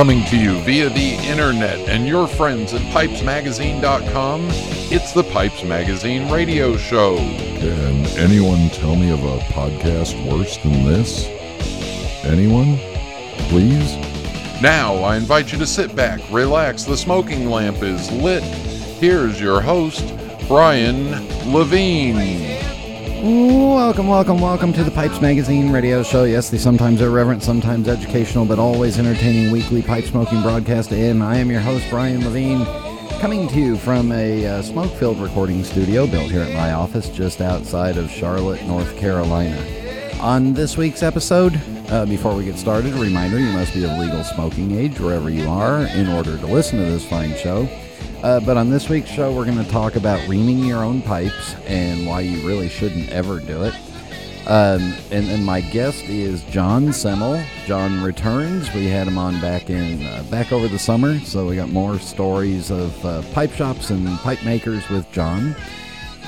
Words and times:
Coming 0.00 0.24
to 0.28 0.36
you 0.38 0.58
via 0.60 0.88
the 0.88 1.16
internet 1.28 1.78
and 1.86 2.08
your 2.08 2.26
friends 2.26 2.72
at 2.72 2.80
pipesmagazine.com, 2.90 4.46
it's 4.90 5.12
the 5.12 5.24
Pipes 5.24 5.62
Magazine 5.62 6.32
radio 6.32 6.74
show. 6.78 7.16
Can 7.16 8.06
anyone 8.16 8.70
tell 8.70 8.96
me 8.96 9.10
of 9.10 9.22
a 9.22 9.40
podcast 9.52 10.16
worse 10.26 10.56
than 10.56 10.86
this? 10.86 11.26
Anyone? 12.24 12.78
Please? 13.50 13.94
Now, 14.62 14.94
I 14.94 15.18
invite 15.18 15.52
you 15.52 15.58
to 15.58 15.66
sit 15.66 15.94
back, 15.94 16.22
relax, 16.30 16.84
the 16.84 16.96
smoking 16.96 17.50
lamp 17.50 17.82
is 17.82 18.10
lit. 18.10 18.42
Here's 18.42 19.38
your 19.38 19.60
host, 19.60 20.14
Brian 20.48 21.10
Levine. 21.52 22.59
Welcome, 23.22 24.08
welcome, 24.08 24.40
welcome 24.40 24.72
to 24.72 24.82
the 24.82 24.90
Pipes 24.90 25.20
Magazine 25.20 25.70
radio 25.70 26.02
show. 26.02 26.24
Yes, 26.24 26.48
the 26.48 26.58
sometimes 26.58 27.02
irreverent, 27.02 27.42
sometimes 27.42 27.86
educational, 27.86 28.46
but 28.46 28.58
always 28.58 28.98
entertaining 28.98 29.52
weekly 29.52 29.82
pipe 29.82 30.04
smoking 30.04 30.40
broadcast. 30.40 30.90
And 30.90 31.22
I 31.22 31.36
am 31.36 31.50
your 31.50 31.60
host, 31.60 31.84
Brian 31.90 32.24
Levine, 32.24 32.64
coming 33.20 33.46
to 33.48 33.60
you 33.60 33.76
from 33.76 34.10
a 34.12 34.46
uh, 34.46 34.62
smoke 34.62 34.90
filled 34.92 35.18
recording 35.18 35.62
studio 35.64 36.06
built 36.06 36.30
here 36.30 36.40
at 36.40 36.54
my 36.54 36.72
office 36.72 37.10
just 37.10 37.42
outside 37.42 37.98
of 37.98 38.10
Charlotte, 38.10 38.62
North 38.62 38.96
Carolina. 38.96 39.62
On 40.22 40.54
this 40.54 40.78
week's 40.78 41.02
episode, 41.02 41.60
uh, 41.90 42.06
before 42.06 42.34
we 42.34 42.46
get 42.46 42.56
started, 42.56 42.94
a 42.94 42.98
reminder 42.98 43.38
you 43.38 43.52
must 43.52 43.74
be 43.74 43.84
of 43.84 43.98
legal 43.98 44.24
smoking 44.24 44.72
age 44.72 44.98
wherever 44.98 45.28
you 45.28 45.46
are 45.46 45.80
in 45.88 46.08
order 46.08 46.38
to 46.38 46.46
listen 46.46 46.78
to 46.78 46.86
this 46.86 47.04
fine 47.04 47.36
show. 47.36 47.68
Uh, 48.22 48.38
but 48.40 48.58
on 48.58 48.68
this 48.68 48.88
week's 48.90 49.08
show, 49.08 49.32
we're 49.32 49.46
going 49.46 49.62
to 49.62 49.70
talk 49.70 49.96
about 49.96 50.28
reaming 50.28 50.58
your 50.58 50.84
own 50.84 51.00
pipes 51.00 51.54
and 51.66 52.06
why 52.06 52.20
you 52.20 52.46
really 52.46 52.68
shouldn't 52.68 53.08
ever 53.08 53.40
do 53.40 53.62
it. 53.62 53.74
Um, 54.46 54.94
and, 55.10 55.26
and 55.30 55.44
my 55.44 55.62
guest 55.62 56.04
is 56.04 56.42
John 56.44 56.92
Semel. 56.92 57.42
John 57.64 58.02
returns. 58.02 58.72
We 58.74 58.86
had 58.86 59.06
him 59.06 59.16
on 59.16 59.40
back 59.40 59.70
in 59.70 60.04
uh, 60.04 60.24
back 60.30 60.52
over 60.52 60.68
the 60.68 60.78
summer, 60.78 61.18
so 61.20 61.46
we 61.46 61.56
got 61.56 61.70
more 61.70 61.98
stories 61.98 62.70
of 62.70 63.06
uh, 63.06 63.22
pipe 63.32 63.52
shops 63.52 63.90
and 63.90 64.06
pipe 64.18 64.44
makers 64.44 64.86
with 64.90 65.10
John. 65.12 65.54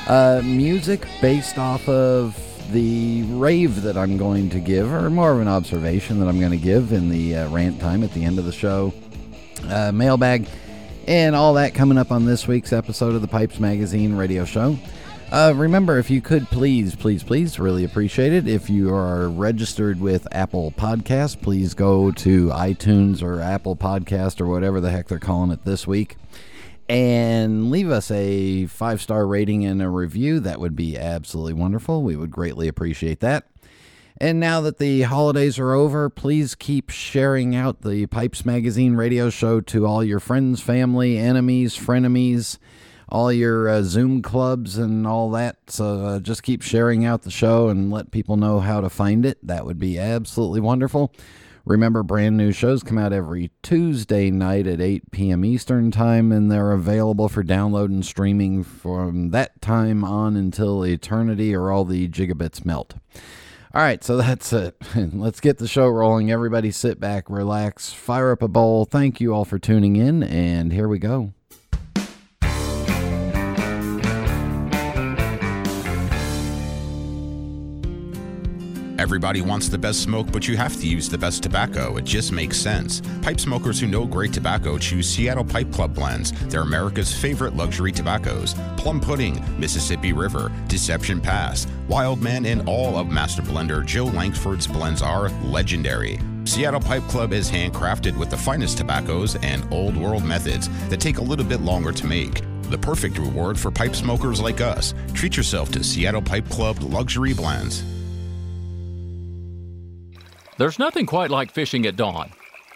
Uh, 0.06 0.40
music 0.44 1.06
based 1.20 1.58
off 1.58 1.86
of 1.88 2.38
the 2.72 3.22
rave 3.24 3.82
that 3.82 3.98
I'm 3.98 4.16
going 4.16 4.48
to 4.50 4.60
give, 4.60 4.90
or 4.90 5.10
more 5.10 5.32
of 5.32 5.40
an 5.40 5.48
observation 5.48 6.20
that 6.20 6.28
I'm 6.28 6.38
going 6.38 6.52
to 6.52 6.56
give 6.56 6.92
in 6.92 7.08
the 7.08 7.36
uh, 7.36 7.48
rant 7.50 7.80
time 7.80 8.02
at 8.02 8.12
the 8.12 8.24
end 8.24 8.38
of 8.38 8.46
the 8.46 8.52
show. 8.52 8.94
Uh, 9.68 9.92
mailbag 9.92 10.48
and 11.06 11.34
all 11.34 11.55
that 11.55 11.75
coming 11.75 11.98
up 11.98 12.11
on 12.11 12.25
this 12.25 12.47
week's 12.47 12.72
episode 12.72 13.14
of 13.14 13.22
the 13.22 13.28
Pipes 13.28 13.58
Magazine 13.58 14.14
radio 14.14 14.45
show. 14.45 14.78
Uh, 15.31 15.53
remember, 15.56 15.98
if 15.98 16.11
you 16.11 16.20
could 16.20 16.47
please, 16.48 16.95
please, 16.95 17.22
please, 17.22 17.58
really 17.58 17.84
appreciate 17.84 18.33
it. 18.33 18.47
If 18.47 18.69
you 18.69 18.95
are 18.95 19.28
registered 19.30 19.98
with 20.00 20.28
Apple 20.33 20.73
Podcast, 20.73 21.41
please 21.41 21.73
go 21.73 22.12
to 22.12 22.48
iTunes 22.48 23.23
or 23.23 23.41
Apple 23.41 23.75
Podcast 23.75 24.41
or 24.41 24.47
whatever 24.47 24.80
the 24.80 24.91
heck 24.91 25.08
they're 25.08 25.19
calling 25.19 25.50
it 25.50 25.64
this 25.64 25.86
week 25.86 26.17
and 26.89 27.70
leave 27.70 27.91
us 27.91 28.11
a 28.11 28.67
five 28.67 29.00
star 29.00 29.27
rating 29.27 29.64
and 29.64 29.80
a 29.80 29.89
review. 29.89 30.41
That 30.41 30.61
would 30.61 30.77
be 30.77 30.98
absolutely 30.98 31.55
wonderful. 31.55 32.03
We 32.03 32.17
would 32.17 32.30
greatly 32.30 32.69
appreciate 32.69 33.20
that. 33.20 33.47
And 34.18 34.38
now 34.38 34.60
that 34.60 34.78
the 34.78 35.02
holidays 35.02 35.58
are 35.58 35.72
over, 35.72 36.08
please 36.08 36.55
keep 36.55 36.91
sharing 36.91 37.56
out 37.56 37.82
the 37.82 38.06
Pipes 38.06 38.44
Magazine 38.44 38.94
radio 38.94 39.30
show 39.30 39.60
to 39.62 39.86
all 39.86 40.05
your 40.05 40.20
friends, 40.20 40.61
family, 40.61 41.18
enemies, 41.18 41.77
frenemies, 41.77 42.58
all 43.08 43.33
your 43.33 43.68
uh, 43.68 43.83
Zoom 43.83 44.23
clubs, 44.23 44.78
and 44.78 45.06
all 45.06 45.30
that. 45.30 45.56
So 45.68 46.05
uh, 46.05 46.20
just 46.20 46.42
keep 46.42 46.62
sharing 46.62 47.05
out 47.05 47.23
the 47.23 47.30
show 47.30 47.68
and 47.68 47.90
let 47.90 48.11
people 48.11 48.36
know 48.36 48.61
how 48.61 48.80
to 48.80 48.89
find 48.89 49.27
it. 49.27 49.45
That 49.46 49.67
would 49.67 49.78
be 49.78 49.98
absolutely 49.98 50.61
wonderful. 50.61 51.12
Remember, 51.64 52.02
brand 52.02 52.36
new 52.36 52.50
shows 52.50 52.83
come 52.83 52.98
out 52.98 53.12
every 53.12 53.52
Tuesday 53.62 54.33
night 54.33 54.67
at 54.67 54.80
8 54.80 55.12
p.m. 55.12 55.44
Eastern 55.44 55.92
Time, 55.92 56.33
and 56.33 56.50
they're 56.50 56.73
available 56.73 57.29
for 57.29 57.44
download 57.44 57.86
and 57.86 58.05
streaming 58.05 58.64
from 58.64 59.30
that 59.30 59.62
time 59.62 60.02
on 60.02 60.36
until 60.36 60.84
eternity 60.84 61.55
or 61.55 61.70
all 61.70 61.84
the 61.84 62.08
gigabits 62.08 62.64
melt. 62.64 62.94
All 63.74 63.80
right, 63.80 64.05
so 64.05 64.16
that's 64.18 64.52
it. 64.52 64.77
Let's 64.94 65.40
get 65.40 65.58
the 65.58 65.68
show 65.68 65.88
rolling. 65.88 66.30
Everybody 66.30 66.70
sit 66.70 67.00
back, 67.00 67.30
relax, 67.30 67.92
fire 67.92 68.33
up 68.33 68.42
a 68.42 68.48
bowl. 68.48 68.84
Thank 68.84 69.20
you 69.20 69.34
all 69.34 69.44
for 69.44 69.58
tuning 69.58 69.96
in, 69.96 70.22
and 70.22 70.72
here 70.72 70.88
we 70.88 70.98
go. 70.98 71.33
Everybody 79.02 79.40
wants 79.40 79.68
the 79.68 79.79
best 79.79 80.01
smoke, 80.01 80.30
but 80.30 80.46
you 80.46 80.57
have 80.57 80.77
to 80.77 80.86
use 80.86 81.08
the 81.08 81.18
best 81.18 81.42
tobacco. 81.42 81.96
It 81.96 82.05
just 82.05 82.30
makes 82.30 82.57
sense. 82.57 83.02
Pipe 83.20 83.40
smokers 83.40 83.80
who 83.80 83.89
know 83.89 84.07
great 84.07 84.33
tobacco 84.33 84.79
choose 84.79 85.08
Seattle 85.08 85.45
Pipe 85.45 85.73
Club 85.73 85.92
blends. 85.92 86.30
They're 86.46 86.61
America's 86.61 87.12
favorite 87.12 87.57
luxury 87.57 87.91
tobaccos. 87.91 88.55
Plum 88.77 89.01
Pudding, 89.01 89.42
Mississippi 89.58 90.12
River, 90.12 90.52
Deception 90.68 91.20
Pass, 91.20 91.67
Wild 91.89 92.23
Man, 92.23 92.46
and 92.46 92.68
all 92.68 92.96
of 92.96 93.11
master 93.11 93.42
blender 93.42 93.85
Joe 93.85 94.07
Langsford's 94.07 94.68
blends 94.68 95.02
are 95.02 95.30
legendary. 95.46 96.20
Seattle 96.45 96.79
Pipe 96.79 97.02
Club 97.08 97.33
is 97.33 97.51
handcrafted 97.51 98.17
with 98.17 98.30
the 98.30 98.36
finest 98.36 98.79
tobaccos 98.79 99.35
and 99.42 99.67
old 99.73 99.96
world 99.96 100.23
methods 100.23 100.68
that 100.91 101.01
take 101.01 101.18
a 101.18 101.23
little 101.23 101.45
bit 101.45 101.61
longer 101.61 101.91
to 101.91 102.07
make. 102.07 102.42
The 102.70 102.79
perfect 102.79 103.18
reward 103.18 103.58
for 103.58 103.73
pipe 103.73 103.96
smokers 103.96 104.41
like 104.41 104.61
us. 104.61 104.95
Treat 105.12 105.36
yourself 105.36 105.73
to 105.73 105.83
Seattle 105.83 106.23
Pipe 106.23 106.48
Club 106.48 106.80
luxury 106.85 107.35
blends. 107.35 107.83
There's 110.62 110.78
nothing 110.78 111.06
quite 111.06 111.33
like 111.33 111.50
fishing 111.50 111.86
at 111.86 111.96
dawn 111.96 112.30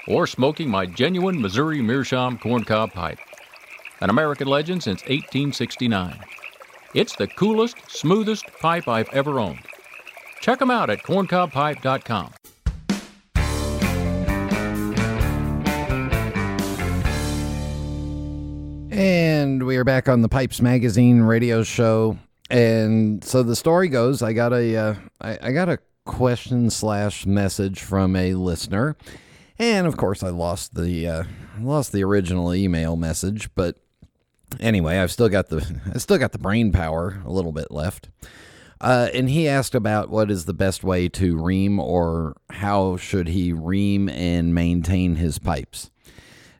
or 0.08 0.26
smoking 0.26 0.68
my 0.68 0.86
genuine 0.86 1.40
Missouri 1.40 1.80
Meerschaum 1.80 2.36
corncob 2.36 2.92
pipe, 2.92 3.20
an 4.00 4.10
American 4.10 4.48
legend 4.48 4.82
since 4.82 5.02
1869. 5.02 6.18
It's 6.94 7.14
the 7.14 7.28
coolest, 7.28 7.76
smoothest 7.86 8.44
pipe 8.60 8.88
I've 8.88 9.08
ever 9.10 9.38
owned. 9.38 9.60
Check 10.40 10.58
them 10.58 10.68
out 10.68 10.90
at 10.90 11.04
corncobpipe.com. 11.04 12.32
And 18.90 19.64
we 19.64 19.76
are 19.76 19.84
back 19.84 20.08
on 20.08 20.22
the 20.22 20.28
Pipes 20.28 20.60
Magazine 20.60 21.20
radio 21.20 21.62
show. 21.62 22.18
And 22.50 23.22
so 23.22 23.44
the 23.44 23.54
story 23.54 23.88
goes, 23.88 24.22
I 24.22 24.32
got 24.32 24.52
a, 24.52 24.76
uh, 24.76 24.94
I, 25.20 25.38
I 25.40 25.52
got 25.52 25.68
a 25.68 25.78
question 26.06 26.70
slash 26.70 27.26
message 27.26 27.82
from 27.82 28.16
a 28.16 28.34
listener, 28.34 28.96
and 29.58 29.86
of 29.86 29.96
course 29.96 30.22
I 30.22 30.30
lost 30.30 30.74
the, 30.74 31.06
uh, 31.06 31.24
lost 31.60 31.92
the 31.92 32.04
original 32.04 32.54
email 32.54 32.96
message. 32.96 33.50
But 33.54 33.76
anyway, 34.58 34.98
I've 34.98 35.12
still 35.12 35.28
got 35.28 35.48
the, 35.48 35.80
I 35.94 35.98
still 35.98 36.18
got 36.18 36.32
the 36.32 36.38
brain 36.38 36.72
power 36.72 37.22
a 37.24 37.30
little 37.30 37.52
bit 37.52 37.70
left. 37.70 38.08
Uh, 38.80 39.08
and 39.14 39.30
he 39.30 39.48
asked 39.48 39.74
about 39.74 40.10
what 40.10 40.30
is 40.30 40.44
the 40.44 40.54
best 40.54 40.84
way 40.84 41.08
to 41.08 41.42
ream 41.42 41.78
or 41.78 42.36
how 42.50 42.96
should 42.96 43.28
he 43.28 43.52
ream 43.52 44.08
and 44.08 44.54
maintain 44.54 45.16
his 45.16 45.38
pipes. 45.38 45.90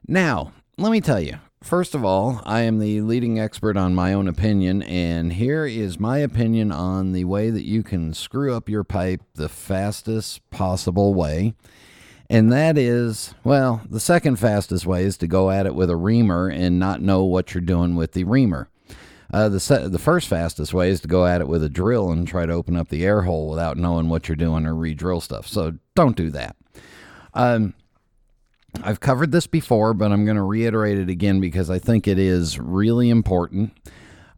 Now, 0.07 0.51
let 0.77 0.91
me 0.91 0.99
tell 0.99 1.19
you, 1.19 1.37
First 1.67 1.95
of 1.95 2.05
all, 2.05 2.41
I 2.45 2.61
am 2.61 2.79
the 2.79 3.01
leading 3.01 3.37
expert 3.37 3.75
on 3.75 3.93
my 3.93 4.13
own 4.13 4.29
opinion, 4.29 4.83
and 4.83 5.33
here 5.33 5.65
is 5.65 5.99
my 5.99 6.19
opinion 6.19 6.71
on 6.71 7.11
the 7.11 7.25
way 7.25 7.49
that 7.49 7.65
you 7.65 7.83
can 7.83 8.13
screw 8.13 8.55
up 8.55 8.69
your 8.69 8.85
pipe 8.85 9.21
the 9.35 9.49
fastest 9.49 10.49
possible 10.49 11.13
way. 11.13 11.55
And 12.29 12.53
that 12.53 12.77
is, 12.77 13.35
well, 13.43 13.81
the 13.89 13.99
second 13.99 14.37
fastest 14.37 14.85
way 14.85 15.03
is 15.03 15.17
to 15.17 15.27
go 15.27 15.51
at 15.51 15.65
it 15.65 15.75
with 15.75 15.89
a 15.89 15.97
reamer 15.97 16.47
and 16.47 16.79
not 16.79 17.01
know 17.01 17.25
what 17.25 17.53
you're 17.53 17.59
doing 17.59 17.97
with 17.97 18.13
the 18.13 18.23
reamer. 18.23 18.69
Uh, 19.33 19.49
the 19.49 19.59
se- 19.59 19.89
the 19.89 19.99
first 19.99 20.29
fastest 20.29 20.73
way 20.73 20.89
is 20.89 21.01
to 21.01 21.09
go 21.09 21.25
at 21.25 21.41
it 21.41 21.49
with 21.49 21.61
a 21.61 21.69
drill 21.69 22.11
and 22.11 22.29
try 22.29 22.45
to 22.45 22.53
open 22.53 22.77
up 22.77 22.87
the 22.87 23.05
air 23.05 23.23
hole 23.23 23.49
without 23.49 23.75
knowing 23.75 24.07
what 24.07 24.29
you're 24.29 24.37
doing 24.37 24.65
or 24.65 24.73
re-drill 24.73 25.19
stuff. 25.19 25.45
So 25.45 25.73
don't 25.95 26.15
do 26.15 26.29
that. 26.29 26.55
Um, 27.33 27.73
I've 28.83 28.99
covered 28.99 29.31
this 29.31 29.47
before, 29.47 29.93
but 29.93 30.11
I'm 30.11 30.25
going 30.25 30.37
to 30.37 30.43
reiterate 30.43 30.97
it 30.97 31.09
again 31.09 31.39
because 31.39 31.69
I 31.69 31.79
think 31.79 32.07
it 32.07 32.19
is 32.19 32.59
really 32.59 33.09
important. 33.09 33.73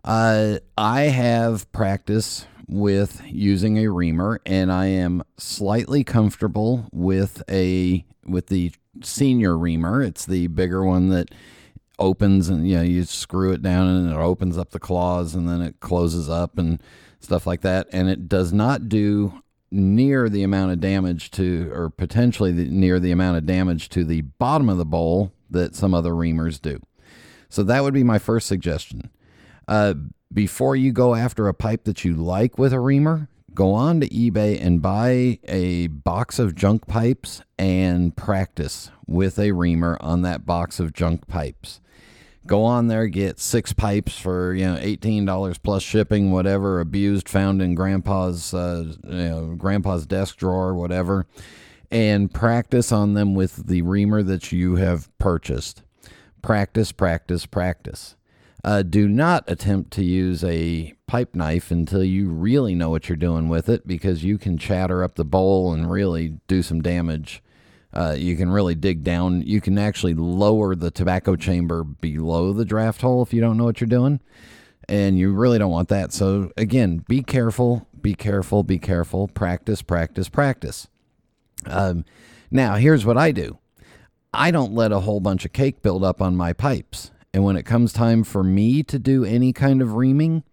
Uh, 0.04 0.60
I 0.78 1.02
have 1.02 1.72
practice 1.72 2.46
with 2.68 3.22
using 3.26 3.78
a 3.78 3.88
reamer, 3.88 4.40
and 4.46 4.72
I 4.72 4.88
am 4.88 5.24
slightly 5.38 6.04
comfortable 6.04 6.88
with 6.92 7.44
a 7.50 8.06
with 8.26 8.48
the 8.48 8.72
senior 9.04 9.58
reamer. 9.58 10.04
It's 10.04 10.26
the 10.26 10.48
bigger 10.48 10.84
one 10.84 11.10
that 11.10 11.34
opens 11.98 12.48
and 12.48 12.68
you 12.68 12.78
know 12.78 12.82
you 12.82 13.04
screw 13.04 13.52
it 13.52 13.62
down 13.62 13.88
and 13.88 14.10
it 14.10 14.16
opens 14.16 14.58
up 14.58 14.70
the 14.70 14.80
claws 14.80 15.36
and 15.36 15.50
then 15.50 15.62
it 15.62 15.82
closes 15.82 16.30
up 16.30 16.58
and 16.58 16.82
stuff 17.20 17.46
like 17.46 17.62
that. 17.62 17.88
And 17.92 18.10
it 18.10 18.30
does 18.30 18.54
not 18.54 18.88
do 18.88 19.42
near 19.72 20.30
the 20.30 20.44
amount 20.44 20.72
of 20.72 20.80
damage 20.80 21.32
to, 21.32 21.72
or 21.74 21.90
potentially 21.90 22.52
the, 22.52 22.66
near 22.66 23.00
the 23.00 23.12
amount 23.12 23.38
of 23.38 23.46
damage 23.46 23.90
to 23.90 24.04
the 24.04 24.22
bottom 24.22 24.70
of 24.70 24.78
the 24.78 24.86
bowl 24.86 25.32
that 25.50 25.76
some 25.76 25.94
other 25.94 26.12
reamers 26.12 26.62
do. 26.62 26.80
So 27.50 27.64
that 27.64 27.84
would 27.84 27.94
be 27.94 28.04
my 28.04 28.20
first 28.20 28.48
suggestion. 28.48 29.10
Uh, 29.68 29.96
before 30.32 30.76
you 30.76 30.92
go 30.92 31.16
after 31.16 31.48
a 31.48 31.54
pipe 31.54 31.86
that 31.86 32.06
you 32.06 32.16
like 32.16 32.58
with 32.58 32.74
a 32.74 32.80
reamer, 32.80 33.28
go 33.54 33.74
on 33.74 34.00
to 34.00 34.10
eBay 34.10 34.64
and 34.64 34.82
buy 34.82 35.40
a 35.46 35.88
box 35.88 36.40
of 36.40 36.56
junk 36.56 36.88
pipes 36.88 37.42
and 37.58 38.16
practice 38.16 38.92
with 39.08 39.40
a 39.40 39.52
reamer 39.52 39.98
on 40.02 40.22
that 40.22 40.46
box 40.46 40.80
of 40.80 40.94
junk 40.94 41.28
pipes. 41.28 41.82
Go 42.46 42.64
on 42.64 42.88
there, 42.88 43.08
get 43.08 43.40
six 43.40 43.74
pipes 43.74 44.18
for 44.18 44.54
you 44.54 44.66
know 44.66 44.78
eighteen 44.80 45.26
dollars 45.26 45.58
plus 45.58 45.84
shipping, 45.84 46.32
whatever 46.32 46.80
abused 46.80 47.28
found 47.30 47.62
in 47.62 47.76
grandpa's 47.76 48.54
uh, 48.54 48.94
you 49.04 49.12
know 49.12 49.56
grandpa's 49.58 50.06
desk 50.06 50.38
drawer, 50.38 50.74
whatever, 50.74 51.28
and 51.92 52.34
practice 52.34 52.92
on 52.92 53.14
them 53.14 53.36
with 53.36 53.68
the 53.68 53.82
reamer 53.82 54.24
that 54.24 54.52
you 54.52 54.78
have 54.78 55.16
purchased. 55.18 55.84
Practice, 56.42 56.92
practice, 56.92 57.46
practice. 57.46 58.16
Uh, 58.64 58.84
do 58.84 59.08
not 59.08 59.44
attempt 59.48 59.92
to 59.92 60.04
use 60.04 60.44
a 60.44 60.94
pipe 61.08 61.34
knife 61.34 61.72
until 61.72 62.04
you 62.04 62.30
really 62.30 62.76
know 62.76 62.90
what 62.90 63.08
you're 63.08 63.16
doing 63.16 63.48
with 63.48 63.70
it 63.70 63.88
because 63.88 64.24
you 64.24 64.38
can 64.38 64.58
chatter 64.58 65.04
up 65.04 65.16
the 65.16 65.26
bowl 65.26 65.74
and 65.74 65.90
really 65.90 66.40
do 66.48 66.62
some 66.62 66.82
damage. 66.82 67.42
Uh, 67.94 68.16
you 68.18 68.36
can 68.36 68.50
really 68.50 68.76
dig 68.76 69.04
down. 69.04 69.42
You 69.42 69.62
can 69.62 69.78
actually 69.78 70.14
lower 70.14 70.76
the 70.76 70.92
tobacco 70.92 71.36
chamber 71.36 71.84
below 71.84 72.54
the 72.54 72.66
draft 72.66 73.02
hole 73.02 73.24
if 73.24 73.34
you 73.34 73.42
don't 73.42 73.58
know 73.58 73.64
what 73.66 73.82
you're 73.82 73.88
doing. 73.88 74.20
And 74.88 75.18
you 75.18 75.32
really 75.34 75.60
don't 75.60 75.72
want 75.72 75.90
that. 75.90 76.12
So, 76.14 76.52
again, 76.58 77.04
be 77.08 77.22
careful, 77.22 77.88
be 78.02 78.16
careful, 78.16 78.64
be 78.64 78.80
careful. 78.80 79.28
Practice, 79.28 79.82
practice, 79.82 80.30
practice. 80.30 80.88
Um, 81.66 82.06
now, 82.50 82.76
here's 82.76 83.06
what 83.06 83.18
I 83.18 83.32
do 83.32 83.60
I 84.34 84.52
don't 84.52 84.74
let 84.74 84.92
a 84.92 85.02
whole 85.02 85.20
bunch 85.20 85.46
of 85.46 85.54
cake 85.54 85.82
build 85.82 86.04
up 86.04 86.22
on 86.22 86.36
my 86.36 86.54
pipes. 86.54 87.12
And 87.34 87.44
when 87.44 87.56
it 87.56 87.64
comes 87.64 87.94
time 87.94 88.24
for 88.24 88.44
me 88.44 88.82
to 88.84 88.98
do 88.98 89.24
any 89.24 89.54
kind 89.54 89.82
of 89.82 89.94
reaming, 89.94 90.44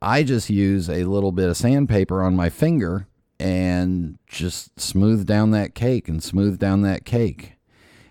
I 0.00 0.22
just 0.22 0.48
use 0.48 0.88
a 0.88 1.04
little 1.04 1.32
bit 1.32 1.48
of 1.48 1.56
sandpaper 1.56 2.22
on 2.22 2.36
my 2.36 2.48
finger 2.48 3.06
and 3.38 4.18
just 4.26 4.78
smooth 4.78 5.26
down 5.26 5.50
that 5.50 5.74
cake 5.74 6.08
and 6.08 6.22
smooth 6.22 6.58
down 6.58 6.82
that 6.82 7.04
cake. 7.04 7.54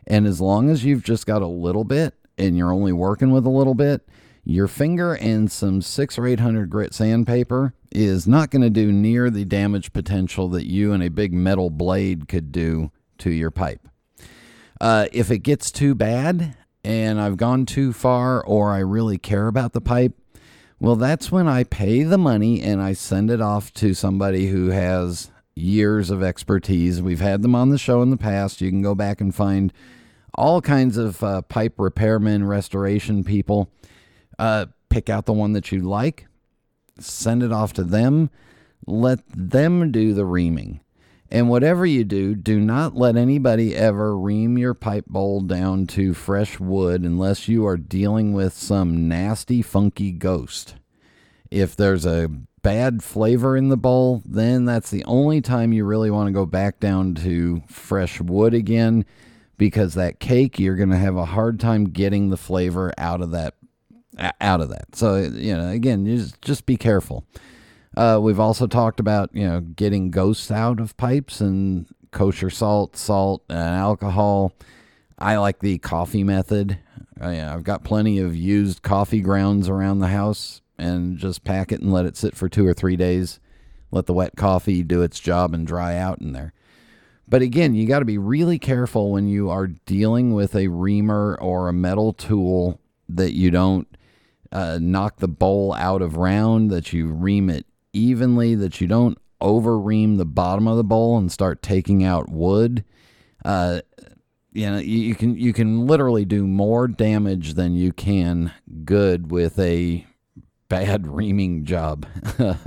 And 0.06 0.28
as 0.28 0.42
long 0.42 0.70
as 0.70 0.84
you've 0.84 1.04
just 1.04 1.26
got 1.26 1.42
a 1.42 1.48
little 1.48 1.84
bit 1.84 2.14
and 2.38 2.58
you're 2.58 2.74
only 2.74 2.94
working 2.94 3.32
with 3.32 3.46
a 3.46 3.50
little 3.50 3.76
bit, 3.76 4.08
your 4.44 4.68
finger 4.68 5.14
and 5.16 5.50
some 5.52 5.82
six 5.82 6.18
or 6.18 6.28
eight 6.28 6.42
hundred 6.42 6.70
grit 6.70 6.94
sandpaper 6.94 7.74
is 7.92 8.28
not 8.28 8.50
going 8.52 8.62
to 8.62 8.70
do 8.70 8.92
near 8.92 9.30
the 9.30 9.46
damage 9.46 9.94
potential 9.94 10.50
that 10.50 10.68
you 10.68 10.92
and 10.92 11.02
a 11.02 11.10
big 11.10 11.32
metal 11.32 11.70
blade 11.70 12.28
could 12.28 12.52
do 12.52 12.92
to 13.20 13.32
your 13.32 13.52
pipe. 13.52 13.88
Uh, 14.82 15.08
if 15.14 15.32
it 15.32 15.40
gets 15.40 15.72
too 15.72 15.96
bad 15.96 16.58
and 16.84 17.22
I've 17.22 17.38
gone 17.38 17.66
too 17.66 17.94
far 17.94 18.44
or 18.44 18.72
I 18.72 18.80
really 18.80 19.18
care 19.18 19.48
about 19.48 19.72
the 19.72 19.80
pipe, 19.80 20.14
well, 20.84 20.98
that's 20.98 21.32
when 21.32 21.48
I 21.48 21.64
pay 21.64 22.04
the 22.04 22.18
money 22.18 22.62
and 22.62 22.82
I 22.82 22.92
send 22.92 23.32
it 23.32 23.40
off 23.40 23.74
to 23.76 23.94
somebody 23.94 24.48
who 24.48 24.72
has 24.72 25.32
years 25.56 26.10
of 26.10 26.22
expertise. 26.22 27.02
We've 27.02 27.22
had 27.22 27.42
them 27.42 27.56
on 27.56 27.70
the 27.70 27.78
show 27.78 28.02
in 28.02 28.10
the 28.10 28.18
past. 28.18 28.60
You 28.60 28.70
can 28.70 28.82
go 28.82 28.94
back 28.94 29.22
and 29.22 29.34
find 29.34 29.72
all 30.34 30.60
kinds 30.60 30.98
of 30.98 31.24
uh, 31.24 31.44
pipe 31.44 31.78
repairmen, 31.78 32.46
restoration 32.46 33.24
people. 33.24 33.72
Uh, 34.38 34.66
pick 34.90 35.10
out 35.10 35.26
the 35.26 35.32
one 35.32 35.54
that 35.54 35.72
you 35.72 35.80
like, 35.80 36.28
send 37.00 37.44
it 37.44 37.54
off 37.54 37.72
to 37.74 37.86
them, 37.86 38.30
let 38.86 39.20
them 39.30 39.90
do 39.90 40.14
the 40.14 40.26
reaming. 40.26 40.82
And 41.34 41.50
whatever 41.50 41.84
you 41.84 42.04
do, 42.04 42.36
do 42.36 42.60
not 42.60 42.96
let 42.96 43.18
anybody 43.18 43.76
ever 43.76 44.16
ream 44.16 44.56
your 44.56 44.76
pipe 44.76 45.08
bowl 45.08 45.42
down 45.42 45.88
to 45.88 46.14
fresh 46.14 46.60
wood 46.60 47.02
unless 47.02 47.48
you 47.48 47.66
are 47.66 47.76
dealing 47.76 48.34
with 48.34 48.54
some 48.54 49.08
nasty, 49.08 49.64
funky 49.64 50.12
ghost. 50.12 50.76
If 51.50 51.76
there's 51.76 52.06
a 52.06 52.30
bad 52.62 53.04
flavor 53.04 53.58
in 53.58 53.70
the 53.70 53.78
bowl, 53.78 54.22
then 54.24 54.66
that's 54.66 54.92
the 54.92 55.04
only 55.06 55.42
time 55.42 55.74
you 55.74 55.86
really 55.86 56.12
want 56.12 56.28
to 56.28 56.34
go 56.34 56.46
back 56.46 56.80
down 56.80 57.16
to 57.16 57.64
fresh 57.68 58.22
wood 58.22 58.54
again 58.54 59.04
because 59.58 59.96
that 59.96 60.20
cake 60.20 60.60
you're 60.60 60.76
going 60.76 60.92
to 60.92 60.98
have 60.98 61.16
a 61.16 61.26
hard 61.26 61.60
time 61.60 61.86
getting 61.86 62.30
the 62.30 62.38
flavor 62.38 62.94
out 62.96 63.22
of 63.22 63.32
that 63.32 63.56
out 64.40 64.62
of 64.62 64.70
that. 64.70 64.96
So, 64.96 65.16
you 65.16 65.58
know, 65.58 65.70
again, 65.70 66.06
just 66.06 66.40
just 66.44 66.68
be 66.68 66.78
careful. 66.78 67.26
Uh, 67.96 68.20
we've 68.22 68.40
also 68.40 68.66
talked 68.68 69.00
about 69.00 69.30
you 69.34 69.48
know 69.48 69.62
getting 69.62 70.10
ghosts 70.10 70.50
out 70.52 70.80
of 70.80 70.98
pipes 70.98 71.42
and 71.42 71.86
kosher 72.12 72.50
salt, 72.50 72.98
salt, 72.98 73.44
and 73.50 73.60
alcohol. 73.60 74.54
I 75.20 75.38
like 75.38 75.60
the 75.60 75.78
coffee 75.78 76.24
method. 76.24 76.80
I, 77.20 77.42
I've 77.42 77.64
got 77.64 77.84
plenty 77.84 78.20
of 78.20 78.36
used 78.36 78.82
coffee 78.82 79.22
grounds 79.22 79.70
around 79.70 80.00
the 80.00 80.08
house, 80.08 80.62
and 80.78 81.18
just 81.18 81.44
pack 81.44 81.72
it 81.72 81.82
and 81.82 81.94
let 81.94 82.06
it 82.06 82.18
sit 82.18 82.36
for 82.36 82.50
two 82.50 82.66
or 82.68 82.74
three 82.74 82.96
days. 82.96 83.40
Let 83.92 84.08
the 84.08 84.14
wet 84.14 84.36
coffee 84.36 84.82
do 84.82 85.04
its 85.04 85.20
job 85.20 85.54
and 85.54 85.68
dry 85.68 85.96
out 85.98 86.20
in 86.20 86.34
there. 86.34 86.54
But 87.28 87.44
again, 87.44 87.76
you 87.76 87.88
got 87.88 88.00
to 88.00 88.06
be 88.06 88.18
really 88.18 88.58
careful 88.58 89.12
when 89.12 89.28
you 89.28 89.50
are 89.50 89.68
dealing 89.68 90.34
with 90.34 90.56
a 90.56 90.68
reamer 90.68 91.38
or 91.40 91.70
a 91.70 91.74
metal 91.74 92.12
tool 92.12 92.80
that 93.08 93.34
you 93.34 93.52
don't 93.52 93.88
uh, 94.52 94.80
knock 94.82 95.18
the 95.18 95.28
bowl 95.28 95.74
out 95.74 96.02
of 96.02 96.18
round, 96.18 96.72
that 96.72 96.92
you 96.92 97.08
ream 97.08 97.50
it 97.50 97.66
evenly, 97.94 98.56
that 98.56 98.82
you 98.82 98.88
don't 98.88 99.18
over 99.40 99.78
ream 99.78 100.18
the 100.18 100.26
bottom 100.26 100.68
of 100.68 100.78
the 100.78 100.84
bowl 100.84 101.18
and 101.18 101.32
start 101.32 101.62
taking 101.62 102.04
out 102.04 102.30
wood. 102.30 102.84
Uh, 103.46 103.82
you 104.54 104.70
know, 104.70 104.78
you, 104.78 105.00
you 105.00 105.16
can 105.16 105.36
you 105.36 105.54
can 105.54 105.86
literally 105.86 106.26
do 106.26 106.48
more 106.48 106.88
damage 106.88 107.56
than 107.56 107.76
you 107.76 107.92
can 107.92 108.52
good 108.86 109.32
with 109.32 109.60
a 109.60 110.06
bad 110.70 111.08
reaming 111.16 111.66
job. 111.66 112.06
uh, 112.40 112.60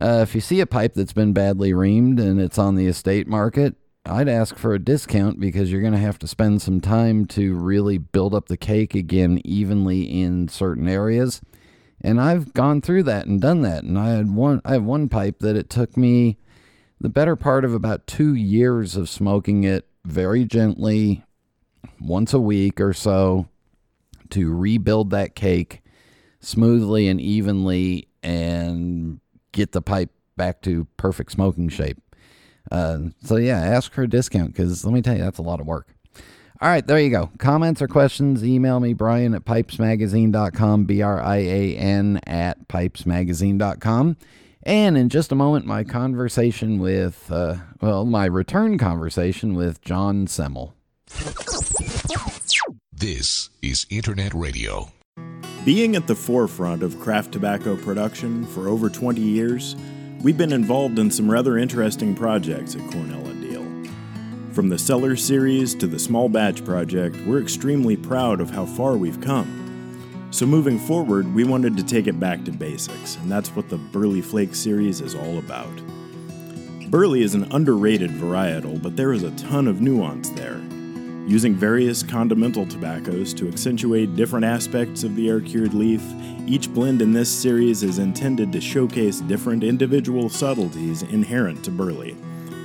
if 0.00 0.34
you 0.34 0.40
see 0.40 0.60
a 0.60 0.66
pipe 0.66 0.94
that's 0.94 1.12
been 1.12 1.32
badly 1.32 1.72
reamed 1.72 2.20
and 2.20 2.40
it's 2.40 2.58
on 2.58 2.74
the 2.74 2.86
estate 2.86 3.26
market, 3.26 3.76
I'd 4.04 4.28
ask 4.28 4.56
for 4.56 4.74
a 4.74 4.78
discount 4.78 5.40
because 5.40 5.72
you're 5.72 5.80
going 5.80 5.94
to 5.94 5.98
have 5.98 6.18
to 6.18 6.28
spend 6.28 6.60
some 6.60 6.80
time 6.80 7.24
to 7.26 7.54
really 7.54 7.96
build 7.96 8.34
up 8.34 8.48
the 8.48 8.56
cake 8.56 8.94
again 8.94 9.40
evenly 9.44 10.02
in 10.02 10.48
certain 10.48 10.88
areas. 10.88 11.40
And 12.04 12.20
I've 12.20 12.52
gone 12.52 12.82
through 12.82 13.04
that 13.04 13.24
and 13.24 13.40
done 13.40 13.62
that. 13.62 13.82
And 13.82 13.98
I 13.98 14.10
had 14.10 14.30
one 14.30 14.60
I 14.62 14.74
have 14.74 14.84
one 14.84 15.08
pipe 15.08 15.38
that 15.38 15.56
it 15.56 15.70
took 15.70 15.96
me 15.96 16.36
the 17.00 17.08
better 17.08 17.34
part 17.34 17.64
of 17.64 17.72
about 17.72 18.06
2 18.06 18.34
years 18.34 18.94
of 18.94 19.08
smoking 19.08 19.64
it 19.64 19.88
very 20.04 20.44
gently 20.44 21.24
once 21.98 22.34
a 22.34 22.38
week 22.38 22.78
or 22.78 22.92
so 22.92 23.48
to 24.30 24.54
rebuild 24.54 25.10
that 25.10 25.34
cake 25.34 25.82
smoothly 26.40 27.08
and 27.08 27.22
evenly 27.22 28.08
and 28.22 29.18
get 29.52 29.72
the 29.72 29.80
pipe 29.80 30.10
back 30.36 30.60
to 30.60 30.86
perfect 30.98 31.32
smoking 31.32 31.70
shape. 31.70 31.98
Uh, 32.70 32.98
so 33.22 33.36
yeah, 33.36 33.58
ask 33.58 33.92
for 33.92 34.02
a 34.02 34.08
discount 34.08 34.52
because 34.52 34.84
let 34.84 34.92
me 34.92 35.00
tell 35.00 35.16
you, 35.16 35.22
that's 35.22 35.38
a 35.38 35.42
lot 35.42 35.60
of 35.60 35.66
work. 35.66 35.93
All 36.60 36.68
right, 36.68 36.86
there 36.86 37.00
you 37.00 37.10
go. 37.10 37.30
Comments 37.38 37.80
or 37.82 37.88
questions, 37.88 38.44
email 38.44 38.80
me, 38.80 38.92
Brian 38.92 39.34
at 39.34 39.44
pipesmagazine.com, 39.44 40.84
B 40.84 41.02
R 41.02 41.20
I 41.20 41.36
A 41.36 41.76
N 41.76 42.20
at 42.26 42.68
pipesmagazine.com. 42.68 44.16
And 44.62 44.96
in 44.96 45.08
just 45.10 45.30
a 45.30 45.34
moment, 45.34 45.66
my 45.66 45.84
conversation 45.84 46.78
with, 46.78 47.30
uh, 47.30 47.56
well, 47.82 48.06
my 48.06 48.24
return 48.24 48.78
conversation 48.78 49.54
with 49.54 49.82
John 49.82 50.26
Semel. 50.26 50.74
This 52.92 53.50
is 53.60 53.86
Internet 53.90 54.32
Radio. 54.32 54.90
Being 55.64 55.96
at 55.96 56.06
the 56.06 56.14
forefront 56.14 56.82
of 56.82 56.98
craft 57.00 57.32
tobacco 57.32 57.76
production 57.76 58.46
for 58.46 58.68
over 58.68 58.88
20 58.88 59.20
years, 59.20 59.76
we've 60.22 60.38
been 60.38 60.52
involved 60.52 60.98
in 60.98 61.10
some 61.10 61.30
rather 61.30 61.58
interesting 61.58 62.14
projects 62.14 62.74
at 62.74 62.90
Cornell 62.90 63.26
and 63.26 63.42
Deal. 63.42 63.43
From 64.54 64.68
the 64.68 64.78
Cellar 64.78 65.16
Series 65.16 65.74
to 65.74 65.88
the 65.88 65.98
Small 65.98 66.28
Batch 66.28 66.64
Project, 66.64 67.16
we're 67.26 67.42
extremely 67.42 67.96
proud 67.96 68.40
of 68.40 68.50
how 68.50 68.64
far 68.64 68.96
we've 68.96 69.20
come. 69.20 70.28
So, 70.30 70.46
moving 70.46 70.78
forward, 70.78 71.34
we 71.34 71.42
wanted 71.42 71.76
to 71.76 71.82
take 71.82 72.06
it 72.06 72.20
back 72.20 72.44
to 72.44 72.52
basics, 72.52 73.16
and 73.16 73.28
that's 73.28 73.48
what 73.56 73.68
the 73.68 73.78
Burley 73.78 74.20
Flake 74.20 74.54
series 74.54 75.00
is 75.00 75.16
all 75.16 75.38
about. 75.38 75.76
Burley 76.88 77.22
is 77.22 77.34
an 77.34 77.50
underrated 77.50 78.12
varietal, 78.12 78.80
but 78.80 78.94
there 78.94 79.12
is 79.12 79.24
a 79.24 79.32
ton 79.32 79.66
of 79.66 79.80
nuance 79.80 80.30
there. 80.30 80.60
Using 81.26 81.56
various 81.56 82.04
condimental 82.04 82.64
tobaccos 82.64 83.34
to 83.34 83.48
accentuate 83.48 84.14
different 84.14 84.44
aspects 84.44 85.02
of 85.02 85.16
the 85.16 85.30
air 85.30 85.40
cured 85.40 85.74
leaf, 85.74 86.04
each 86.46 86.72
blend 86.72 87.02
in 87.02 87.12
this 87.12 87.28
series 87.28 87.82
is 87.82 87.98
intended 87.98 88.52
to 88.52 88.60
showcase 88.60 89.20
different 89.22 89.64
individual 89.64 90.28
subtleties 90.28 91.02
inherent 91.02 91.64
to 91.64 91.72
Burley. 91.72 92.16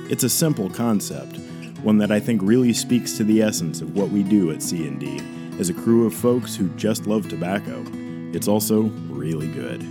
It's 0.08 0.22
a 0.22 0.30
simple 0.30 0.70
concept, 0.70 1.40
one 1.82 1.98
that 1.98 2.12
I 2.12 2.20
think 2.20 2.42
really 2.42 2.72
speaks 2.72 3.16
to 3.16 3.24
the 3.24 3.42
essence 3.42 3.80
of 3.80 3.96
what 3.96 4.10
we 4.10 4.22
do 4.22 4.50
at 4.50 4.62
C&D 4.62 5.20
as 5.58 5.70
a 5.70 5.74
crew 5.74 6.06
of 6.06 6.14
folks 6.14 6.54
who 6.54 6.68
just 6.70 7.06
love 7.06 7.28
tobacco. 7.28 7.84
It's 8.32 8.48
also 8.48 8.82
really 9.08 9.48
good. 9.48 9.84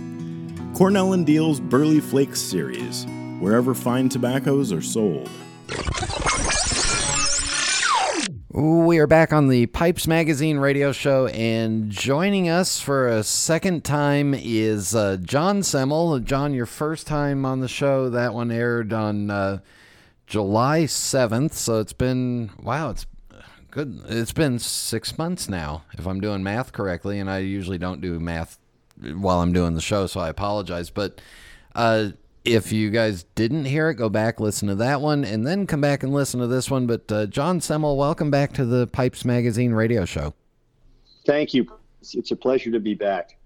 Cornell 0.74 1.12
and 1.12 1.26
Deal's 1.26 1.58
Burley 1.58 2.00
Flakes 2.00 2.40
series, 2.40 3.06
wherever 3.40 3.74
fine 3.74 4.08
tobaccos 4.08 4.72
are 4.72 4.80
sold. 4.80 5.28
We 8.52 8.98
are 8.98 9.06
back 9.06 9.32
on 9.32 9.48
the 9.48 9.66
Pipes 9.66 10.06
Magazine 10.06 10.58
radio 10.58 10.92
show, 10.92 11.26
and 11.28 11.90
joining 11.90 12.48
us 12.48 12.80
for 12.80 13.08
a 13.08 13.22
second 13.22 13.84
time 13.84 14.34
is 14.34 14.94
uh, 14.94 15.18
John 15.22 15.62
Semel. 15.62 16.18
John, 16.20 16.52
your 16.52 16.66
first 16.66 17.06
time 17.06 17.44
on 17.44 17.60
the 17.60 17.68
show. 17.68 18.10
That 18.10 18.34
one 18.34 18.50
aired 18.50 18.92
on 18.92 19.30
uh, 19.30 19.58
July 20.30 20.82
7th, 20.82 21.54
so 21.54 21.80
it's 21.80 21.92
been, 21.92 22.50
wow, 22.62 22.90
it's 22.90 23.04
good. 23.72 24.00
It's 24.08 24.32
been 24.32 24.60
six 24.60 25.18
months 25.18 25.48
now, 25.48 25.82
if 25.98 26.06
I'm 26.06 26.20
doing 26.20 26.44
math 26.44 26.70
correctly, 26.70 27.18
and 27.18 27.28
I 27.28 27.38
usually 27.38 27.78
don't 27.78 28.00
do 28.00 28.20
math 28.20 28.56
while 28.96 29.40
I'm 29.40 29.52
doing 29.52 29.74
the 29.74 29.80
show, 29.80 30.06
so 30.06 30.20
I 30.20 30.28
apologize. 30.28 30.88
But 30.88 31.20
uh, 31.74 32.10
if 32.44 32.70
you 32.70 32.90
guys 32.90 33.24
didn't 33.34 33.64
hear 33.64 33.90
it, 33.90 33.94
go 33.94 34.08
back, 34.08 34.38
listen 34.38 34.68
to 34.68 34.76
that 34.76 35.00
one, 35.00 35.24
and 35.24 35.44
then 35.44 35.66
come 35.66 35.80
back 35.80 36.04
and 36.04 36.12
listen 36.12 36.38
to 36.38 36.46
this 36.46 36.70
one. 36.70 36.86
But 36.86 37.10
uh, 37.10 37.26
John 37.26 37.60
Semel, 37.60 37.96
welcome 37.96 38.30
back 38.30 38.52
to 38.52 38.64
the 38.64 38.86
Pipes 38.86 39.24
Magazine 39.24 39.72
radio 39.72 40.04
show. 40.04 40.32
Thank 41.26 41.54
you. 41.54 41.66
It's 42.02 42.30
a 42.30 42.36
pleasure 42.36 42.70
to 42.70 42.78
be 42.78 42.94
back. 42.94 43.36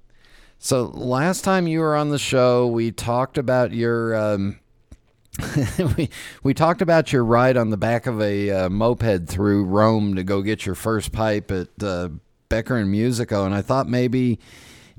So 0.58 0.84
last 0.84 1.44
time 1.44 1.66
you 1.66 1.80
were 1.80 1.96
on 1.96 2.10
the 2.10 2.18
show, 2.18 2.66
we 2.66 2.92
talked 2.92 3.38
about 3.38 3.72
your 3.72 4.14
um, 4.14 4.60
we 5.96 6.10
we 6.42 6.54
talked 6.54 6.80
about 6.80 7.12
your 7.12 7.24
ride 7.24 7.56
on 7.56 7.70
the 7.70 7.76
back 7.76 8.06
of 8.06 8.20
a 8.20 8.50
uh, 8.50 8.68
moped 8.68 9.28
through 9.28 9.64
Rome 9.64 10.14
to 10.14 10.22
go 10.22 10.42
get 10.42 10.64
your 10.64 10.74
first 10.74 11.12
pipe 11.12 11.50
at 11.50 11.68
uh, 11.82 12.10
Becker 12.48 12.76
and 12.76 12.90
Musico, 12.90 13.44
and 13.44 13.54
I 13.54 13.62
thought 13.62 13.88
maybe 13.88 14.38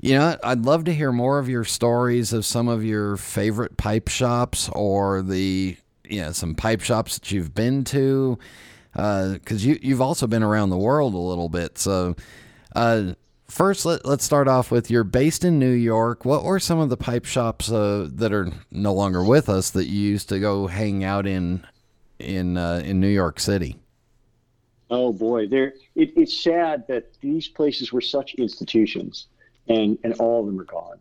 you 0.00 0.14
know, 0.14 0.36
I'd 0.44 0.64
love 0.64 0.84
to 0.84 0.94
hear 0.94 1.10
more 1.10 1.38
of 1.38 1.48
your 1.48 1.64
stories 1.64 2.32
of 2.32 2.44
some 2.44 2.68
of 2.68 2.84
your 2.84 3.16
favorite 3.16 3.76
pipe 3.76 4.08
shops 4.08 4.68
or 4.72 5.22
the, 5.22 5.76
you 6.04 6.20
know, 6.20 6.32
some 6.32 6.54
pipe 6.54 6.82
shops 6.82 7.18
that 7.18 7.32
you've 7.32 7.54
been 7.54 7.84
to. 7.84 8.38
Because 8.92 9.64
uh, 9.64 9.68
you, 9.68 9.78
you've 9.82 10.00
also 10.00 10.26
been 10.26 10.42
around 10.42 10.70
the 10.70 10.78
world 10.78 11.14
a 11.14 11.18
little 11.18 11.48
bit. 11.48 11.78
So, 11.78 12.14
uh, 12.74 13.14
first, 13.56 13.86
let, 13.86 14.04
let's 14.04 14.24
start 14.24 14.48
off 14.48 14.70
with 14.70 14.90
you're 14.90 15.04
based 15.04 15.44
in 15.44 15.58
New 15.58 15.72
York. 15.72 16.24
What 16.24 16.44
were 16.44 16.60
some 16.60 16.78
of 16.78 16.90
the 16.90 16.96
pipe 16.96 17.24
shops 17.24 17.70
uh, 17.70 18.08
that 18.12 18.32
are 18.32 18.50
no 18.70 18.92
longer 18.92 19.24
with 19.24 19.48
us 19.48 19.70
that 19.70 19.86
you 19.86 20.00
used 20.00 20.28
to 20.28 20.38
go 20.38 20.66
hang 20.66 21.02
out 21.02 21.26
in 21.26 21.66
in 22.18 22.56
uh, 22.56 22.82
in 22.84 23.00
New 23.00 23.08
York 23.08 23.40
City? 23.40 23.76
Oh 24.90 25.12
boy, 25.12 25.48
there 25.48 25.74
it, 25.94 26.12
it's 26.16 26.38
sad 26.38 26.86
that 26.88 27.18
these 27.20 27.48
places 27.48 27.92
were 27.92 28.00
such 28.00 28.34
institutions 28.34 29.26
and 29.68 29.98
and 30.04 30.14
all 30.14 30.40
of 30.40 30.46
them 30.46 30.60
are 30.60 30.64
gone. 30.64 30.98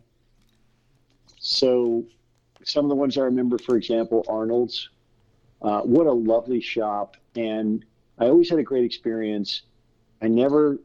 So, 1.40 2.06
some 2.64 2.86
of 2.86 2.90
the 2.90 2.96
ones 2.96 3.18
I 3.18 3.22
remember, 3.22 3.58
for 3.58 3.76
example, 3.76 4.26
Arnold's. 4.28 4.90
Uh, 5.62 5.82
what 5.82 6.06
a 6.06 6.12
lovely 6.12 6.62
shop, 6.62 7.16
and 7.36 7.86
I 8.20 8.26
always 8.26 8.50
had 8.50 8.60
a 8.60 8.64
great 8.64 8.84
experience. 8.84 9.64
I 10.22 10.28
never 10.28 10.80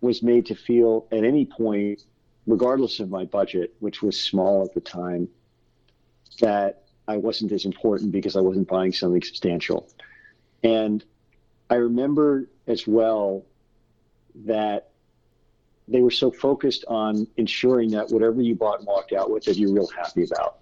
was 0.00 0.22
made 0.22 0.46
to 0.46 0.54
feel 0.54 1.06
at 1.12 1.24
any 1.24 1.44
point, 1.44 2.04
regardless 2.46 3.00
of 3.00 3.10
my 3.10 3.24
budget, 3.24 3.74
which 3.80 4.02
was 4.02 4.18
small 4.20 4.64
at 4.64 4.74
the 4.74 4.80
time, 4.80 5.28
that 6.40 6.84
I 7.06 7.16
wasn't 7.16 7.52
as 7.52 7.64
important 7.64 8.12
because 8.12 8.36
I 8.36 8.40
wasn't 8.40 8.68
buying 8.68 8.92
something 8.92 9.22
substantial. 9.22 9.88
And 10.62 11.04
I 11.68 11.76
remember 11.76 12.48
as 12.66 12.86
well 12.86 13.44
that 14.46 14.90
they 15.88 16.02
were 16.02 16.10
so 16.10 16.30
focused 16.30 16.84
on 16.86 17.26
ensuring 17.36 17.90
that 17.90 18.10
whatever 18.10 18.40
you 18.40 18.54
bought 18.54 18.78
and 18.78 18.86
walked 18.86 19.12
out 19.12 19.30
with 19.30 19.44
that 19.44 19.56
you're 19.56 19.72
real 19.72 19.88
happy 19.88 20.24
about. 20.24 20.58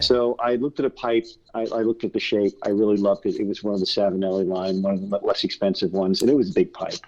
So 0.00 0.36
I 0.38 0.56
looked 0.56 0.78
at 0.80 0.84
a 0.84 0.90
pipe. 0.90 1.26
I, 1.54 1.62
I, 1.62 1.80
looked 1.80 2.04
at 2.04 2.12
the 2.12 2.20
shape. 2.20 2.52
I 2.62 2.68
really 2.68 2.98
loved 2.98 3.26
it. 3.26 3.36
It 3.36 3.46
was 3.46 3.64
one 3.64 3.74
of 3.74 3.80
the 3.80 3.86
Savinelli 3.86 4.46
line, 4.46 4.82
one 4.82 4.94
of 4.94 5.08
the 5.08 5.18
less 5.18 5.44
expensive 5.44 5.92
ones, 5.92 6.20
and 6.20 6.30
it 6.30 6.34
was 6.34 6.50
a 6.50 6.54
big 6.54 6.72
pipe. 6.72 7.00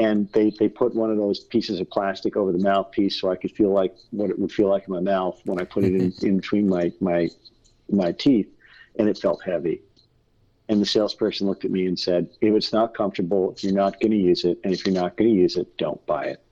And 0.00 0.32
they, 0.32 0.50
they 0.58 0.68
put 0.68 0.94
one 0.94 1.10
of 1.10 1.18
those 1.18 1.40
pieces 1.40 1.78
of 1.78 1.90
plastic 1.90 2.34
over 2.34 2.52
the 2.52 2.58
mouthpiece 2.58 3.20
so 3.20 3.30
I 3.30 3.36
could 3.36 3.52
feel 3.52 3.70
like 3.70 3.94
what 4.12 4.30
it 4.30 4.38
would 4.38 4.50
feel 4.50 4.70
like 4.70 4.88
in 4.88 4.94
my 4.94 5.00
mouth 5.00 5.38
when 5.44 5.60
I 5.60 5.64
put 5.64 5.84
it 5.84 5.94
in, 5.94 6.10
mm-hmm. 6.10 6.26
in 6.26 6.36
between 6.38 6.68
my, 6.68 6.90
my 7.00 7.28
my 7.90 8.12
teeth, 8.12 8.48
and 8.98 9.08
it 9.10 9.18
felt 9.18 9.42
heavy. 9.44 9.82
And 10.70 10.80
the 10.80 10.86
salesperson 10.86 11.46
looked 11.46 11.66
at 11.66 11.70
me 11.70 11.84
and 11.86 11.98
said, 11.98 12.30
if 12.40 12.54
it's 12.54 12.72
not 12.72 12.94
comfortable, 12.94 13.54
you're 13.58 13.74
not 13.74 14.00
going 14.00 14.12
to 14.12 14.16
use 14.16 14.44
it. 14.44 14.58
And 14.64 14.72
if 14.72 14.86
you're 14.86 14.94
not 14.94 15.16
going 15.16 15.28
to 15.28 15.36
use 15.36 15.56
it, 15.56 15.76
don't 15.76 16.04
buy 16.06 16.26
it. 16.26 16.42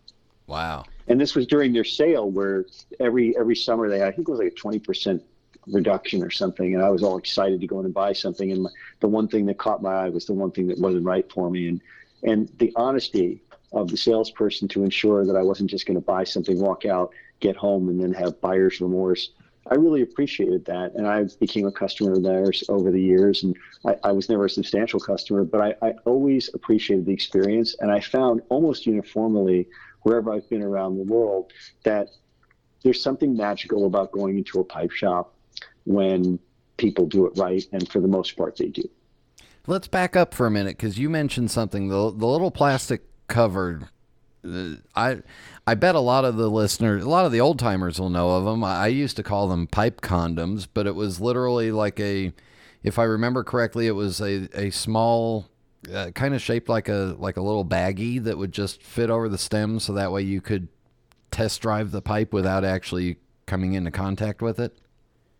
Wow. 0.46 0.84
And 1.06 1.18
this 1.18 1.34
was 1.34 1.46
during 1.46 1.72
their 1.72 1.84
sale 1.84 2.30
where 2.30 2.66
every 3.00 3.34
every 3.38 3.56
summer 3.56 3.88
they 3.88 4.00
had, 4.00 4.08
I 4.08 4.12
think 4.12 4.28
it 4.28 4.30
was 4.30 4.40
like 4.40 4.52
a 4.52 4.78
20% 4.78 5.22
reduction 5.68 6.22
or 6.22 6.30
something. 6.30 6.74
And 6.74 6.84
I 6.84 6.90
was 6.90 7.02
all 7.02 7.16
excited 7.16 7.60
to 7.62 7.66
go 7.66 7.78
in 7.78 7.86
and 7.86 7.94
buy 7.94 8.12
something. 8.12 8.52
And 8.52 8.68
the 9.00 9.08
one 9.08 9.26
thing 9.26 9.46
that 9.46 9.56
caught 9.56 9.80
my 9.80 9.94
eye 9.94 10.08
was 10.10 10.26
the 10.26 10.34
one 10.34 10.50
thing 10.50 10.66
that 10.66 10.78
wasn't 10.78 11.04
right 11.04 11.30
for 11.32 11.48
me. 11.48 11.68
And, 11.68 11.80
and 12.22 12.48
the 12.58 12.72
honesty 12.76 13.42
of 13.72 13.88
the 13.88 13.96
salesperson 13.96 14.68
to 14.68 14.82
ensure 14.82 15.26
that 15.26 15.36
I 15.36 15.42
wasn't 15.42 15.70
just 15.70 15.86
going 15.86 15.96
to 15.96 16.04
buy 16.04 16.24
something, 16.24 16.58
walk 16.58 16.86
out, 16.86 17.12
get 17.40 17.56
home, 17.56 17.88
and 17.88 18.00
then 18.00 18.12
have 18.14 18.40
buyer's 18.40 18.80
remorse 18.80 19.30
I 19.70 19.74
really 19.74 20.02
appreciated 20.02 20.64
that, 20.66 20.94
and 20.94 21.06
I 21.06 21.24
became 21.40 21.66
a 21.66 21.72
customer 21.72 22.12
of 22.12 22.22
theirs 22.22 22.64
over 22.68 22.90
the 22.90 23.00
years. 23.00 23.42
And 23.42 23.56
I, 23.84 23.96
I 24.04 24.12
was 24.12 24.28
never 24.28 24.46
a 24.46 24.50
substantial 24.50 24.98
customer, 24.98 25.44
but 25.44 25.60
I, 25.60 25.86
I, 25.86 25.92
always 26.06 26.52
appreciated 26.54 27.06
the 27.06 27.12
experience. 27.12 27.76
And 27.80 27.90
I 27.90 28.00
found 28.00 28.40
almost 28.48 28.86
uniformly, 28.86 29.68
wherever 30.02 30.32
I've 30.32 30.48
been 30.48 30.62
around 30.62 30.96
the 30.96 31.04
world, 31.04 31.52
that 31.84 32.08
there's 32.82 33.02
something 33.02 33.36
magical 33.36 33.86
about 33.86 34.12
going 34.12 34.38
into 34.38 34.60
a 34.60 34.64
pipe 34.64 34.90
shop 34.90 35.34
when 35.84 36.38
people 36.76 37.06
do 37.06 37.26
it 37.26 37.32
right, 37.36 37.64
and 37.72 37.88
for 37.90 38.00
the 38.00 38.08
most 38.08 38.36
part, 38.36 38.56
they 38.56 38.68
do. 38.68 38.88
Let's 39.68 39.86
back 39.86 40.16
up 40.16 40.34
for 40.34 40.46
a 40.46 40.50
minute 40.50 40.76
because 40.76 40.98
you 40.98 41.08
mentioned 41.08 41.50
something 41.50 41.88
the 41.88 42.10
the 42.10 42.26
little 42.26 42.50
plastic 42.50 43.02
cover 43.28 43.90
I 44.94 45.18
I 45.66 45.74
bet 45.74 45.94
a 45.94 46.00
lot 46.00 46.24
of 46.24 46.36
the 46.36 46.48
listeners, 46.48 47.04
a 47.04 47.08
lot 47.08 47.26
of 47.26 47.32
the 47.32 47.40
old 47.40 47.58
timers 47.58 48.00
will 48.00 48.10
know 48.10 48.30
of 48.30 48.44
them. 48.44 48.64
I 48.64 48.86
used 48.86 49.16
to 49.16 49.22
call 49.22 49.48
them 49.48 49.66
pipe 49.66 50.00
condoms, 50.00 50.66
but 50.72 50.86
it 50.86 50.94
was 50.94 51.20
literally 51.20 51.72
like 51.72 52.00
a, 52.00 52.32
if 52.82 52.98
I 52.98 53.04
remember 53.04 53.44
correctly, 53.44 53.86
it 53.86 53.92
was 53.92 54.20
a 54.20 54.48
a 54.54 54.70
small, 54.70 55.48
uh, 55.92 56.10
kind 56.14 56.34
of 56.34 56.40
shaped 56.40 56.68
like 56.68 56.88
a 56.88 57.16
like 57.18 57.36
a 57.36 57.42
little 57.42 57.64
baggie 57.64 58.22
that 58.24 58.38
would 58.38 58.52
just 58.52 58.82
fit 58.82 59.10
over 59.10 59.28
the 59.28 59.38
stem, 59.38 59.80
so 59.80 59.92
that 59.92 60.12
way 60.12 60.22
you 60.22 60.40
could 60.40 60.68
test 61.30 61.60
drive 61.60 61.90
the 61.90 62.00
pipe 62.00 62.32
without 62.32 62.64
actually 62.64 63.18
coming 63.46 63.74
into 63.74 63.90
contact 63.90 64.40
with 64.40 64.58
it. 64.58 64.78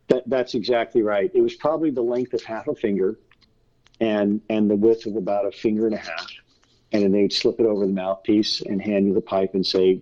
That, 0.09 0.25
that's 0.27 0.55
exactly 0.55 1.03
right. 1.03 1.31
It 1.35 1.41
was 1.41 1.55
probably 1.55 1.91
the 1.91 2.03
length 2.03 2.33
of 2.35 2.43
half 2.43 2.67
a 2.67 2.75
finger, 2.75 3.19
and 4.01 4.41
and 4.49 4.71
the 4.71 4.77
width 4.77 5.07
of 5.07 5.17
about 5.17 5.47
a 5.47 5.53
finger 5.53 5.87
and 5.87 5.95
a 5.95 5.99
half 5.99 6.27
and 6.93 7.03
then 7.03 7.13
they'd 7.13 7.33
slip 7.33 7.61
it 7.61 7.67
over 7.67 7.87
the 7.87 7.93
mouthpiece 7.93 8.61
and 8.63 8.81
hand 8.81 9.07
you 9.07 9.15
the 9.15 9.21
pipe 9.21 9.55
and 9.55 9.67
say, 9.67 10.01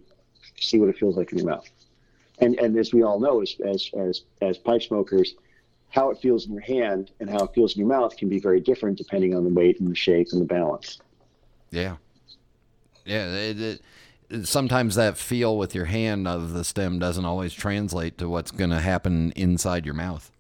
"See 0.59 0.79
what 0.79 0.89
it 0.89 0.97
feels 0.97 1.17
like 1.17 1.33
in 1.33 1.39
your 1.39 1.49
mouth." 1.49 1.69
And 2.39 2.59
and 2.61 2.77
as 2.79 2.93
we 2.93 3.03
all 3.03 3.19
know, 3.19 3.43
as 3.43 3.57
as 3.65 3.91
as, 3.99 4.23
as 4.41 4.59
pipe 4.59 4.83
smokers, 4.83 5.35
how 5.89 6.11
it 6.11 6.19
feels 6.19 6.47
in 6.47 6.53
your 6.53 6.63
hand 6.63 7.11
and 7.21 7.29
how 7.29 7.45
it 7.45 7.55
feels 7.55 7.75
in 7.75 7.81
your 7.81 7.89
mouth 7.89 8.17
can 8.17 8.29
be 8.29 8.39
very 8.39 8.61
different 8.61 8.99
depending 8.99 9.35
on 9.35 9.45
the 9.45 9.51
weight 9.51 9.81
and 9.81 9.91
the 9.91 9.97
shape 9.97 10.29
and 10.33 10.41
the 10.41 10.47
balance. 10.47 10.99
Yeah, 11.71 11.97
yeah. 13.05 13.35
It, 13.35 13.81
it, 14.31 14.47
sometimes 14.47 14.95
that 14.95 15.19
feel 15.19 15.57
with 15.59 15.75
your 15.75 15.87
hand 15.87 16.29
of 16.29 16.53
the 16.53 16.65
stem 16.65 16.99
doesn't 16.99 17.25
always 17.25 17.53
translate 17.53 18.19
to 18.19 18.29
what's 18.29 18.51
going 18.51 18.71
to 18.71 18.81
happen 18.81 19.33
inside 19.33 19.85
your 19.85 19.95
mouth. 19.95 20.31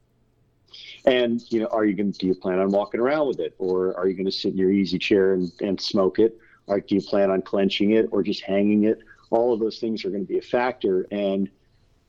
And 1.06 1.40
you 1.52 1.60
know, 1.60 1.66
are 1.66 1.84
you 1.84 1.94
going? 1.94 2.10
Do 2.10 2.26
you 2.26 2.34
plan 2.34 2.58
on 2.58 2.70
walking 2.70 3.00
around 3.00 3.28
with 3.28 3.38
it, 3.38 3.54
or 3.58 3.96
are 3.96 4.08
you 4.08 4.14
going 4.14 4.26
to 4.26 4.32
sit 4.32 4.52
in 4.52 4.58
your 4.58 4.72
easy 4.72 4.98
chair 4.98 5.34
and, 5.34 5.50
and 5.60 5.80
smoke 5.80 6.18
it? 6.18 6.36
Or 6.66 6.80
do 6.80 6.96
you 6.96 7.00
plan 7.00 7.30
on 7.30 7.42
clenching 7.42 7.92
it, 7.92 8.08
or 8.10 8.25
just 8.25 8.42
hanging 8.42 8.84
it? 8.84 8.98
All 9.30 9.52
of 9.52 9.60
those 9.60 9.78
things 9.78 10.04
are 10.04 10.10
going 10.10 10.26
to 10.26 10.28
be 10.28 10.38
a 10.38 10.42
factor. 10.42 11.06
And 11.12 11.48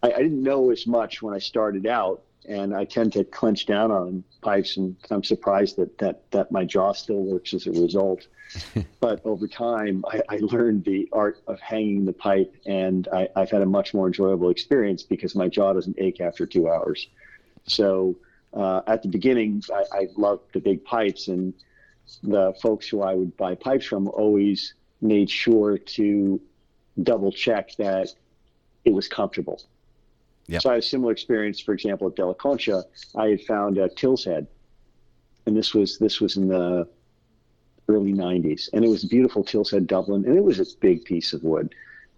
I, 0.02 0.14
I 0.14 0.18
didn't 0.18 0.42
know 0.42 0.72
as 0.72 0.88
much 0.88 1.22
when 1.22 1.36
I 1.36 1.38
started 1.38 1.86
out, 1.86 2.24
and 2.48 2.76
I 2.76 2.86
tend 2.86 3.14
to 3.14 3.24
clench 3.24 3.68
down 3.68 3.92
on 3.92 4.24
pipes, 4.42 4.78
and 4.78 4.96
I'm 5.12 5.24
surprised 5.24 5.76
that 5.78 5.96
that 6.00 6.32
that 6.32 6.52
my 6.52 6.66
jaw 6.66 6.94
still 6.94 7.22
works 7.22 7.54
as 7.54 7.68
a 7.68 7.72
result. 7.72 8.26
but 9.00 9.24
over 9.26 9.48
time, 9.48 10.04
I, 10.10 10.22
I, 10.30 10.38
learned 10.38 10.86
the 10.86 11.10
art 11.12 11.42
of 11.48 11.60
hanging 11.60 12.06
the 12.06 12.14
pipe, 12.14 12.56
and 12.66 13.06
I, 13.10 13.28
have 13.36 13.52
had 13.52 13.62
a 13.62 13.66
much 13.66 13.94
more 13.94 14.08
enjoyable 14.08 14.50
experience 14.50 15.04
because 15.04 15.36
my 15.36 15.50
jaw 15.50 15.74
doesn't 15.74 15.98
ache 16.00 16.22
after 16.22 16.46
two 16.46 16.70
hours. 16.70 17.10
So 17.66 18.16
uh, 18.54 18.82
at 18.88 19.02
the 19.02 19.10
beginning, 19.10 19.64
I, 19.74 19.84
I, 19.92 20.08
loved 20.16 20.54
the 20.54 20.60
big 20.60 20.84
pipes, 20.84 21.28
and 21.28 21.54
the 22.24 22.54
folks 22.62 22.88
who 22.88 23.02
I 23.02 23.14
would 23.14 23.36
buy 23.38 23.56
pipes 23.56 23.86
from 23.86 24.08
always 24.08 24.74
made 25.02 25.30
sure 25.30 25.78
to 25.78 26.42
double 27.04 27.32
check 27.32 27.76
that 27.76 28.10
it 28.86 28.94
was 28.94 29.08
comfortable. 29.08 29.62
Yep. 30.48 30.62
So 30.62 30.70
I 30.70 30.74
had 30.74 30.84
a 30.84 30.86
similar 30.86 31.12
experience, 31.12 31.60
for 31.60 31.74
example, 31.74 32.08
at 32.08 32.16
De 32.16 32.26
La 32.26 32.34
Concha. 32.34 32.86
I 33.16 33.28
had 33.28 33.42
found 33.42 33.78
a 33.78 33.90
Tilshead, 33.90 34.48
and 35.46 35.56
this 35.56 35.74
was 35.74 35.98
this 35.98 36.22
was 36.22 36.38
in 36.38 36.48
the 36.48 36.88
early 37.90 38.14
'90s, 38.14 38.70
and 38.72 38.86
it 38.86 38.88
was 38.88 39.04
a 39.04 39.08
beautiful 39.08 39.44
Tilshead 39.44 39.88
Dublin, 39.88 40.26
and 40.26 40.38
it 40.38 40.44
was 40.44 40.60
a 40.60 40.66
big 40.80 41.04
piece 41.04 41.34
of 41.34 41.44
wood. 41.44 41.76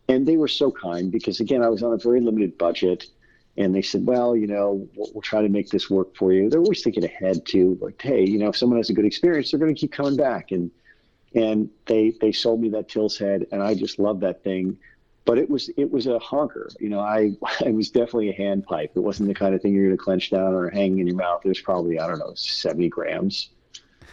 And 0.08 0.28
they 0.28 0.38
were 0.38 0.48
so 0.48 0.72
kind 0.72 1.12
because 1.12 1.40
again, 1.40 1.64
I 1.64 1.70
was 1.70 1.84
on 1.84 1.94
a 1.94 1.98
very 1.98 2.22
limited 2.22 2.58
budget 2.58 3.08
and 3.58 3.76
they 3.76 3.82
said, 3.82 4.06
well, 4.06 4.36
you 4.36 4.48
know, 4.48 4.88
we'll, 4.96 5.10
we'll, 5.14 5.22
try 5.22 5.42
to 5.42 5.50
make 5.50 5.70
this 5.70 5.90
work 5.90 6.16
for 6.16 6.32
you. 6.32 6.50
They're 6.50 6.62
always 6.62 6.82
thinking 6.82 7.04
ahead 7.04 7.46
too, 7.46 7.78
like, 7.82 8.02
hey, 8.02 8.26
you 8.26 8.38
know, 8.38 8.50
if 8.50 8.58
someone 8.58 8.78
has 8.78 8.90
a 8.90 8.94
good 8.94 9.06
experience, 9.06 9.52
they're 9.52 9.60
going 9.60 9.74
to 9.74 9.80
keep 9.80 9.92
coming 9.92 10.16
back. 10.16 10.52
And 10.52 10.72
and 11.36 11.70
they 11.86 12.14
they 12.22 12.32
sold 12.32 12.62
me 12.62 12.70
that 12.70 12.88
Tilshead, 12.88 13.48
and 13.52 13.62
I 13.62 13.76
just 13.76 14.00
love 14.00 14.22
that 14.22 14.44
thing. 14.44 14.78
But 15.26 15.38
it 15.38 15.50
was 15.50 15.70
it 15.78 15.92
was 15.92 16.08
a 16.08 16.18
honker. 16.20 16.70
You 16.80 16.90
know, 16.90 17.00
I 17.00 17.32
it 17.66 17.74
was 17.74 17.90
definitely 17.90 18.30
a 18.30 18.34
hand 18.34 18.66
pipe. 18.66 18.92
It 18.96 19.02
wasn't 19.02 19.30
the 19.30 19.36
kind 19.36 19.54
of 19.54 19.62
thing 19.62 19.74
you're 19.74 19.86
going 19.86 19.98
to 19.98 20.04
clench 20.04 20.30
down 20.30 20.54
or 20.54 20.70
hang 20.70 21.00
in 21.00 21.08
your 21.08 21.16
mouth. 21.16 21.42
It 21.46 21.50
was 21.50 21.60
probably 21.60 22.00
I 22.00 22.08
don't 22.08 22.20
know 22.20 22.34
seventy 22.36 22.90
grams, 22.90 23.50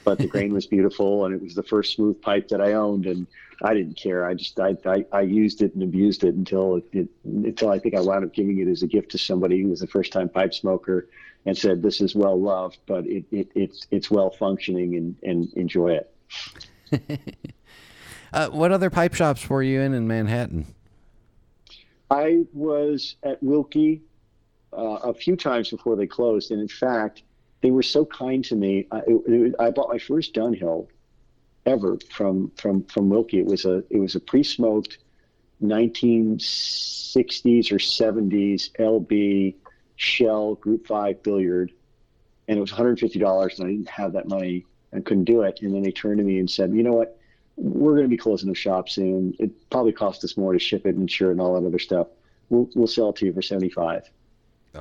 but 0.06 0.18
the 0.18 0.28
grain 0.28 0.54
was 0.54 0.66
beautiful, 0.66 1.25
and 1.25 1.34
it 1.34 1.42
was 1.42 1.56
the 1.56 1.64
first 1.64 1.96
smooth 1.96 2.22
pipe 2.22 2.46
that 2.48 2.60
I 2.60 2.75
owned, 2.75 3.06
and 3.06 3.26
I 3.60 3.75
didn't 3.75 3.96
care. 3.96 4.25
I 4.25 4.34
just 4.34 4.58
I 4.60 4.76
I, 4.86 5.04
I 5.12 5.22
used 5.22 5.62
it 5.62 5.75
and 5.75 5.82
abused 5.82 6.22
it 6.22 6.36
until 6.36 6.76
it, 6.76 6.84
it 6.92 7.08
until 7.25 7.70
I 7.70 7.80
think 7.80 7.96
I 7.96 8.00
wound 8.00 8.25
up 8.25 8.32
giving 8.32 8.60
it 8.60 8.68
as 8.68 8.84
a 8.84 8.86
gift 8.86 9.10
to 9.10 9.18
somebody 9.18 9.60
who 9.60 9.68
was 9.68 9.82
a 9.82 9.88
first 9.88 10.12
time 10.12 10.28
pipe 10.28 10.54
smoker 10.54 11.08
and 11.44 11.58
said 11.58 11.82
this 11.82 12.00
is 12.00 12.14
well 12.14 12.40
loved, 12.40 12.78
but 12.86 13.04
it, 13.04 13.25
it 13.32 13.50
it's 13.56 13.88
it's 13.90 14.08
well 14.08 14.30
functioning 14.30 14.94
and 14.94 15.16
and 15.25 15.52
enjoy 15.54 15.98
it. 15.98 16.14
uh, 18.32 18.48
what 18.50 18.70
other 18.70 18.90
pipe 18.90 19.12
shops 19.12 19.50
were 19.50 19.62
you 19.62 19.80
in 19.80 19.92
in 19.92 20.06
Manhattan? 20.06 20.66
I 22.12 22.44
was 22.52 23.16
at 23.25 23.42
Wilke 23.42 24.00
uh, 24.72 25.00
a 25.02 25.12
few 25.12 25.34
times 25.34 25.70
before 25.70 25.96
they 25.96 26.06
closed, 26.06 26.52
and 26.52 26.60
in 26.60 26.68
fact, 26.68 27.25
they 27.62 27.70
were 27.70 27.82
so 27.82 28.04
kind 28.04 28.44
to 28.44 28.54
me. 28.54 28.86
I, 28.90 29.02
it, 29.06 29.54
I 29.58 29.70
bought 29.70 29.90
my 29.90 29.98
first 29.98 30.34
Dunhill 30.34 30.88
ever 31.64 31.98
from 32.10 32.50
from 32.56 32.84
from 32.84 33.10
Wilke. 33.10 33.34
It 33.34 33.46
was 33.46 33.64
a 33.64 33.82
it 33.90 33.98
was 33.98 34.14
a 34.14 34.20
pre-smoked 34.20 34.98
1960s 35.62 37.72
or 37.72 37.78
70s 37.78 38.70
LB 38.78 39.54
Shell 39.96 40.56
Group 40.56 40.86
Five 40.86 41.22
billiard, 41.22 41.72
and 42.48 42.58
it 42.58 42.60
was 42.60 42.72
150 42.72 43.18
dollars, 43.18 43.58
and 43.58 43.68
I 43.68 43.72
didn't 43.72 43.88
have 43.88 44.12
that 44.12 44.28
money 44.28 44.66
and 44.92 45.04
couldn't 45.04 45.25
do 45.25 45.42
it. 45.42 45.60
And 45.62 45.75
then 45.75 45.82
they 45.82 45.92
turned 45.92 46.18
to 46.18 46.25
me 46.25 46.38
and 46.38 46.50
said, 46.50 46.72
"You 46.72 46.82
know 46.82 46.92
what? 46.92 47.18
We're 47.56 47.92
going 47.92 48.04
to 48.04 48.08
be 48.08 48.18
closing 48.18 48.50
the 48.50 48.54
shop 48.54 48.90
soon. 48.90 49.34
It 49.38 49.70
probably 49.70 49.92
cost 49.92 50.22
us 50.25 50.36
more 50.36 50.52
to 50.52 50.58
ship 50.58 50.86
it 50.86 50.90
and 50.90 51.02
insure 51.02 51.30
it 51.30 51.32
and 51.32 51.40
all 51.40 51.58
that 51.58 51.66
other 51.66 51.78
stuff. 51.78 52.08
We'll 52.50 52.68
we'll 52.75 52.86
sell 52.86 53.10
it 53.10 53.16
to 53.16 53.26
you 53.26 53.32
for 53.32 53.42
75." 53.42 54.10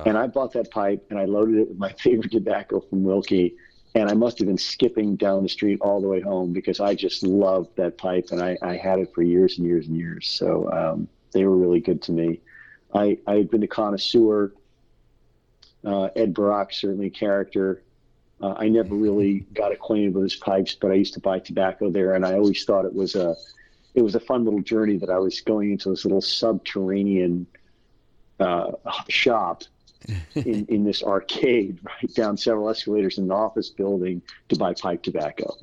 And 0.04 0.18
I 0.18 0.26
bought 0.26 0.52
that 0.52 0.70
pipe 0.70 1.06
and 1.10 1.18
I 1.18 1.24
loaded 1.24 1.58
it 1.58 1.68
with 1.68 1.78
my 1.78 1.92
favorite 1.98 2.32
tobacco 2.32 2.80
from 2.80 3.02
Wilke. 3.02 3.54
And 3.94 4.10
I 4.10 4.14
must 4.14 4.38
have 4.38 4.46
been 4.46 4.58
skipping 4.58 5.16
down 5.16 5.42
the 5.42 5.48
street 5.48 5.80
all 5.80 6.02
the 6.02 6.08
way 6.08 6.20
home 6.20 6.52
because 6.52 6.80
I 6.80 6.94
just 6.94 7.22
loved 7.22 7.74
that 7.76 7.96
pipe 7.96 8.28
and 8.30 8.42
I, 8.42 8.58
I 8.60 8.76
had 8.76 8.98
it 8.98 9.14
for 9.14 9.22
years 9.22 9.56
and 9.56 9.66
years 9.66 9.86
and 9.86 9.96
years. 9.96 10.28
So 10.28 10.70
um, 10.70 11.08
they 11.32 11.44
were 11.44 11.56
really 11.56 11.80
good 11.80 12.02
to 12.02 12.12
me. 12.12 12.40
I, 12.94 13.18
I 13.26 13.36
had 13.36 13.50
been 13.50 13.62
a 13.62 13.68
connoisseur. 13.68 14.52
Uh, 15.84 16.08
Ed 16.16 16.34
Burak, 16.34 16.74
certainly 16.74 17.06
a 17.06 17.10
character. 17.10 17.82
Uh, 18.40 18.54
I 18.56 18.68
never 18.68 18.94
really 18.94 19.40
got 19.54 19.72
acquainted 19.72 20.14
with 20.14 20.24
his 20.24 20.36
pipes, 20.36 20.76
but 20.78 20.90
I 20.90 20.94
used 20.94 21.14
to 21.14 21.20
buy 21.20 21.38
tobacco 21.38 21.90
there, 21.90 22.14
and 22.14 22.26
I 22.26 22.34
always 22.34 22.64
thought 22.64 22.84
it 22.84 22.94
was 22.94 23.14
a 23.14 23.34
it 23.94 24.02
was 24.02 24.14
a 24.14 24.20
fun 24.20 24.44
little 24.44 24.60
journey 24.60 24.98
that 24.98 25.08
I 25.08 25.18
was 25.18 25.40
going 25.40 25.72
into 25.72 25.88
this 25.88 26.04
little 26.04 26.20
subterranean 26.20 27.46
uh, 28.38 28.72
shop 29.08 29.62
in, 30.34 30.66
in 30.66 30.84
this 30.84 31.02
arcade, 31.02 31.78
right 31.84 32.14
down 32.14 32.36
several 32.36 32.68
escalators 32.68 33.18
in 33.18 33.24
an 33.24 33.32
office 33.32 33.70
building 33.70 34.22
to 34.48 34.56
buy 34.56 34.74
pipe 34.74 35.02
tobacco. 35.02 35.54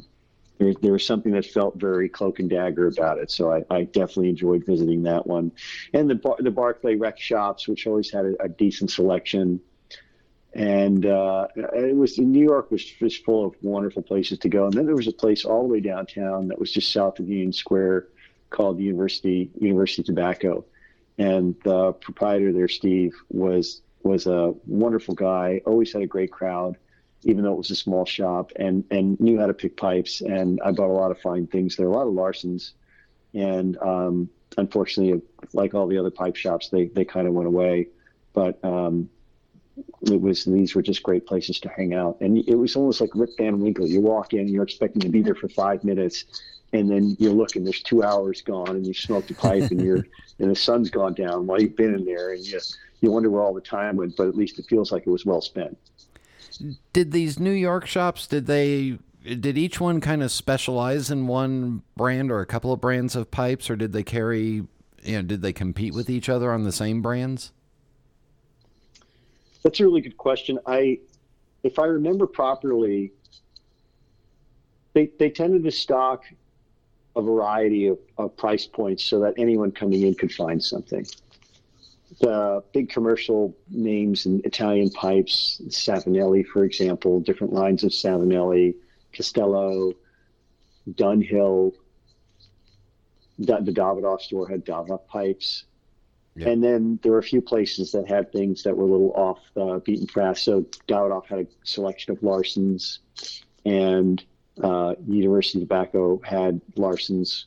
There, 0.60 0.74
there 0.82 0.92
was 0.94 1.06
something 1.06 1.32
that 1.34 1.46
felt 1.46 1.76
very 1.76 2.08
cloak 2.10 2.40
and 2.40 2.50
dagger 2.50 2.88
about 2.88 3.18
it, 3.18 3.32
so 3.32 3.52
I, 3.52 3.64
I 3.70 3.84
definitely 3.84 4.30
enjoyed 4.30 4.66
visiting 4.66 5.04
that 5.04 5.26
one. 5.26 5.52
And 5.94 6.10
the 6.10 6.16
Bar, 6.16 6.38
the 6.40 6.52
Barclay 6.52 6.96
Rex 6.96 7.22
shops, 7.22 7.68
which 7.68 7.88
always 7.88 8.12
had 8.12 8.26
a, 8.26 8.44
a 8.44 8.50
decent 8.50 8.92
selection 8.92 9.60
and 10.56 11.06
uh, 11.06 11.48
it 11.56 11.96
was 11.96 12.20
New 12.20 12.44
York 12.44 12.70
was 12.70 12.86
just 12.86 13.26
full 13.26 13.46
of 13.46 13.56
wonderful 13.62 14.04
places 14.04 14.38
to 14.40 14.50
go. 14.50 14.66
And 14.66 14.74
then 14.74 14.86
there 14.86 14.96
was 14.96 15.08
a 15.08 15.12
place 15.12 15.46
all 15.46 15.64
the 15.64 15.70
way 15.70 15.80
downtown 15.80 16.48
that 16.50 16.60
was 16.60 16.72
just 16.72 16.92
south 16.92 17.20
of 17.20 17.28
Union 17.28 17.54
Square 17.54 18.08
called 18.52 18.80
University 18.80 19.50
University 19.60 20.04
Tobacco, 20.04 20.64
and 21.18 21.56
the 21.64 21.94
proprietor 21.94 22.54
there, 22.54 22.68
Steve, 22.68 23.16
was 23.30 23.82
was 24.04 24.28
a 24.28 24.54
wonderful 24.66 25.16
guy. 25.16 25.62
Always 25.66 25.94
had 25.94 26.02
a 26.02 26.08
great 26.08 26.32
crowd, 26.32 26.78
even 27.24 27.44
though 27.44 27.54
it 27.54 27.58
was 27.58 27.72
a 27.72 27.76
small 27.76 28.06
shop, 28.06 28.52
and 28.56 28.84
and 28.92 29.20
knew 29.20 29.40
how 29.40 29.48
to 29.48 29.54
pick 29.54 29.78
pipes. 29.78 30.22
And 30.22 30.60
I 30.64 30.72
bought 30.72 30.90
a 30.90 30.94
lot 30.94 31.12
of 31.12 31.20
fine 31.22 31.48
things 31.48 31.76
there, 31.76 31.88
a 31.88 31.92
lot 31.92 32.08
of 32.08 32.14
Larsens, 32.14 32.72
and 33.34 33.78
um, 33.78 34.30
unfortunately, 34.58 35.22
like 35.54 35.74
all 35.74 35.88
the 35.88 35.98
other 35.98 36.12
pipe 36.12 36.36
shops, 36.36 36.70
they 36.70 36.86
they 36.86 37.06
kind 37.06 37.28
of 37.28 37.34
went 37.34 37.48
away. 37.48 37.88
But 38.34 38.64
um, 38.64 39.10
it 40.02 40.20
was 40.20 40.46
these 40.46 40.76
were 40.76 40.82
just 40.82 41.04
great 41.04 41.26
places 41.26 41.60
to 41.62 41.70
hang 41.70 41.94
out, 41.94 42.18
and 42.22 42.38
it 42.38 42.56
was 42.56 42.76
almost 42.76 43.02
like 43.02 43.10
Rip 43.16 43.32
Van 43.38 43.60
Winkle. 43.60 43.88
You 43.88 44.02
walk 44.02 44.34
in, 44.34 44.48
you're 44.48 44.64
expecting 44.64 45.02
to 45.02 45.10
be 45.10 45.22
there 45.22 45.36
for 45.36 45.50
five 45.50 45.84
minutes, 45.84 46.26
and 46.74 46.90
then 46.90 47.16
you 47.20 47.32
look 47.32 47.56
and 47.56 47.66
there's 47.66 47.82
two 47.82 48.04
hours 48.04 48.42
gone, 48.42 48.70
and 48.70 48.86
you 48.86 48.94
smoked 48.94 49.32
a 49.32 49.34
pipe, 49.34 49.72
and 49.72 49.82
you're 49.82 50.06
and 50.40 50.52
the 50.52 50.56
sun's 50.56 50.90
gone 50.90 51.14
down 51.14 51.48
while 51.48 51.62
you've 51.62 51.76
been 51.76 51.96
in 51.96 52.06
there, 52.06 52.34
and 52.34 52.46
you 52.46 52.60
you 53.04 53.12
wonder 53.12 53.30
where 53.30 53.42
all 53.42 53.54
the 53.54 53.62
time 53.62 53.98
went, 53.98 54.16
but 54.16 54.28
at 54.28 54.36
least 54.36 54.58
it 54.58 54.66
feels 54.66 54.92
like 54.92 55.06
it 55.06 55.10
was 55.10 55.26
well 55.26 55.42
spent. 55.42 55.78
Did 56.94 57.12
these 57.12 57.38
New 57.38 57.52
York 57.52 57.86
shops? 57.86 58.26
Did 58.28 58.46
they? 58.46 58.98
Did 59.24 59.58
each 59.58 59.80
one 59.80 60.00
kind 60.00 60.24
of 60.24 60.32
specialize 60.32 61.12
in 61.12 61.28
one 61.28 61.84
brand 61.98 62.32
or 62.32 62.40
a 62.40 62.46
couple 62.46 62.72
of 62.72 62.80
brands 62.80 63.16
of 63.16 63.30
pipes, 63.30 63.70
or 63.70 63.76
did 63.76 63.92
they 63.92 64.04
carry? 64.04 64.64
You 65.04 65.18
know, 65.18 65.22
did 65.22 65.42
they 65.42 65.52
compete 65.52 65.94
with 65.94 66.10
each 66.10 66.30
other 66.30 66.54
on 66.54 66.64
the 66.64 66.72
same 66.72 67.02
brands? 67.02 67.52
That's 69.64 69.82
a 69.82 69.84
really 69.84 70.02
good 70.02 70.18
question. 70.18 70.60
I, 70.66 71.00
if 71.64 71.80
I 71.80 71.86
remember 71.86 72.26
properly, 72.26 73.12
they 74.94 75.10
they 75.20 75.30
tended 75.30 75.66
to 75.66 75.72
stock 75.72 76.24
a 77.18 77.22
variety 77.22 77.88
of, 77.88 78.00
of 78.18 78.36
price 78.38 78.66
points 78.66 79.04
so 79.04 79.20
that 79.20 79.34
anyone 79.38 79.72
coming 79.72 80.04
in 80.04 80.16
could 80.16 80.32
find 80.32 80.64
something. 80.64 81.06
The 82.20 82.64
big 82.74 82.90
commercial 82.90 83.56
names 83.70 84.26
in 84.26 84.42
Italian 84.44 84.90
pipes, 84.92 85.62
Savinelli, 85.68 86.46
for 86.46 86.64
example, 86.64 87.20
different 87.20 87.54
lines 87.54 87.84
of 87.84 87.92
Savinelli, 87.92 88.76
Castello, 89.12 89.94
Dunhill. 90.90 91.74
The 93.40 93.72
Davidoff 93.72 94.22
store 94.22 94.48
had 94.48 94.66
Davidoff 94.66 95.08
pipes. 95.08 95.66
Yeah. 96.36 96.50
And 96.50 96.64
then 96.64 97.00
there 97.04 97.12
were 97.12 97.20
a 97.20 97.24
few 97.24 97.42
places 97.42 97.92
that 97.92 98.08
had 98.08 98.32
things 98.32 98.64
that 98.64 98.76
were 98.76 98.86
a 98.86 98.88
little 98.88 99.14
off 99.14 99.40
the 99.54 99.82
beaten 99.86 100.08
path. 100.08 100.38
So 100.40 100.62
Davidoff 100.88 101.28
had 101.28 101.40
a 101.40 101.48
selection 101.64 102.12
of 102.12 102.20
Larsens, 102.22 103.00
and 103.66 104.24
uh, 104.64 104.96
University 105.08 105.60
Tobacco 105.60 106.20
had 106.24 106.60
Larsens, 106.76 107.46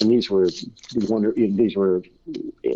and 0.00 0.10
these 0.10 0.30
were 0.30 0.48
wonder 1.08 1.32
these 1.36 1.76
were 1.76 2.02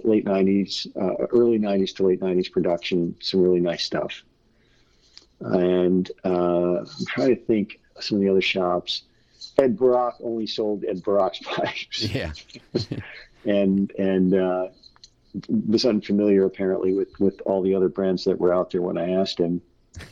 late 0.04 0.24
'90s, 0.24 0.87
uh, 0.96 1.26
early 1.33 1.59
'90s 1.59 1.94
to 1.96 2.07
late 2.07 2.20
'90s 2.20 2.50
production. 2.50 3.14
Some 3.20 3.42
really 3.42 3.61
nice 3.61 3.85
stuff. 3.85 4.22
And 5.40 6.11
uh, 6.24 6.78
I'm 6.81 7.07
trying 7.07 7.37
to 7.37 7.42
think 7.42 7.81
some 8.00 8.16
of 8.18 8.22
the 8.22 8.28
other 8.28 8.40
shops. 8.40 9.02
Ed 9.59 9.76
Burak 9.76 10.14
only 10.22 10.46
sold 10.46 10.85
Ed 10.85 11.02
Burak's 11.02 11.38
pipes. 11.44 12.02
Yeah. 12.02 12.33
and 13.44 13.90
and 13.92 14.35
uh, 14.35 14.68
was 15.66 15.85
unfamiliar 15.85 16.44
apparently 16.44 16.94
with 16.94 17.18
with 17.18 17.40
all 17.44 17.62
the 17.62 17.74
other 17.74 17.88
brands 17.88 18.24
that 18.24 18.38
were 18.38 18.54
out 18.54 18.70
there 18.70 18.83
when 18.83 18.98
I 18.98 19.11
asked 19.11 19.38
him. 19.38 19.61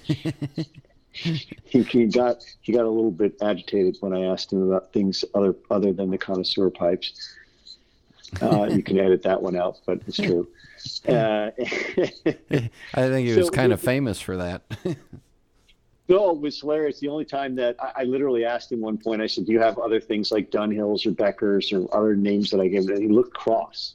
he, 1.16 1.83
he 1.83 2.07
got 2.07 2.44
he 2.61 2.72
got 2.72 2.85
a 2.85 2.90
little 2.90 3.11
bit 3.11 3.37
agitated 3.40 3.96
when 4.00 4.12
I 4.12 4.24
asked 4.26 4.52
him 4.52 4.62
about 4.62 4.92
things 4.92 5.24
other 5.35 5.55
other 5.70 5.92
than 5.92 6.11
the 6.11 6.18
connoisseur 6.18 6.70
pipes. 6.70 7.35
Uh, 8.42 8.64
you 8.64 8.83
can 8.83 8.98
edit 8.98 9.22
that 9.22 9.40
one 9.40 9.57
out, 9.57 9.81
but 9.87 10.00
it's 10.07 10.16
true. 10.16 10.48
Uh, 11.09 11.50
I 11.59 13.09
think 13.09 13.29
he 13.29 13.35
was 13.35 13.46
so 13.46 13.52
kind 13.52 13.72
of 13.72 13.81
famous 13.81 14.20
for 14.20 14.37
that. 14.37 14.62
no, 16.09 16.31
it 16.31 16.40
was 16.40 16.61
hilarious. 16.61 16.98
The 16.98 17.09
only 17.09 17.24
time 17.24 17.55
that 17.55 17.76
I, 17.81 18.00
I, 18.00 18.05
literally 18.05 18.44
asked 18.44 18.72
him 18.72 18.81
one 18.81 18.98
point, 18.98 19.22
I 19.22 19.26
said, 19.26 19.46
"Do 19.46 19.52
you 19.52 19.61
have 19.61 19.79
other 19.79 20.00
things 20.00 20.33
like 20.33 20.50
Dunhills 20.50 21.07
or 21.07 21.12
Beckers 21.12 21.72
or 21.72 21.92
other 21.96 22.16
names 22.16 22.50
that 22.50 22.61
I 22.61 22.68
gave?" 22.68 22.88
And 22.88 23.02
he 23.02 23.09
looked 23.09 23.33
cross 23.33 23.94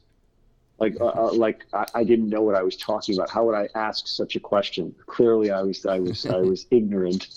like 0.81 0.99
uh, 0.99 1.05
uh, 1.05 1.31
like 1.33 1.65
I, 1.73 1.85
I, 1.93 2.03
didn't 2.03 2.29
know 2.29 2.41
what 2.41 2.55
I 2.55 2.63
was 2.63 2.75
talking 2.75 3.15
about. 3.15 3.29
How 3.29 3.45
would 3.45 3.55
I 3.55 3.69
ask 3.75 4.07
such 4.07 4.35
a 4.35 4.39
question? 4.39 4.95
Clearly, 5.05 5.51
I 5.51 5.61
was 5.61 5.85
I 5.85 5.99
was 5.99 6.25
I 6.25 6.37
was 6.37 6.65
ignorant, 6.71 7.27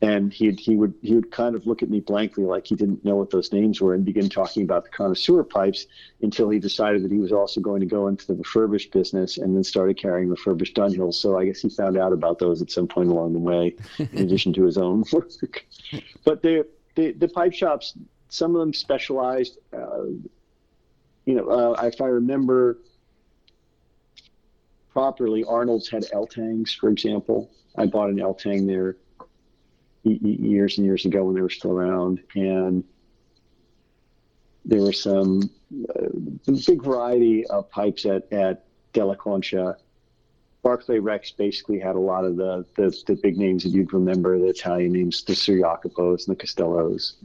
and 0.00 0.32
he 0.32 0.52
he 0.52 0.76
would 0.76 0.94
he 1.02 1.16
would 1.16 1.32
kind 1.32 1.56
of 1.56 1.66
look 1.66 1.82
at 1.82 1.90
me 1.90 1.98
blankly 1.98 2.44
like 2.44 2.68
he 2.68 2.76
didn't 2.76 3.04
know 3.04 3.16
what 3.16 3.30
those 3.30 3.52
names 3.52 3.80
were, 3.80 3.92
and 3.92 4.04
begin 4.04 4.28
talking 4.28 4.62
about 4.62 4.84
the 4.84 4.90
connoisseur 4.90 5.42
pipes 5.42 5.86
until 6.22 6.48
he 6.48 6.60
decided 6.60 7.02
that 7.02 7.10
he 7.10 7.18
was 7.18 7.32
also 7.32 7.60
going 7.60 7.80
to 7.80 7.86
go 7.86 8.06
into 8.06 8.24
the 8.28 8.34
refurbished 8.34 8.92
business, 8.92 9.36
and 9.36 9.56
then 9.56 9.64
started 9.64 9.98
carrying 9.98 10.28
refurbished 10.28 10.76
Dunhills. 10.76 11.14
So 11.14 11.36
I 11.36 11.46
guess 11.46 11.60
he 11.60 11.68
found 11.68 11.98
out 11.98 12.12
about 12.12 12.38
those 12.38 12.62
at 12.62 12.70
some 12.70 12.86
point 12.86 13.08
along 13.08 13.32
the 13.32 13.40
way, 13.40 13.74
in 13.98 14.18
addition 14.18 14.52
to 14.52 14.62
his 14.62 14.78
own 14.78 15.02
work. 15.12 15.66
But 16.24 16.42
the 16.42 16.68
the, 16.94 17.12
the 17.12 17.28
pipe 17.28 17.52
shops, 17.52 17.94
some 18.28 18.54
of 18.54 18.60
them 18.60 18.72
specialized. 18.72 19.58
Uh, 19.72 20.04
you 21.26 21.34
know, 21.34 21.48
uh, 21.48 21.82
if 21.82 22.00
I 22.00 22.06
remember 22.06 22.78
properly, 24.90 25.44
Arnold's 25.44 25.90
had 25.90 26.04
Eltangs, 26.04 26.74
for 26.74 26.88
example. 26.88 27.50
I 27.76 27.86
bought 27.86 28.08
an 28.08 28.16
Eltang 28.16 28.66
there 28.66 28.96
years 30.04 30.78
and 30.78 30.86
years 30.86 31.04
ago 31.04 31.24
when 31.24 31.34
they 31.34 31.42
were 31.42 31.50
still 31.50 31.72
around, 31.72 32.22
and 32.34 32.84
there 34.64 34.80
were 34.80 34.92
some 34.92 35.50
uh, 35.90 36.06
big 36.66 36.82
variety 36.82 37.46
of 37.48 37.68
pipes 37.70 38.06
at 38.06 38.32
at 38.32 38.64
Concha. 39.18 39.76
Barclay 40.62 40.98
Rex 40.98 41.30
basically 41.30 41.78
had 41.78 41.94
a 41.94 42.00
lot 42.00 42.24
of 42.24 42.36
the, 42.36 42.64
the, 42.76 42.90
the 43.06 43.14
big 43.22 43.36
names 43.36 43.62
that 43.62 43.68
you'd 43.68 43.92
remember, 43.92 44.36
the 44.36 44.48
Italian 44.48 44.94
names, 44.94 45.22
the 45.22 45.34
Ser 45.34 45.58
Jacopos 45.58 46.26
and 46.26 46.34
the 46.34 46.40
Castellos. 46.40 47.18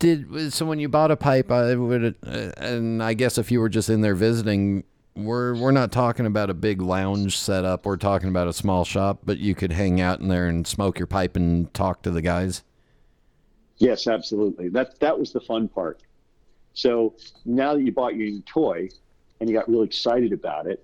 Did 0.00 0.52
so 0.52 0.64
when 0.64 0.80
you 0.80 0.88
bought 0.88 1.10
a 1.10 1.16
pipe, 1.16 1.50
I 1.52 1.74
would, 1.74 2.16
and 2.22 3.02
I 3.02 3.12
guess 3.12 3.36
if 3.36 3.52
you 3.52 3.60
were 3.60 3.68
just 3.68 3.90
in 3.90 4.00
there 4.00 4.14
visiting, 4.14 4.82
we're 5.14 5.54
we're 5.54 5.72
not 5.72 5.92
talking 5.92 6.24
about 6.24 6.48
a 6.48 6.54
big 6.54 6.80
lounge 6.80 7.36
setup. 7.36 7.84
We're 7.84 7.98
talking 7.98 8.30
about 8.30 8.48
a 8.48 8.54
small 8.54 8.86
shop, 8.86 9.20
but 9.24 9.38
you 9.38 9.54
could 9.54 9.72
hang 9.72 10.00
out 10.00 10.20
in 10.20 10.28
there 10.28 10.46
and 10.46 10.66
smoke 10.66 10.98
your 10.98 11.06
pipe 11.06 11.36
and 11.36 11.72
talk 11.74 12.00
to 12.02 12.10
the 12.10 12.22
guys. 12.22 12.62
Yes, 13.76 14.06
absolutely. 14.06 14.70
That 14.70 14.98
that 15.00 15.18
was 15.18 15.32
the 15.32 15.40
fun 15.40 15.68
part. 15.68 16.00
So 16.72 17.14
now 17.44 17.74
that 17.74 17.82
you 17.82 17.92
bought 17.92 18.16
your 18.16 18.30
new 18.30 18.42
toy 18.42 18.88
and 19.38 19.50
you 19.50 19.54
got 19.54 19.68
really 19.68 19.86
excited 19.86 20.32
about 20.32 20.66
it, 20.66 20.82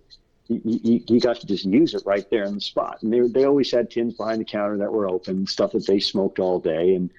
you, 0.49 0.61
you, 0.65 1.05
you 1.09 1.21
got 1.21 1.41
to 1.41 1.47
just 1.47 1.65
use 1.65 1.95
it 1.95 2.03
right 2.05 2.29
there 2.31 2.47
on 2.47 2.57
the 2.57 2.61
spot. 2.61 3.03
And 3.03 3.11
they 3.11 3.21
they 3.21 3.45
always 3.45 3.71
had 3.71 3.91
tins 3.91 4.15
behind 4.15 4.41
the 4.41 4.45
counter 4.45 4.77
that 4.77 4.93
were 4.93 5.09
open, 5.09 5.47
stuff 5.47 5.73
that 5.73 5.87
they 5.87 6.01
smoked 6.01 6.39
all 6.39 6.59
day, 6.59 6.95
and 6.95 7.11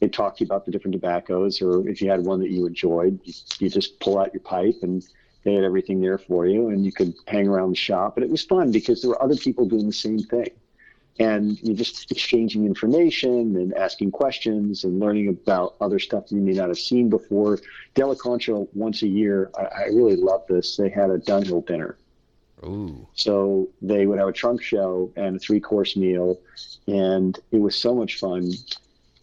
they 0.00 0.08
talked 0.08 0.38
to 0.38 0.44
you 0.44 0.46
about 0.46 0.64
the 0.64 0.72
different 0.72 0.92
tobaccos, 0.94 1.62
or 1.62 1.86
if 1.88 2.00
you 2.02 2.10
had 2.10 2.24
one 2.24 2.40
that 2.40 2.50
you 2.50 2.66
enjoyed, 2.66 3.20
you, 3.24 3.34
you 3.58 3.68
just 3.68 3.98
pull 4.00 4.18
out 4.18 4.32
your 4.32 4.42
pipe 4.42 4.76
and 4.82 5.04
they 5.44 5.54
had 5.54 5.64
everything 5.64 6.00
there 6.00 6.18
for 6.18 6.46
you, 6.46 6.68
and 6.68 6.84
you 6.84 6.92
could 6.92 7.14
hang 7.26 7.48
around 7.48 7.70
the 7.70 7.76
shop. 7.76 8.16
And 8.16 8.24
it 8.24 8.30
was 8.30 8.44
fun 8.44 8.70
because 8.70 9.02
there 9.02 9.10
were 9.10 9.22
other 9.22 9.36
people 9.36 9.66
doing 9.66 9.86
the 9.86 9.92
same 9.92 10.20
thing. 10.20 10.50
And 11.18 11.60
you're 11.62 11.76
just 11.76 12.10
exchanging 12.10 12.64
information 12.64 13.56
and 13.56 13.74
asking 13.74 14.12
questions 14.12 14.84
and 14.84 14.98
learning 14.98 15.28
about 15.28 15.74
other 15.80 15.98
stuff 15.98 16.32
you 16.32 16.40
may 16.40 16.52
not 16.52 16.68
have 16.68 16.78
seen 16.78 17.10
before. 17.10 17.58
De 17.94 18.06
La 18.06 18.14
Concha, 18.14 18.66
once 18.72 19.02
a 19.02 19.08
year, 19.08 19.50
I, 19.58 19.62
I 19.62 19.84
really 19.86 20.16
love 20.16 20.46
this. 20.48 20.76
They 20.76 20.88
had 20.88 21.10
a 21.10 21.18
Dunhill 21.18 21.66
dinner. 21.66 21.98
Ooh. 22.64 23.06
So 23.14 23.68
they 23.82 24.06
would 24.06 24.18
have 24.18 24.28
a 24.28 24.32
trunk 24.32 24.62
show 24.62 25.12
and 25.16 25.36
a 25.36 25.38
three 25.38 25.60
course 25.60 25.96
meal, 25.96 26.40
and 26.86 27.38
it 27.50 27.60
was 27.60 27.76
so 27.76 27.94
much 27.94 28.18
fun. 28.18 28.52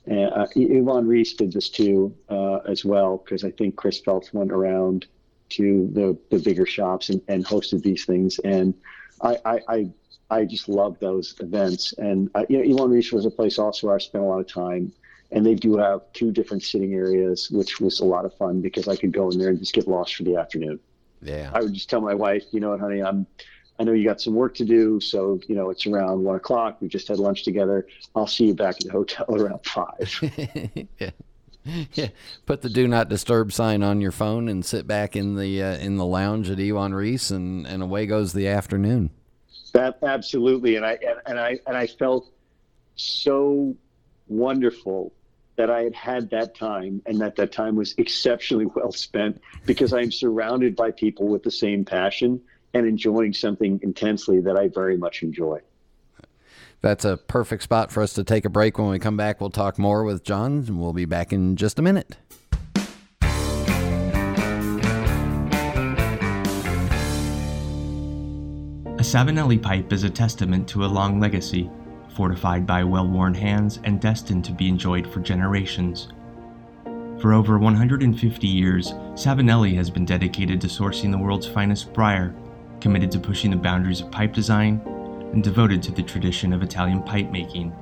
And 0.10 0.34
uh, 0.34 0.48
Iwan 0.56 1.08
Ries 1.08 1.34
did 1.34 1.54
this 1.54 1.70
too 1.70 2.14
uh, 2.30 2.58
as 2.68 2.84
well 2.84 3.18
because 3.18 3.44
I 3.44 3.52
think 3.52 3.76
Chris 3.76 4.00
Phelps 4.00 4.34
went 4.34 4.52
around 4.52 5.06
to 5.50 5.88
the, 5.94 6.18
the 6.32 6.42
bigger 6.44 6.66
shops 6.66 7.10
and, 7.10 7.22
and 7.28 7.46
hosted 7.46 7.84
these 7.84 8.06
things. 8.06 8.40
And 8.40 8.74
I, 9.22 9.38
I, 9.46 9.60
I, 9.70 9.90
I 10.32 10.46
just 10.46 10.68
love 10.68 10.98
those 11.00 11.36
events. 11.40 11.94
And 11.94 12.30
uh, 12.34 12.46
you 12.50 12.58
know, 12.58 12.64
Iwan 12.64 12.92
Ries 12.92 13.12
was 13.12 13.26
a 13.26 13.32
place 13.32 13.60
also 13.60 13.88
where 13.88 13.96
I 13.96 14.00
spent 14.00 14.24
a 14.24 14.28
lot 14.28 14.40
of 14.40 14.48
time. 14.48 14.92
And 15.32 15.46
they 15.46 15.54
do 15.54 15.78
have 15.78 16.02
two 16.14 16.32
different 16.32 16.64
sitting 16.64 16.96
areas, 16.96 17.52
which 17.52 17.80
was 17.80 18.00
a 18.00 18.06
lot 18.06 18.26
of 18.26 18.34
fun 18.34 18.62
because 18.62 18.88
I 18.88 18.96
could 18.96 19.12
go 19.12 19.30
in 19.30 19.38
there 19.38 19.50
and 19.50 19.60
just 19.60 19.74
get 19.74 19.88
lost 19.88 20.16
for 20.16 20.24
the 20.24 20.38
afternoon. 20.38 20.80
Yeah. 21.22 21.52
I 21.54 21.62
would 21.62 21.74
just 21.74 21.88
tell 21.88 22.02
my 22.02 22.16
wife, 22.16 22.46
you 22.52 22.60
know 22.60 22.72
what, 22.72 22.80
honey, 22.80 23.04
I'm 23.04 23.28
I 23.80 23.84
know 23.84 23.94
you 23.94 24.04
got 24.04 24.20
some 24.20 24.36
work 24.36 24.56
to 24.56 24.66
do, 24.66 25.00
so 25.00 25.40
you 25.48 25.56
know 25.56 25.70
it's 25.70 25.88
around 25.88 26.24
one 26.24 26.36
o'clock. 26.36 26.82
We 26.82 26.90
just 26.90 27.08
had 27.08 27.18
lunch 27.18 27.44
together. 27.44 27.88
I'll 28.14 28.28
see 28.28 28.48
you 28.48 28.54
back 28.54 28.76
at 28.76 28.82
the 28.82 28.92
hotel 28.92 29.26
around 29.30 29.66
five. 29.66 30.20
yeah. 31.00 31.12
Yeah. 31.94 32.08
Put 32.46 32.62
the 32.62 32.70
do 32.70 32.88
not 32.88 33.10
disturb 33.10 33.54
sign 33.54 33.82
on 33.82 34.02
your 34.02 34.12
phone 34.12 34.50
and 34.50 34.66
sit 34.66 34.86
back 34.86 35.16
in 35.16 35.36
the 35.36 35.64
uh, 35.64 35.78
in 35.78 35.96
the 35.96 36.06
lounge 36.06 36.50
at 36.50 36.60
Iwan 36.60 36.94
Ries, 36.94 37.32
and, 37.32 37.66
and 37.66 37.82
away 37.82 38.06
goes 38.06 38.34
the 38.34 38.48
afternoon. 38.50 39.12
That 39.74 39.98
absolutely, 40.04 40.76
and 40.76 40.86
I 40.86 40.94
and, 40.94 41.20
and 41.26 41.40
I 41.40 41.60
and 41.66 41.78
I 41.78 41.88
felt 41.88 42.30
so 42.96 43.76
wonderful 44.28 45.14
that 45.56 45.70
I 45.70 45.84
had 45.84 45.96
had 45.96 46.30
that 46.32 46.54
time, 46.54 47.02
and 47.06 47.22
that 47.22 47.38
that 47.38 47.54
time 47.54 47.78
was 47.78 47.94
exceptionally 47.98 48.66
well 48.66 48.92
spent 48.92 49.42
because 49.66 49.94
I 49.94 50.02
am 50.02 50.12
surrounded 50.12 50.76
by 50.76 50.92
people 50.92 51.28
with 51.28 51.44
the 51.44 51.52
same 51.52 51.86
passion 51.86 52.42
and 52.74 52.86
enjoying 52.86 53.34
something 53.34 53.80
intensely 53.84 54.40
that 54.42 54.58
I 54.58 54.68
very 54.68 54.98
much 54.98 55.24
enjoy. 55.24 55.62
That's 56.82 57.04
a 57.04 57.18
perfect 57.18 57.64
spot 57.64 57.92
for 57.92 58.02
us 58.02 58.14
to 58.14 58.24
take 58.24 58.46
a 58.46 58.50
break. 58.50 58.78
When 58.78 58.90
we 58.90 59.00
come 59.00 59.18
back, 59.18 59.42
we'll 59.42 59.50
talk 59.50 59.78
more 59.78 60.04
with 60.04 60.24
John, 60.24 60.64
and 60.68 60.80
we'll 60.80 60.94
be 60.94 61.06
back 61.06 61.34
in 61.34 61.58
just 61.58 61.78
a 61.78 61.82
minute. 61.82 62.18
A 69.00 69.02
Savinelli 69.02 69.62
pipe 69.62 69.92
is 69.92 70.04
a 70.04 70.10
testament 70.10 70.68
to 70.70 70.86
a 70.86 70.88
long 70.88 71.20
legacy, 71.20 71.70
fortified 72.16 72.66
by 72.68 72.84
well 72.84 73.08
worn 73.08 73.34
hands 73.34 73.80
and 73.84 74.00
destined 74.00 74.46
to 74.46 74.52
be 74.52 74.68
enjoyed 74.68 75.08
for 75.08 75.20
generations. 75.20 76.10
For 77.22 77.34
over 77.34 77.58
150 77.58 78.48
years, 78.48 78.92
Savinelli 79.16 79.76
has 79.76 79.90
been 79.90 80.06
dedicated 80.06 80.62
to 80.62 80.68
sourcing 80.68 81.12
the 81.12 81.18
world's 81.18 81.48
finest 81.48 81.92
briar, 81.92 82.34
committed 82.82 83.12
to 83.12 83.20
pushing 83.20 83.52
the 83.52 83.58
boundaries 83.58 84.02
of 84.02 84.12
pipe 84.12 84.34
design, 84.34 84.82
and 85.34 85.44
devoted 85.44 85.84
to 85.84 85.92
the 85.92 86.04
tradition 86.04 86.54
of 86.54 86.64
Italian 86.64 87.04
pipe 87.04 87.32
making. 87.32 87.74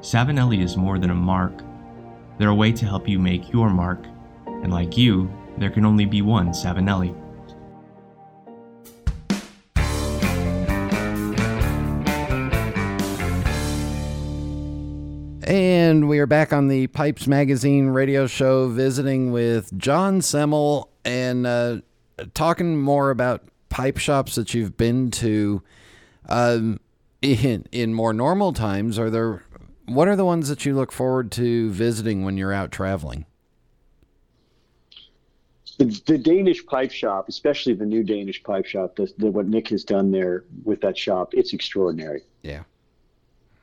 Savinelli 0.00 0.62
is 0.62 0.76
more 0.76 0.98
than 0.98 1.10
a 1.10 1.14
mark. 1.14 1.62
They're 2.38 2.48
a 2.48 2.54
way 2.54 2.72
to 2.72 2.86
help 2.86 3.08
you 3.08 3.18
make 3.18 3.52
your 3.52 3.70
mark, 3.70 4.04
and 4.46 4.72
like 4.72 4.96
you, 4.96 5.30
there 5.58 5.70
can 5.70 5.84
only 5.84 6.06
be 6.06 6.22
one 6.22 6.50
Savinelli. 6.50 7.14
And 15.42 16.08
we 16.08 16.20
are 16.20 16.26
back 16.26 16.52
on 16.52 16.68
the 16.68 16.86
Pipes 16.86 17.26
Magazine 17.26 17.88
radio 17.88 18.28
show, 18.28 18.68
visiting 18.68 19.32
with 19.32 19.76
John 19.76 20.22
Semel 20.22 20.88
and 21.04 21.46
uh, 21.46 21.80
talking 22.34 22.80
more 22.80 23.10
about 23.10 23.49
pipe 23.70 23.96
shops 23.96 24.34
that 24.34 24.52
you've 24.52 24.76
been 24.76 25.10
to. 25.12 25.62
Um, 26.28 26.80
in 27.22 27.66
in 27.72 27.94
more 27.94 28.12
normal 28.12 28.52
times, 28.52 28.98
are 28.98 29.10
there? 29.10 29.44
What 29.86 30.08
are 30.08 30.16
the 30.16 30.24
ones 30.24 30.48
that 30.48 30.64
you 30.64 30.74
look 30.74 30.92
forward 30.92 31.32
to 31.32 31.70
visiting 31.70 32.24
when 32.24 32.36
you're 32.36 32.52
out 32.52 32.70
traveling? 32.70 33.26
The, 35.78 35.86
the 36.06 36.18
Danish 36.18 36.64
pipe 36.66 36.92
shop, 36.92 37.28
especially 37.28 37.72
the 37.74 37.86
new 37.86 38.02
Danish 38.02 38.42
pipe 38.42 38.66
shop, 38.66 38.96
the, 38.96 39.10
the, 39.16 39.30
what 39.30 39.46
Nick 39.46 39.68
has 39.68 39.82
done 39.82 40.10
there 40.10 40.44
with 40.62 40.82
that 40.82 40.96
shop, 40.96 41.32
it's 41.32 41.54
extraordinary. 41.54 42.22
Yeah. 42.42 42.64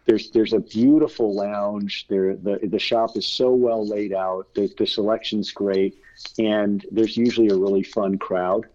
There's 0.06 0.32
there's 0.32 0.54
a 0.54 0.60
beautiful 0.60 1.36
lounge. 1.36 2.08
There 2.08 2.36
the 2.36 2.60
the 2.64 2.80
shop 2.80 3.16
is 3.16 3.26
so 3.26 3.52
well 3.54 3.86
laid 3.88 4.14
out. 4.14 4.54
The 4.56 4.74
the 4.78 4.88
selection's 4.88 5.52
great, 5.52 5.98
and 6.40 6.86
there's 6.92 7.18
usually 7.18 7.50
a 7.50 7.56
really 7.56 7.84
fun 7.84 8.18
crowd. 8.18 8.68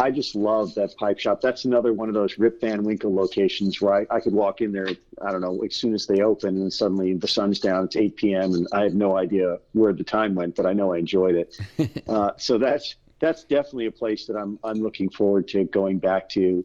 I 0.00 0.10
just 0.10 0.34
love 0.34 0.74
that 0.76 0.96
pipe 0.96 1.18
shop. 1.18 1.42
That's 1.42 1.66
another 1.66 1.92
one 1.92 2.08
of 2.08 2.14
those 2.14 2.38
Rip 2.38 2.58
Van 2.62 2.82
Winkle 2.84 3.14
locations 3.14 3.82
where 3.82 3.94
I, 3.94 4.16
I 4.16 4.20
could 4.20 4.32
walk 4.32 4.62
in 4.62 4.72
there, 4.72 4.88
I 5.20 5.30
don't 5.30 5.42
know, 5.42 5.60
as 5.62 5.76
soon 5.76 5.92
as 5.92 6.06
they 6.06 6.22
open, 6.22 6.56
and 6.56 6.72
suddenly 6.72 7.12
the 7.12 7.28
sun's 7.28 7.60
down. 7.60 7.84
It's 7.84 7.96
8 7.96 8.16
p.m. 8.16 8.54
and 8.54 8.66
I 8.72 8.84
have 8.84 8.94
no 8.94 9.18
idea 9.18 9.58
where 9.72 9.92
the 9.92 10.02
time 10.02 10.34
went, 10.34 10.56
but 10.56 10.64
I 10.64 10.72
know 10.72 10.94
I 10.94 10.98
enjoyed 10.98 11.34
it. 11.34 12.04
uh, 12.08 12.30
so 12.38 12.56
that's 12.56 12.96
that's 13.20 13.44
definitely 13.44 13.86
a 13.86 13.92
place 13.92 14.26
that 14.26 14.36
I'm 14.36 14.58
I'm 14.64 14.80
looking 14.80 15.10
forward 15.10 15.48
to 15.48 15.64
going 15.64 15.98
back 15.98 16.30
to. 16.30 16.64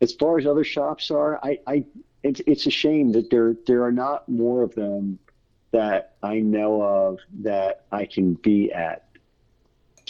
As 0.00 0.12
far 0.12 0.38
as 0.38 0.46
other 0.46 0.62
shops 0.62 1.10
are, 1.10 1.40
I, 1.42 1.58
I 1.66 1.84
it's, 2.22 2.40
it's 2.46 2.66
a 2.66 2.70
shame 2.70 3.10
that 3.12 3.30
there 3.30 3.56
there 3.66 3.82
are 3.82 3.90
not 3.90 4.28
more 4.28 4.62
of 4.62 4.76
them 4.76 5.18
that 5.72 6.14
I 6.22 6.38
know 6.38 6.82
of 6.82 7.18
that 7.40 7.84
I 7.90 8.06
can 8.06 8.34
be 8.34 8.72
at 8.72 9.07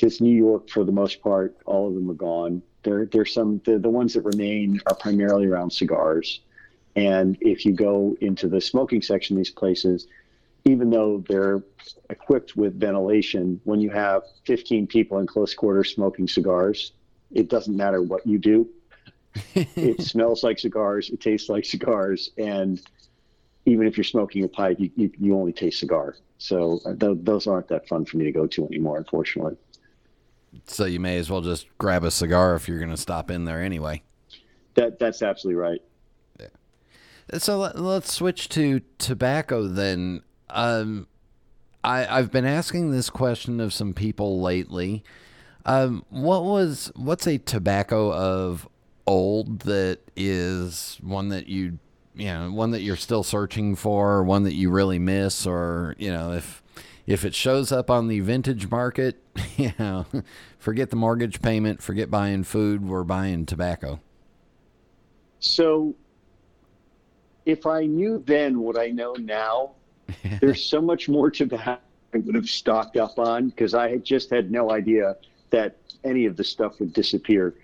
because 0.00 0.20
New 0.20 0.34
York, 0.34 0.68
for 0.68 0.84
the 0.84 0.92
most 0.92 1.22
part, 1.22 1.56
all 1.66 1.88
of 1.88 1.94
them 1.94 2.11
are 2.11 2.14
gone. 2.14 2.62
There, 2.82 3.06
there's 3.06 3.32
some 3.32 3.61
the, 3.64 3.78
the 3.78 3.88
ones 3.88 4.14
that 4.14 4.22
remain 4.22 4.80
are 4.87 4.94
primarily 4.94 5.46
around 5.46 5.70
cigars, 5.70 6.40
and 6.96 7.37
if 7.40 7.64
you 7.64 7.72
go 7.72 8.16
into 8.20 8.48
the 8.48 8.61
smoking 8.61 9.02
section 9.02 9.37
of 9.37 9.38
these 9.38 9.50
places, 9.50 10.06
even 10.64 10.90
though 10.90 11.24
they're 11.28 11.62
equipped 12.11 12.56
with 12.56 12.78
ventilation, 12.78 13.61
when 13.64 13.80
you 13.80 13.90
have 13.90 14.22
15 14.46 14.87
people 14.87 15.18
in 15.18 15.26
close 15.26 15.54
quarters 15.54 15.94
smoking 15.94 16.28
cigars, 16.28 16.92
it 17.32 17.48
doesn't 17.48 17.76
matter 17.76 18.02
what 18.02 18.26
you 18.26 18.38
do. 18.38 18.68
it 19.54 20.02
smells 20.02 20.42
like 20.42 20.58
cigars, 20.58 21.11
it 21.11 21.20
tastes 21.20 21.48
like 21.48 21.64
cigars, 21.64 22.30
and 22.38 22.80
even 23.66 23.87
if 23.87 23.96
you're 23.96 24.04
smoking 24.04 24.44
a 24.44 24.48
pipe, 24.48 24.78
you, 24.80 24.90
you, 24.96 25.11
you 25.18 25.37
only 25.37 25.52
taste 25.52 25.80
cigar. 25.80 26.16
So 26.38 26.80
uh, 26.87 26.94
th- 26.94 27.18
those 27.22 27.46
aren't 27.46 27.68
that 27.68 27.87
fun 27.88 28.04
for 28.04 28.16
me 28.16 28.24
to 28.24 28.32
go 28.32 28.46
to 28.46 28.66
anymore, 28.66 28.96
unfortunately. 28.96 29.56
So 30.66 30.84
you 30.84 31.00
may 31.00 31.18
as 31.18 31.30
well 31.30 31.40
just 31.40 31.66
grab 31.78 32.04
a 32.04 32.11
cigar 32.11 32.54
if 32.54 32.68
you're 32.68 32.78
going 32.78 32.90
to 32.90 32.96
stop 32.96 33.30
in 33.30 33.44
there 33.44 33.62
anyway. 33.62 34.02
That 34.74 34.98
that's 34.98 35.22
absolutely 35.22 35.61
right. 35.61 35.82
Yeah. 36.38 37.38
So 37.38 37.58
let, 37.58 37.76
us 37.76 38.12
switch 38.12 38.48
to 38.50 38.80
tobacco 38.98 39.66
then. 39.66 40.22
Um, 40.50 41.06
I 41.84 42.06
I've 42.06 42.30
been 42.30 42.46
asking 42.46 42.90
this 42.90 43.11
question 43.11 43.61
of 43.61 43.72
some 43.72 43.92
people 43.92 44.40
lately. 44.40 45.04
Um, 45.66 46.04
what 46.08 46.44
was 46.44 46.90
what's 46.96 47.26
a 47.26 47.38
tobacco 47.38 48.12
of 48.12 48.68
old 49.06 49.61
that 49.61 50.00
is 50.16 50.98
one 51.02 51.30
that 51.30 51.46
you 51.46 51.78
you 52.14 52.26
know 52.26 52.50
one 52.52 52.72
that 52.72 52.82
you're 52.82 52.96
still 52.96 53.22
searching 53.22 53.74
for, 53.74 54.22
one 54.22 54.44
that 54.44 54.54
you 54.54 54.70
really 54.70 54.98
miss, 54.98 55.46
or 55.46 55.94
you 55.98 56.11
know 56.11 56.32
if 56.32 56.62
if 57.09 57.25
it 57.25 57.35
shows 57.35 57.73
up 57.73 57.90
on 57.90 58.07
the 58.07 58.21
vintage 58.21 58.71
market, 58.71 59.16
you 59.57 59.73
know, 59.79 60.05
forget 60.59 60.90
the 60.90 60.97
mortgage 60.97 61.40
payment, 61.40 61.83
forget 61.83 62.11
buying 62.11 62.44
food, 62.44 62.87
we're 62.87 63.03
buying 63.03 63.47
tobacco. 63.47 63.99
So, 65.40 65.94
if 67.47 67.64
I 67.64 67.87
knew 67.87 68.23
then 68.27 68.61
what 68.61 68.79
I 68.79 68.88
know 68.88 69.14
now, 69.14 69.71
there's 70.40 70.62
so 70.62 70.83
much 70.83 71.09
more 71.09 71.31
tobacco 71.31 71.81
I 72.12 72.18
would 72.18 72.35
have 72.35 72.49
stocked 72.49 72.99
up 72.99 73.18
on 73.18 73.49
because 73.49 73.73
I 73.75 73.88
had 73.88 74.05
just 74.05 74.29
had 74.29 74.51
no 74.51 74.71
idea 74.71 75.16
that 75.51 75.77
any 76.05 76.27
of 76.27 76.37
the 76.37 76.44
stuff 76.44 76.79
would 76.79 76.92
disappear. 76.92 77.55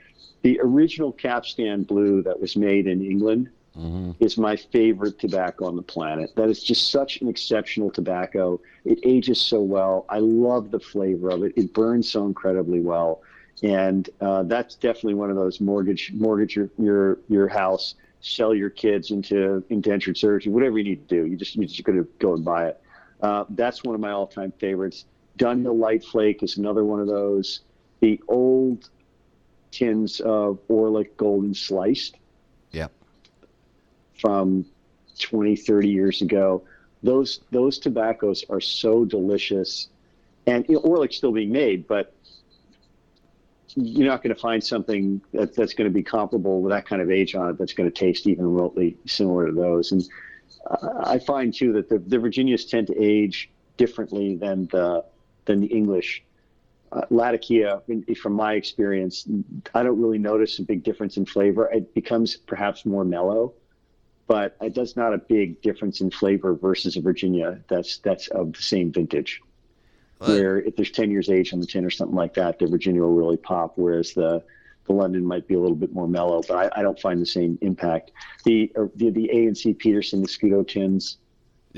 The 0.40 0.58
original 0.62 1.12
capstan 1.12 1.82
blue 1.82 2.22
that 2.22 2.40
was 2.40 2.56
made 2.56 2.86
in 2.86 3.04
England 3.04 3.50
mm-hmm. 3.76 4.12
is 4.20 4.36
my 4.38 4.56
favorite 4.56 5.18
tobacco 5.18 5.66
on 5.66 5.76
the 5.76 5.82
planet. 5.82 6.34
That 6.36 6.48
is 6.48 6.62
just 6.62 6.90
such 6.90 7.20
an 7.20 7.28
exceptional 7.28 7.90
tobacco. 7.90 8.60
It 8.84 8.98
ages 9.04 9.40
so 9.40 9.60
well. 9.60 10.06
I 10.08 10.18
love 10.18 10.70
the 10.70 10.80
flavor 10.80 11.30
of 11.30 11.42
it. 11.42 11.52
It 11.56 11.72
burns 11.72 12.10
so 12.10 12.26
incredibly 12.26 12.80
well, 12.80 13.22
and 13.62 14.08
uh, 14.20 14.42
that's 14.44 14.74
definitely 14.74 15.14
one 15.14 15.30
of 15.30 15.36
those 15.36 15.60
mortgage 15.60 16.12
mortgage 16.12 16.56
your 16.56 16.70
your, 16.78 17.18
your 17.28 17.48
house, 17.48 17.94
sell 18.20 18.54
your 18.54 18.70
kids 18.70 19.10
into 19.10 19.64
indentured 19.70 20.16
servitude, 20.16 20.52
whatever 20.52 20.78
you 20.78 20.84
need 20.84 21.08
to 21.08 21.22
do. 21.22 21.26
You 21.26 21.36
just 21.36 21.56
you 21.56 21.66
just 21.66 21.82
got 21.84 21.92
to 21.92 22.08
go 22.18 22.34
and 22.34 22.44
buy 22.44 22.68
it. 22.68 22.80
Uh, 23.20 23.44
that's 23.50 23.84
one 23.84 23.94
of 23.94 24.00
my 24.00 24.10
all-time 24.10 24.52
favorites. 24.58 25.06
Dunhill 25.38 25.78
Light 25.78 26.04
Flake 26.04 26.42
is 26.42 26.58
another 26.58 26.84
one 26.84 27.00
of 27.00 27.06
those. 27.06 27.60
The 28.00 28.20
old 28.28 28.90
tins 29.70 30.20
of 30.20 30.58
Orlik 30.68 31.16
Golden 31.16 31.54
Sliced. 31.54 32.16
From 34.24 34.64
20, 35.18 35.56
30 35.56 35.88
years 35.88 36.22
ago. 36.22 36.64
Those 37.02 37.40
those 37.50 37.78
tobaccos 37.78 38.44
are 38.48 38.60
so 38.60 39.04
delicious, 39.04 39.88
and 40.46 40.64
you 40.68 40.80
know, 40.82 41.06
still 41.10 41.32
being 41.32 41.52
made, 41.52 41.86
but 41.86 42.14
you're 43.76 44.08
not 44.08 44.22
going 44.22 44.34
to 44.34 44.40
find 44.40 44.62
something 44.62 45.20
that, 45.32 45.54
that's 45.54 45.74
going 45.74 45.90
to 45.90 45.92
be 45.92 46.02
comparable 46.02 46.62
with 46.62 46.70
that 46.70 46.86
kind 46.86 47.02
of 47.02 47.10
age 47.10 47.34
on 47.34 47.50
it 47.50 47.58
that's 47.58 47.72
going 47.72 47.90
to 47.90 47.94
taste 47.94 48.26
even 48.26 48.46
remotely 48.46 48.96
similar 49.04 49.46
to 49.46 49.52
those. 49.52 49.92
And 49.92 50.08
I 51.04 51.18
find 51.18 51.52
too 51.52 51.72
that 51.74 51.88
the, 51.88 51.98
the 51.98 52.18
Virginias 52.18 52.64
tend 52.64 52.86
to 52.86 52.98
age 52.98 53.50
differently 53.76 54.36
than 54.36 54.66
the 54.68 55.04
than 55.44 55.60
the 55.60 55.66
English. 55.66 56.24
Uh, 56.90 57.02
Latakia, 57.10 57.82
from 58.22 58.32
my 58.32 58.54
experience, 58.54 59.26
I 59.74 59.82
don't 59.82 60.00
really 60.00 60.18
notice 60.18 60.58
a 60.60 60.62
big 60.62 60.84
difference 60.84 61.16
in 61.16 61.26
flavor. 61.26 61.68
It 61.70 61.92
becomes 61.92 62.36
perhaps 62.36 62.86
more 62.86 63.04
mellow, 63.04 63.52
but 64.26 64.56
it 64.60 64.74
does 64.74 64.96
not 64.96 65.12
a 65.12 65.18
big 65.18 65.60
difference 65.60 66.00
in 66.00 66.10
flavor 66.10 66.54
versus 66.54 66.96
a 66.96 67.00
Virginia 67.00 67.60
that's 67.68 67.98
that's 67.98 68.28
of 68.28 68.52
the 68.52 68.62
same 68.62 68.92
vintage. 68.92 69.40
Where 70.18 70.58
if 70.58 70.76
there's 70.76 70.90
10 70.90 71.10
years 71.10 71.28
age 71.28 71.52
on 71.52 71.60
the 71.60 71.66
tin 71.66 71.84
or 71.84 71.90
something 71.90 72.16
like 72.16 72.32
that, 72.34 72.58
the 72.58 72.66
Virginia 72.66 73.02
will 73.02 73.12
really 73.12 73.36
pop, 73.36 73.74
whereas 73.76 74.14
the 74.14 74.42
the 74.86 74.92
London 74.92 75.24
might 75.24 75.46
be 75.46 75.54
a 75.54 75.60
little 75.60 75.76
bit 75.76 75.92
more 75.92 76.06
mellow, 76.06 76.42
but 76.46 76.54
I, 76.54 76.80
I 76.80 76.82
don't 76.82 77.00
find 77.00 77.20
the 77.20 77.26
same 77.26 77.58
impact. 77.62 78.12
The 78.44 78.72
the, 78.96 79.10
the 79.10 79.30
A 79.32 79.46
and 79.46 79.56
C 79.56 79.74
Petersen, 79.74 80.24
Scudo 80.24 80.66
tins 80.66 81.18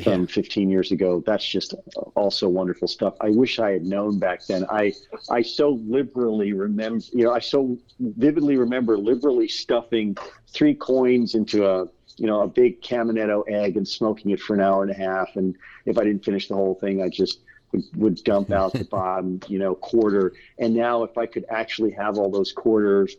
from 0.03 0.23
yeah. 0.23 0.27
15 0.27 0.69
years 0.69 0.93
ago, 0.93 1.23
that's 1.27 1.47
just 1.47 1.75
also 2.15 2.49
wonderful 2.49 2.87
stuff. 2.87 3.15
I 3.21 3.31
wish 3.31 3.59
I 3.59 3.73
had 3.73 3.87
known 3.87 4.19
back 4.19 4.45
then. 4.47 4.67
I 4.69 4.93
I 5.31 5.43
so 5.43 5.81
liberally 5.87 6.53
remember, 6.53 7.03
you 7.13 7.25
know, 7.25 7.33
I 7.33 7.39
so 7.39 7.79
vividly 7.99 8.57
remember 8.57 8.99
liberally 8.99 9.49
stuffing 9.49 10.17
three 10.49 10.75
coins 10.75 11.35
into 11.35 11.67
a 11.67 11.89
you 12.17 12.27
know 12.27 12.41
a 12.41 12.49
big 12.49 12.81
Caminetto 12.83 13.45
egg 13.49 13.77
and 13.77 13.87
smoking 13.87 14.31
it 14.31 14.41
for 14.41 14.55
an 14.55 14.61
hour 14.61 14.83
and 14.83 14.91
a 14.91 14.95
half. 14.95 15.37
And 15.37 15.57
if 15.85 15.99
I 15.99 16.05
didn't 16.05 16.25
finish 16.25 16.49
the 16.49 16.55
whole 16.55 16.75
thing, 16.75 17.03
I 17.03 17.09
just 17.09 17.41
would, 17.73 17.85
would 17.97 18.25
dump 18.25 18.51
out 18.51 18.73
the 18.73 18.85
bottom, 18.91 19.41
you 19.49 19.59
know, 19.59 19.75
quarter. 19.75 20.33
And 20.59 20.75
now, 20.75 21.03
if 21.03 21.17
I 21.19 21.27
could 21.27 21.45
actually 21.49 21.93
have 21.93 22.19
all 22.19 22.31
those 22.31 22.53
quarters 22.53 23.17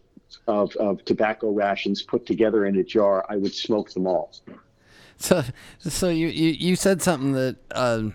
of, 0.47 0.75
of 0.77 1.03
tobacco 1.05 1.51
rations 1.51 2.01
put 2.01 2.25
together 2.25 2.65
in 2.65 2.77
a 2.77 2.83
jar, 2.83 3.25
I 3.29 3.37
would 3.37 3.53
smoke 3.53 3.91
them 3.91 4.07
all. 4.07 4.33
So, 5.17 5.43
so 5.79 6.09
you, 6.09 6.27
you, 6.27 6.51
you 6.51 6.75
said 6.75 7.01
something 7.01 7.33
that, 7.33 7.55
uh, 7.71 8.09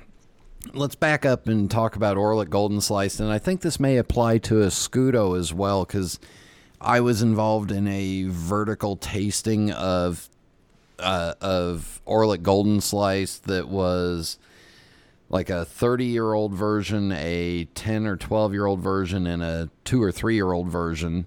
let's 0.72 0.94
back 0.94 1.24
up 1.24 1.48
and 1.48 1.70
talk 1.70 1.96
about 1.96 2.16
Orlik 2.16 2.50
Golden 2.50 2.80
Slice. 2.80 3.18
And 3.18 3.30
I 3.30 3.38
think 3.38 3.62
this 3.62 3.80
may 3.80 3.96
apply 3.96 4.38
to 4.38 4.54
Escudo 4.56 5.38
as 5.38 5.52
well, 5.52 5.84
because 5.84 6.20
I 6.80 7.00
was 7.00 7.22
involved 7.22 7.72
in 7.72 7.88
a 7.88 8.24
vertical 8.24 8.96
tasting 8.96 9.72
of, 9.72 10.28
uh, 11.02 11.34
of 11.40 12.00
Orlik 12.06 12.42
Golden 12.42 12.80
Slice 12.80 13.38
that 13.38 13.68
was 13.68 14.38
like 15.28 15.50
a 15.50 15.64
30 15.64 16.04
year 16.04 16.32
old 16.32 16.54
version, 16.54 17.12
a 17.12 17.64
10 17.74 18.06
or 18.06 18.16
12 18.16 18.52
year 18.52 18.66
old 18.66 18.80
version, 18.80 19.26
and 19.26 19.42
a 19.42 19.70
2 19.84 20.02
or 20.02 20.12
3 20.12 20.34
year 20.34 20.52
old 20.52 20.68
version. 20.68 21.26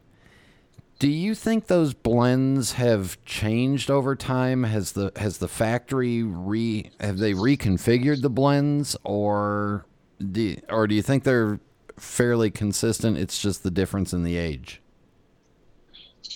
Do 0.97 1.09
you 1.09 1.35
think 1.35 1.67
those 1.67 1.93
blends 1.93 2.73
have 2.73 3.23
changed 3.25 3.91
over 3.91 4.15
time? 4.15 4.63
Has 4.63 4.93
the 4.93 5.11
has 5.17 5.39
the 5.39 5.49
factory 5.49 6.23
re 6.23 6.89
have 7.01 7.17
they 7.17 7.33
reconfigured 7.33 8.21
the 8.21 8.29
blends 8.29 8.95
or 9.03 9.85
do, 10.31 10.55
or 10.69 10.87
do 10.87 10.95
you 10.95 11.01
think 11.01 11.23
they're 11.23 11.59
fairly 11.97 12.49
consistent? 12.49 13.17
It's 13.17 13.41
just 13.41 13.63
the 13.63 13.71
difference 13.71 14.13
in 14.13 14.23
the 14.23 14.37
age. 14.37 14.81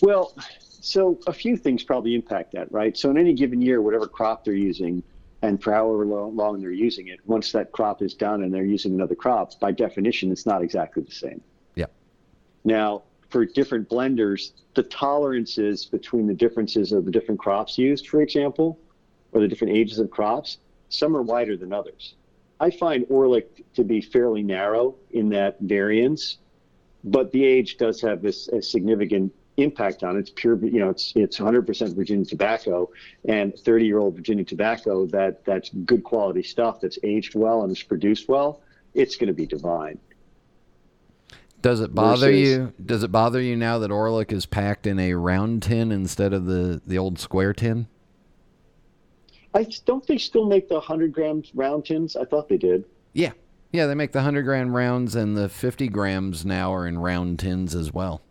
Well, 0.02 0.34
so 0.80 1.20
a 1.28 1.34
few 1.34 1.58
things 1.58 1.84
probably 1.84 2.16
impact 2.16 2.54
that, 2.54 2.72
right? 2.72 2.98
So 2.98 3.10
in 3.10 3.18
any 3.18 3.34
given 3.34 3.62
year, 3.62 3.82
whatever 3.82 4.08
crop 4.08 4.46
they're 4.46 4.54
using, 4.54 5.04
and 5.42 5.62
for 5.62 5.74
however 5.74 6.06
long 6.06 6.62
they're 6.62 6.72
using 6.72 7.08
it, 7.08 7.20
once 7.26 7.52
that 7.54 7.72
crop 7.72 8.02
is 8.02 8.14
done 8.14 8.44
and 8.44 8.54
they're 8.54 8.66
using 8.66 8.94
another 8.94 9.16
crop, 9.16 9.60
by 9.60 9.72
definition, 9.72 10.32
it's 10.32 10.46
not 10.46 10.62
exactly 10.62 11.04
the 11.04 11.12
same. 11.12 11.42
Yeah. 11.76 11.86
Now, 12.64 13.04
for 13.30 13.46
different 13.46 13.88
blenders, 13.90 14.52
the 14.74 14.84
tolerances 14.84 15.86
between 15.86 16.28
the 16.28 16.34
differences 16.34 16.92
of 16.92 17.06
the 17.06 17.12
different 17.12 17.40
crops 17.40 17.78
used, 17.78 18.08
for 18.08 18.22
example, 18.22 18.80
or 19.32 19.42
the 19.42 19.48
different 19.48 19.76
ages 19.76 20.00
of 20.00 20.10
crops, 20.10 20.58
some 20.90 21.16
are 21.16 21.22
wider 21.22 21.56
than 21.56 21.72
others. 21.72 22.16
I 22.60 22.72
find 22.72 23.06
Orlik 23.06 23.64
to 23.76 23.84
be 23.84 24.02
fairly 24.02 24.44
narrow 24.44 24.96
in 25.12 25.30
that 25.30 25.58
variance, 25.62 26.40
but 27.04 27.32
the 27.32 27.46
age 27.46 27.78
does 27.78 28.02
have 28.02 28.22
this 28.22 28.50
a 28.50 28.62
significant 28.62 29.32
impact 29.62 30.04
on 30.04 30.16
it. 30.16 30.20
It's 30.20 30.32
pure, 30.34 30.58
you 30.64 30.80
know, 30.80 30.90
it's 30.90 31.14
it's 31.16 31.40
100% 31.40 31.96
Virginia 31.96 32.26
tobacco 32.26 32.90
and 33.28 33.58
30 33.58 33.86
year 33.86 34.00
old 34.00 34.16
Virginia 34.16 34.44
tobacco 34.44 35.06
that 35.08 35.46
that's 35.46 35.70
good 35.70 36.04
quality 36.04 36.44
stuff 36.44 36.82
that's 36.82 37.00
aged 37.04 37.36
well 37.36 37.64
and 37.64 37.72
is 37.72 37.84
produced 37.84 38.28
well. 38.28 38.62
It's 38.94 39.16
going 39.16 39.28
to 39.28 39.34
be 39.34 39.46
divine. 39.46 40.00
Does 41.62 41.82
it 41.82 41.94
bother 41.94 42.28
Versus, 42.28 42.40
you? 42.40 42.74
Does 42.84 43.04
it 43.04 43.12
bother 43.12 43.42
you 43.42 43.56
now 43.56 43.80
that 43.80 43.92
Orlik 43.92 44.32
is 44.32 44.46
packed 44.46 44.88
in 44.88 44.98
a 44.98 45.14
round 45.14 45.64
tin 45.64 45.92
instead 45.92 46.34
of 46.34 46.46
the 46.46 46.82
the 46.86 46.98
old 46.98 47.20
square 47.20 47.54
tin? 47.54 47.88
I 49.54 49.68
don't 49.86 50.06
they 50.06 50.18
still 50.18 50.46
make 50.46 50.70
the 50.70 50.76
100 50.76 51.12
grams 51.12 51.52
round 51.56 51.86
tins? 51.86 52.16
I 52.16 52.24
thought 52.26 52.50
they 52.50 52.58
did. 52.58 52.86
Yeah. 53.14 53.32
Yeah, 53.72 53.86
they 53.86 53.96
make 53.96 54.14
the 54.14 54.20
100 54.20 54.44
gram 54.44 54.76
rounds 54.76 55.16
and 55.16 55.38
the 55.38 55.48
50 55.48 55.90
grams 55.90 56.46
now 56.46 56.74
are 56.74 56.88
in 56.88 56.98
round 56.98 57.40
tins 57.40 57.76
as 57.76 57.94
well. 57.94 58.22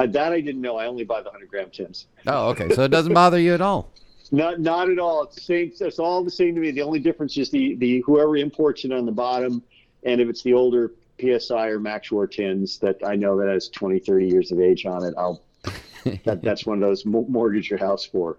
Uh, 0.00 0.06
that 0.06 0.32
I 0.32 0.40
didn't 0.40 0.62
know. 0.62 0.78
I 0.78 0.86
only 0.86 1.04
buy 1.04 1.20
the 1.20 1.28
100 1.28 1.50
gram 1.50 1.68
tins. 1.68 2.06
Oh, 2.26 2.48
okay. 2.48 2.70
So 2.70 2.84
it 2.84 2.88
doesn't 2.88 3.12
bother 3.12 3.38
you 3.38 3.52
at 3.52 3.60
all. 3.60 3.92
Not, 4.32 4.60
not 4.60 4.88
at 4.88 5.00
all. 5.00 5.24
It's 5.24 5.34
the 5.34 5.40
same. 5.40 5.72
It's 5.80 5.98
all 5.98 6.22
the 6.22 6.30
same 6.30 6.54
to 6.54 6.60
me. 6.60 6.70
The 6.70 6.82
only 6.82 7.00
difference 7.00 7.36
is 7.36 7.50
the 7.50 7.74
the 7.74 8.00
whoever 8.06 8.36
imports 8.36 8.84
it 8.84 8.92
on 8.92 9.04
the 9.04 9.10
bottom, 9.10 9.60
and 10.04 10.20
if 10.20 10.28
it's 10.28 10.40
the 10.44 10.54
older 10.54 10.92
PSI 11.20 11.66
or 11.66 11.80
Maxwell 11.80 12.28
tins 12.28 12.78
that 12.78 12.98
I 13.04 13.16
know 13.16 13.36
that 13.36 13.48
has 13.48 13.68
20, 13.70 13.98
30 13.98 14.28
years 14.28 14.52
of 14.52 14.60
age 14.60 14.86
on 14.86 15.04
it, 15.04 15.14
I'll 15.18 15.42
that 16.24 16.42
that's 16.42 16.64
one 16.64 16.80
of 16.80 16.88
those 16.88 17.04
mortgage 17.04 17.70
your 17.70 17.80
house 17.80 18.04
for. 18.04 18.38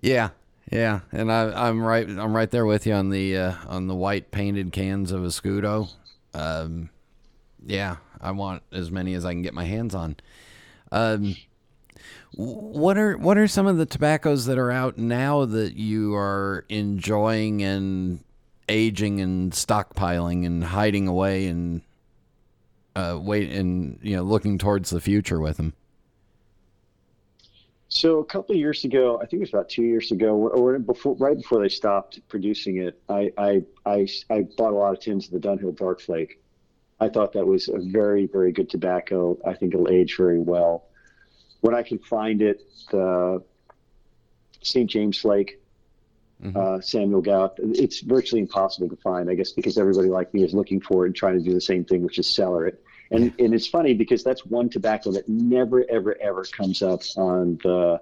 Yeah, 0.00 0.28
yeah, 0.70 1.00
and 1.10 1.32
I, 1.32 1.68
I'm 1.68 1.82
right. 1.82 2.08
I'm 2.08 2.32
right 2.32 2.50
there 2.52 2.64
with 2.64 2.86
you 2.86 2.92
on 2.92 3.10
the 3.10 3.36
uh, 3.36 3.54
on 3.66 3.88
the 3.88 3.96
white 3.96 4.30
painted 4.30 4.70
cans 4.70 5.10
of 5.10 5.22
Escudo. 5.22 5.90
Um, 6.34 6.90
yeah, 7.66 7.96
I 8.20 8.30
want 8.30 8.62
as 8.70 8.92
many 8.92 9.14
as 9.14 9.24
I 9.24 9.32
can 9.32 9.42
get 9.42 9.54
my 9.54 9.64
hands 9.64 9.92
on. 9.92 10.16
Um, 10.94 11.34
what 12.36 12.96
are 12.96 13.18
what 13.18 13.36
are 13.36 13.48
some 13.48 13.66
of 13.66 13.78
the 13.78 13.86
tobaccos 13.86 14.46
that 14.46 14.58
are 14.58 14.70
out 14.70 14.96
now 14.96 15.44
that 15.44 15.74
you 15.74 16.14
are 16.14 16.64
enjoying 16.68 17.62
and 17.62 18.20
aging 18.68 19.20
and 19.20 19.52
stockpiling 19.52 20.46
and 20.46 20.62
hiding 20.62 21.08
away 21.08 21.48
and 21.48 21.82
uh, 22.94 23.18
wait 23.20 23.50
and 23.50 23.98
you 24.02 24.16
know 24.16 24.22
looking 24.22 24.56
towards 24.56 24.90
the 24.90 25.00
future 25.00 25.40
with 25.40 25.56
them? 25.56 25.74
So 27.88 28.20
a 28.20 28.24
couple 28.24 28.54
of 28.54 28.58
years 28.60 28.84
ago, 28.84 29.16
I 29.20 29.26
think 29.26 29.34
it 29.34 29.40
was 29.40 29.50
about 29.50 29.68
two 29.68 29.82
years 29.82 30.10
ago, 30.12 30.34
or 30.34 30.78
before, 30.78 31.14
right 31.16 31.36
before 31.36 31.60
they 31.60 31.68
stopped 31.68 32.20
producing 32.28 32.76
it, 32.76 33.00
I 33.08 33.32
I 33.36 33.62
I, 33.84 34.06
I 34.30 34.42
bought 34.56 34.72
a 34.72 34.76
lot 34.76 34.92
of 34.92 35.00
tins 35.00 35.26
of 35.26 35.32
the 35.32 35.48
Dunhill 35.48 35.76
Dark 35.76 36.00
Flake, 36.00 36.40
I 37.00 37.08
thought 37.08 37.32
that 37.32 37.46
was 37.46 37.68
a 37.68 37.78
very, 37.78 38.26
very 38.26 38.52
good 38.52 38.70
tobacco. 38.70 39.38
I 39.44 39.54
think 39.54 39.74
it'll 39.74 39.90
age 39.90 40.16
very 40.16 40.38
well. 40.38 40.84
When 41.60 41.74
I 41.74 41.82
can 41.82 41.98
find 41.98 42.42
it, 42.42 42.62
the 42.90 43.42
St. 44.62 44.88
James 44.88 45.18
Flake, 45.18 45.60
mm-hmm. 46.42 46.56
uh, 46.56 46.80
Samuel 46.80 47.22
Gawith. 47.22 47.58
It's 47.58 48.00
virtually 48.00 48.40
impossible 48.40 48.88
to 48.88 48.96
find, 48.96 49.30
I 49.30 49.34
guess, 49.34 49.52
because 49.52 49.78
everybody 49.78 50.08
like 50.08 50.32
me 50.34 50.44
is 50.44 50.54
looking 50.54 50.80
for 50.80 51.04
it 51.04 51.08
and 51.08 51.16
trying 51.16 51.38
to 51.38 51.44
do 51.44 51.52
the 51.52 51.60
same 51.60 51.84
thing, 51.84 52.02
which 52.02 52.18
is 52.18 52.28
cellar 52.28 52.66
it. 52.66 52.82
And 53.10 53.34
and 53.38 53.54
it's 53.54 53.66
funny 53.66 53.94
because 53.94 54.24
that's 54.24 54.44
one 54.46 54.70
tobacco 54.70 55.12
that 55.12 55.28
never 55.28 55.84
ever 55.90 56.16
ever 56.20 56.44
comes 56.44 56.82
up 56.82 57.02
on 57.16 57.58
the 57.62 58.00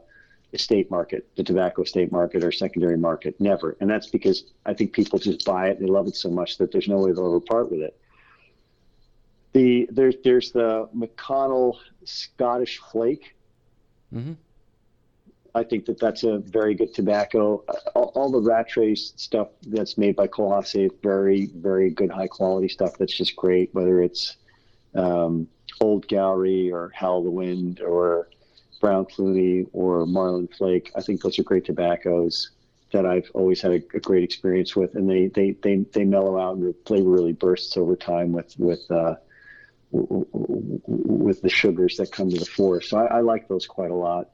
estate 0.52 0.90
market, 0.90 1.26
the 1.36 1.42
tobacco 1.42 1.82
estate 1.82 2.12
market 2.12 2.44
or 2.44 2.52
secondary 2.52 2.96
market. 2.96 3.40
Never. 3.40 3.76
And 3.80 3.90
that's 3.90 4.06
because 4.06 4.44
I 4.64 4.74
think 4.74 4.92
people 4.92 5.18
just 5.18 5.44
buy 5.44 5.68
it 5.68 5.78
and 5.78 5.86
they 5.86 5.90
love 5.90 6.06
it 6.06 6.16
so 6.16 6.30
much 6.30 6.58
that 6.58 6.72
there's 6.72 6.88
no 6.88 6.98
way 6.98 7.12
they'll 7.12 7.26
ever 7.26 7.40
part 7.40 7.70
with 7.70 7.80
it. 7.80 7.98
The 9.52 9.88
there's 9.90 10.16
there's 10.24 10.52
the 10.52 10.88
McConnell 10.96 11.76
Scottish 12.04 12.80
Flake. 12.90 13.36
Mm-hmm. 14.12 14.32
I 15.54 15.62
think 15.64 15.84
that 15.86 16.00
that's 16.00 16.24
a 16.24 16.38
very 16.38 16.74
good 16.74 16.94
tobacco. 16.94 17.62
All, 17.94 18.12
all 18.14 18.30
the 18.30 18.40
Rattray 18.40 18.94
stuff 18.94 19.48
that's 19.66 19.98
made 19.98 20.16
by 20.16 20.26
is 20.74 20.90
very, 21.02 21.50
very 21.54 21.90
good, 21.90 22.10
high 22.10 22.28
quality 22.28 22.68
stuff. 22.68 22.96
That's 22.96 23.14
just 23.14 23.36
great. 23.36 23.68
Whether 23.74 24.02
it's 24.02 24.36
um, 24.94 25.46
Old 25.80 26.08
Gowrie 26.08 26.72
or 26.72 26.90
Hal 26.94 27.18
O' 27.18 27.24
The 27.24 27.30
Wynd 27.30 27.80
or 27.80 28.28
Brown 28.80 29.04
Clunee 29.06 29.68
or 29.72 30.06
Marlin 30.06 30.48
Flake. 30.48 30.90
I 30.96 31.02
think 31.02 31.22
those 31.22 31.38
are 31.38 31.42
great 31.42 31.64
tobaccos 31.64 32.50
that 32.92 33.06
I've 33.06 33.30
always 33.32 33.60
had 33.60 33.72
a, 33.72 33.82
a 33.94 34.00
great 34.00 34.24
experience 34.24 34.76
with, 34.76 34.94
and 34.94 35.08
they, 35.08 35.28
they, 35.28 35.52
they, 35.62 35.76
they 35.92 36.04
mellow 36.04 36.38
out 36.38 36.56
and 36.56 36.66
the 36.66 36.74
flavor 36.84 37.08
really 37.08 37.32
bursts 37.32 37.76
over 37.76 37.96
time 37.96 38.32
with 38.32 38.54
with 38.58 38.90
uh, 38.90 39.14
with 39.92 41.42
the 41.42 41.48
sugars 41.48 41.96
that 41.98 42.10
come 42.10 42.30
to 42.30 42.38
the 42.38 42.46
fore. 42.46 42.80
So 42.80 42.98
I, 42.98 43.18
I, 43.18 43.20
like 43.20 43.46
those 43.46 43.66
quite 43.66 43.90
a 43.90 43.94
lot. 43.94 44.30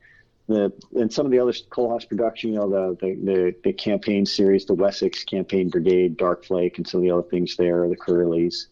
The 0.46 0.72
and 0.94 1.12
some 1.12 1.26
of 1.26 1.32
the 1.32 1.40
other 1.40 1.52
Kohlhase 1.52 2.08
production, 2.08 2.52
you 2.52 2.56
know, 2.56 2.70
the, 2.70 2.96
the 3.00 3.14
the, 3.14 3.54
the 3.64 3.72
campaign 3.72 4.24
series, 4.24 4.64
the 4.64 4.74
Wessex 4.74 5.24
Campaign 5.24 5.68
Brigade, 5.68 6.16
Dark 6.16 6.44
Flake, 6.44 6.78
and 6.78 6.86
some 6.86 7.00
of 7.00 7.04
the 7.04 7.10
other 7.10 7.28
things 7.28 7.56
there, 7.56 7.86
the 7.88 7.96
Curlews. 7.96 8.68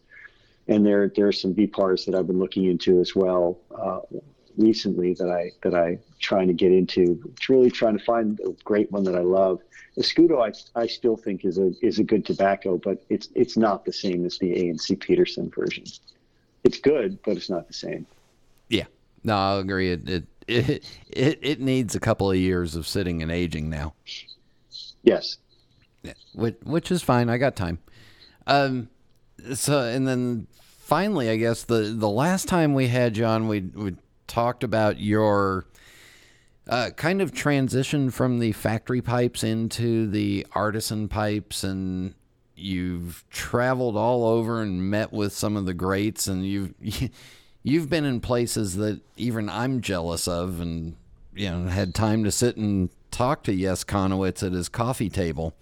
And 0.69 0.85
there, 0.85 1.11
there 1.15 1.27
are 1.27 1.31
some 1.31 1.53
VPARs 1.53 2.05
that 2.05 2.15
I've 2.15 2.27
been 2.27 2.39
looking 2.39 2.65
into 2.65 2.99
as 2.99 3.15
well. 3.15 3.59
Uh, 3.71 3.99
recently 4.57 5.13
that 5.13 5.29
I 5.29 5.51
that 5.61 5.75
I 5.75 5.99
trying 6.19 6.47
to 6.47 6.53
get 6.53 6.71
into. 6.71 7.21
It's 7.33 7.49
really 7.49 7.71
trying 7.71 7.97
to 7.97 8.03
find 8.03 8.39
a 8.39 8.51
great 8.63 8.91
one 8.91 9.03
that 9.03 9.15
I 9.15 9.21
love. 9.21 9.61
Escudo, 9.97 10.43
I, 10.43 10.79
I 10.79 10.87
still 10.87 11.15
think 11.15 11.45
is 11.45 11.57
a 11.57 11.71
is 11.81 11.99
a 11.99 12.03
good 12.03 12.25
tobacco, 12.25 12.77
but 12.77 13.03
it's 13.09 13.29
it's 13.35 13.57
not 13.57 13.85
the 13.85 13.93
same 13.93 14.25
as 14.25 14.37
the 14.37 14.69
A&C 14.69 14.95
Petersen 14.95 15.49
version. 15.49 15.85
It's 16.67 16.79
good, 16.79 17.17
but 17.23 17.37
it's 17.37 17.49
not 17.49 17.65
the 17.65 17.73
same. 17.73 18.05
Yeah, 18.67 18.87
no, 19.23 19.37
I'll 19.37 19.59
agree. 19.59 19.93
It 19.93 20.09
it 20.09 20.23
it 20.47 20.83
it, 21.07 21.39
it 21.41 21.59
needs 21.61 21.95
a 21.95 21.99
couple 22.01 22.29
of 22.29 22.35
years 22.35 22.75
of 22.75 22.85
sitting 22.85 23.23
and 23.23 23.31
aging 23.31 23.69
now. 23.69 23.93
Yes. 25.01 25.37
Yeah, 26.03 26.11
which 26.33 26.57
which 26.63 26.91
is 26.91 27.01
fine. 27.01 27.29
I 27.29 27.37
got 27.37 27.55
time. 27.55 27.79
Um, 28.47 28.89
so 29.53 29.79
and 29.79 30.05
then 30.05 30.47
finally, 30.57 31.29
I 31.29 31.37
guess 31.37 31.63
the 31.63 31.95
the 31.97 32.09
last 32.09 32.49
time 32.49 32.73
we 32.73 32.89
had 32.89 33.13
John, 33.13 33.47
we 33.47 33.61
we 33.61 33.95
talked 34.27 34.61
about 34.61 34.99
your 34.99 35.67
uh, 36.67 36.89
kind 36.97 37.21
of 37.21 37.31
transition 37.31 38.11
from 38.11 38.39
the 38.39 38.51
factory 38.51 39.01
pipes 39.01 39.41
into 39.41 40.05
the 40.05 40.45
artisan 40.51 41.07
pipes, 41.07 41.63
and 41.63 42.13
you've 42.57 43.23
traveled 43.29 43.95
all 43.95 44.25
over 44.25 44.61
and 44.61 44.89
met 44.89 45.13
with 45.13 45.33
some 45.33 45.55
of 45.55 45.65
the 45.65 45.73
greats, 45.73 46.27
and 46.27 46.45
you've 46.45 46.73
you've 47.63 47.89
been 47.89 48.05
in 48.05 48.19
places 48.19 48.75
that 48.77 49.01
even 49.15 49.49
I'm 49.49 49.81
jealous 49.81 50.27
of, 50.27 50.59
and 50.59 50.95
you 51.33 51.49
know 51.49 51.69
had 51.69 51.93
time 51.95 52.23
to 52.23 52.31
sit 52.31 52.57
and 52.57 52.89
talk 53.11 53.43
to 53.43 53.55
Jess 53.55 53.83
Chonowitsch 53.83 54.45
at 54.45 54.53
his 54.53 54.69
coffee 54.69 55.09
table. 55.09 55.53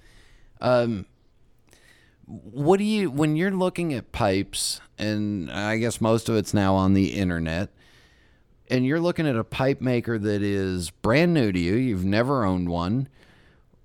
Um, 0.62 1.06
what 2.26 2.78
do 2.78 2.84
you 2.84 3.12
when 3.12 3.36
you're 3.36 3.52
looking 3.52 3.94
at 3.94 4.12
pipes, 4.12 4.82
and 4.98 5.52
I 5.52 5.78
guess 5.78 6.02
most 6.02 6.30
of 6.30 6.36
it's 6.36 6.54
now 6.54 6.76
on 6.76 6.94
the 6.94 7.14
internet 7.14 7.70
and 8.70 8.86
you're 8.86 9.00
looking 9.00 9.28
at 9.28 9.36
a 9.36 9.44
pipe 9.44 9.82
maker 9.82 10.18
that 10.18 10.42
is 10.42 10.90
brand 10.90 11.34
new 11.34 11.52
to 11.52 11.60
you, 11.60 11.76
you've 11.76 12.06
never 12.06 12.46
owned 12.46 12.70
one, 12.70 13.08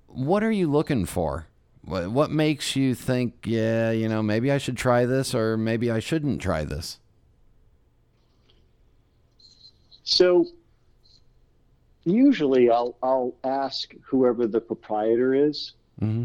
what 0.07 0.43
are 0.43 0.51
you 0.51 0.69
looking 0.69 1.05
for? 1.05 1.47
What, 1.91 2.09
what 2.09 2.31
makes 2.31 2.77
you 2.77 2.95
think, 2.95 3.33
yeah, 3.43 3.91
you 3.91 4.07
know, 4.07 4.23
maybe 4.23 4.49
I 4.49 4.59
should 4.59 4.77
try 4.77 5.05
this 5.05 5.35
or 5.35 5.57
maybe 5.57 5.91
I 5.91 5.99
shouldn't 5.99 6.41
try 6.41 6.63
this? 6.63 6.99
So 10.05 10.45
usually 12.05 12.69
I'll, 12.69 12.95
I'll 13.03 13.35
ask 13.43 13.93
whoever 14.05 14.47
the 14.47 14.61
proprietor 14.61 15.35
is, 15.35 15.73
mm-hmm. 16.01 16.23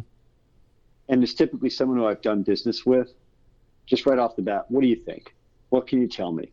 and 1.08 1.22
it's 1.24 1.34
typically 1.34 1.70
someone 1.70 1.98
who 1.98 2.06
I've 2.06 2.22
done 2.22 2.44
business 2.44 2.86
with, 2.86 3.12
just 3.86 4.06
right 4.06 4.20
off 4.20 4.36
the 4.36 4.42
bat, 4.42 4.66
what 4.68 4.82
do 4.82 4.86
you 4.86 4.94
think? 4.94 5.34
What 5.70 5.88
can 5.88 6.00
you 6.00 6.06
tell 6.06 6.30
me? 6.30 6.48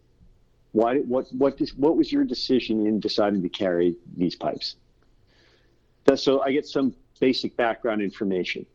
Why? 0.72 1.02
What? 1.02 1.28
What? 1.38 1.62
what 1.78 1.98
was 1.98 2.12
your 2.12 2.24
decision 2.24 2.88
in 2.88 3.00
deciding 3.00 3.44
to 3.44 3.50
carry 3.50 3.96
these 4.18 4.36
pipes? 4.36 4.78
so 6.16 6.42
I 6.42 6.52
get 6.52 6.66
some 6.66 6.96
basic 7.20 7.56
background 7.56 8.02
information, 8.02 8.66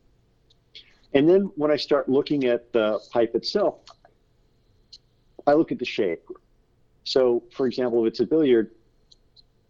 and 1.14 1.29
then 1.29 1.51
when 1.57 1.71
I 1.71 1.77
start 1.77 2.09
looking 2.09 2.44
at 2.44 2.73
the 2.73 3.01
pipe 3.11 3.35
itself, 3.35 3.81
I 5.47 5.55
look 5.55 5.73
at 5.73 5.79
the 5.79 5.85
shape. 5.85 6.27
So, 7.05 7.42
for 7.53 7.66
example, 7.66 8.05
if 8.05 8.11
it's 8.11 8.21
a 8.21 8.27
billiard, 8.27 8.71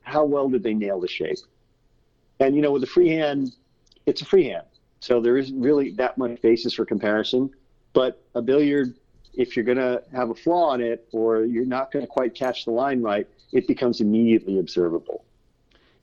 how 0.02 0.24
well 0.24 0.48
did 0.48 0.62
they 0.62 0.74
nail 0.74 1.00
the 1.00 1.08
shape? 1.08 1.38
And 2.40 2.54
you 2.56 2.62
know, 2.62 2.72
with 2.72 2.82
a 2.82 2.86
freehand, 2.86 3.54
it's 4.06 4.22
a 4.22 4.24
freehand, 4.24 4.66
so 5.00 5.20
there 5.20 5.36
isn't 5.36 5.60
really 5.60 5.90
that 5.92 6.18
much 6.18 6.40
basis 6.42 6.74
for 6.74 6.84
comparison. 6.84 7.50
But 7.92 8.22
a 8.34 8.42
billiard 8.42 8.94
if 9.38 9.54
you're 9.54 9.64
going 9.64 9.78
to 9.78 10.02
have 10.12 10.30
a 10.30 10.34
flaw 10.34 10.74
in 10.74 10.80
it 10.80 11.08
or 11.12 11.44
you're 11.44 11.64
not 11.64 11.92
going 11.92 12.04
to 12.04 12.08
quite 12.08 12.34
catch 12.34 12.64
the 12.64 12.72
line 12.72 13.00
right, 13.00 13.26
it 13.52 13.68
becomes 13.68 14.00
immediately 14.00 14.58
observable. 14.58 15.24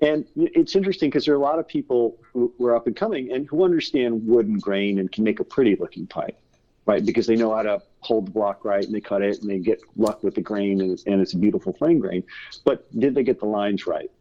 And 0.01 0.25
it's 0.35 0.75
interesting 0.75 1.09
because 1.09 1.25
there 1.25 1.33
are 1.33 1.37
a 1.37 1.41
lot 1.41 1.59
of 1.59 1.67
people 1.67 2.17
who, 2.33 2.53
who 2.57 2.65
are 2.65 2.75
up 2.75 2.87
and 2.87 2.95
coming 2.95 3.31
and 3.31 3.47
who 3.47 3.63
understand 3.63 4.27
wood 4.27 4.45
and 4.47 4.61
grain 4.61 4.99
and 4.99 5.11
can 5.11 5.23
make 5.23 5.39
a 5.39 5.43
pretty 5.43 5.75
looking 5.77 6.05
pipe, 6.05 6.37
right? 6.85 7.05
Because 7.05 7.27
they 7.27 7.35
know 7.35 7.55
how 7.55 7.63
to 7.63 7.81
hold 8.01 8.27
the 8.27 8.31
block 8.31 8.65
right 8.65 8.83
and 8.83 8.93
they 8.93 8.99
cut 8.99 9.21
it 9.21 9.41
and 9.41 9.49
they 9.49 9.59
get 9.59 9.81
luck 9.95 10.21
with 10.21 10.35
the 10.35 10.41
grain 10.41 10.81
and, 10.81 11.01
and 11.05 11.21
it's 11.21 11.33
a 11.33 11.37
beautiful 11.37 11.71
flame 11.73 11.99
grain. 11.99 12.23
But 12.65 12.87
did 12.99 13.15
they 13.15 13.23
get 13.23 13.39
the 13.39 13.45
lines 13.45 13.87
right? 13.87 14.11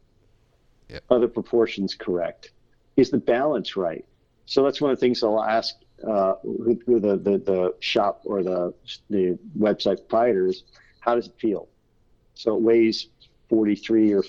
Yep. 0.88 1.04
Are 1.10 1.18
the 1.18 1.28
proportions 1.28 1.94
correct? 1.94 2.52
Is 2.96 3.10
the 3.10 3.18
balance 3.18 3.76
right? 3.76 4.04
So 4.46 4.62
that's 4.62 4.80
one 4.80 4.92
of 4.92 4.98
the 4.98 5.00
things 5.00 5.22
I'll 5.22 5.42
ask 5.42 5.74
uh, 6.06 6.34
who, 6.42 6.78
who 6.87 7.00
the, 7.00 7.16
the, 7.16 7.38
the 7.38 7.74
shop 7.80 8.20
or 8.24 8.42
the, 8.42 8.74
the 9.10 9.38
website 9.58 9.96
proprietors, 9.96 10.64
how 11.00 11.14
does 11.14 11.26
it 11.26 11.34
feel? 11.38 11.68
So 12.34 12.54
it 12.56 12.62
weighs 12.62 13.08
43 13.48 14.12
or 14.12 14.22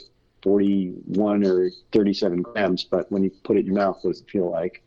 41 0.45 1.43
or 1.43 1.71
37 1.91 2.43
grams, 2.43 2.83
but 2.83 3.11
when 3.11 3.23
you 3.23 3.31
put 3.43 3.57
it 3.57 3.61
in 3.61 3.65
your 3.65 3.75
mouth, 3.75 3.97
what 4.03 4.11
does 4.11 4.21
it 4.21 4.29
feel 4.29 4.51
like? 4.51 4.83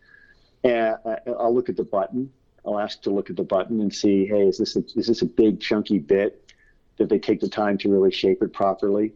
And 0.63 0.97
uh, 1.05 1.17
I'll 1.37 1.53
look 1.53 1.69
at 1.69 1.77
the 1.77 1.83
button. 1.83 2.33
I'll 2.65 2.79
ask 2.79 3.03
to 3.03 3.11
look 3.11 3.29
at 3.29 3.35
the 3.35 3.43
button 3.43 3.81
and 3.81 3.93
see, 3.93 4.25
hey, 4.25 4.47
is 4.47 4.59
this 4.59 4.77
a, 4.77 4.85
is 4.95 5.09
this 5.09 5.23
a 5.23 5.27
big 5.27 5.61
chunky 5.61 5.99
bit? 5.99 6.53
Did 6.97 7.09
they 7.09 7.19
take 7.19 7.41
the 7.41 7.49
time 7.49 7.77
to 7.79 7.89
really 7.89 8.13
shape 8.13 8.41
it 8.41 8.53
properly? 8.53 9.15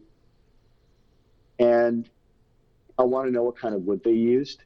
And 1.59 2.09
I 2.99 3.03
want 3.03 3.27
to 3.27 3.31
know 3.31 3.43
what 3.43 3.57
kind 3.57 3.73
of 3.73 3.83
wood 3.83 4.03
they 4.03 4.11
used 4.11 4.63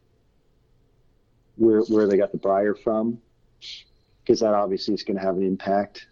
where 1.57 1.81
where 1.81 2.07
they 2.07 2.17
got 2.17 2.31
the 2.31 2.39
briar 2.39 2.73
from, 2.73 3.19
because 4.23 4.39
that 4.39 4.55
obviously 4.55 4.95
is 4.95 5.03
going 5.03 5.17
to 5.17 5.23
have 5.23 5.37
an 5.37 5.43
impact. 5.43 6.07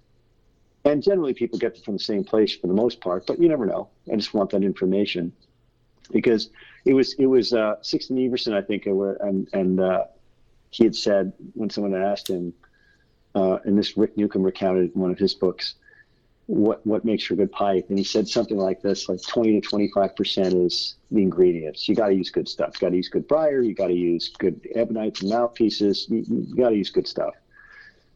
And 0.83 1.01
generally, 1.01 1.33
people 1.33 1.57
get 1.57 1.75
it 1.75 1.83
from 1.83 1.95
the 1.95 2.03
same 2.03 2.23
place 2.23 2.55
for 2.55 2.67
the 2.67 2.73
most 2.73 3.01
part, 3.01 3.25
but 3.25 3.39
you 3.39 3.49
never 3.49 3.65
know. 3.65 3.89
I 4.11 4.15
just 4.15 4.35
want 4.35 4.51
that 4.51 4.63
information 4.63 5.33
because 6.11 6.49
it 6.85 6.93
was 6.93 7.13
it 7.13 7.25
was 7.25 7.53
uh, 7.53 7.75
Sixten 7.81 8.17
Ivarsson, 8.17 8.53
I 8.53 8.61
think, 8.61 8.85
and 8.85 9.47
and 9.53 9.79
uh, 9.79 10.05
he 10.69 10.83
had 10.83 10.95
said 10.95 11.33
when 11.53 11.69
someone 11.69 11.95
asked 11.95 12.29
him, 12.29 12.53
uh, 13.33 13.59
and 13.65 13.77
this 13.77 13.97
Rick 13.97 14.17
Newcomb 14.17 14.43
recounted 14.43 14.93
in 14.93 15.01
one 15.01 15.11
of 15.11 15.17
his 15.17 15.33
books, 15.33 15.75
what 16.47 16.85
what 16.85 17.03
makes 17.05 17.23
for 17.23 17.33
a 17.33 17.37
good 17.37 17.51
pipe, 17.51 17.87
and 17.89 17.97
he 17.97 18.03
said 18.03 18.27
something 18.27 18.57
like 18.57 18.81
this: 18.81 19.09
like 19.09 19.21
twenty 19.23 19.59
to 19.59 19.67
twenty 19.67 19.89
five 19.93 20.15
percent 20.15 20.53
is 20.53 20.95
the 21.11 21.21
ingredients. 21.21 21.87
You 21.87 21.95
got 21.95 22.07
to 22.07 22.13
use 22.13 22.29
good 22.29 22.47
stuff. 22.47 22.73
You 22.75 22.87
got 22.87 22.89
to 22.91 22.97
use 22.97 23.09
good 23.09 23.27
briar. 23.27 23.61
You 23.61 23.73
got 23.73 23.87
to 23.87 23.93
use 23.93 24.29
good 24.29 24.67
ebonite 24.75 25.21
and 25.21 25.29
mouthpieces. 25.31 26.07
You, 26.09 26.23
you 26.27 26.55
got 26.55 26.69
to 26.69 26.75
use 26.75 26.91
good 26.91 27.07
stuff. 27.07 27.33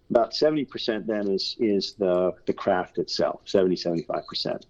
About 0.10 0.36
seventy 0.36 0.66
percent 0.66 1.08
then 1.08 1.28
is 1.28 1.56
is 1.60 1.94
the 1.94 2.34
the 2.46 2.54
craft 2.54 2.98
itself. 2.98 3.42
70 3.46 3.76
75 3.76 4.28
percent. 4.28 4.66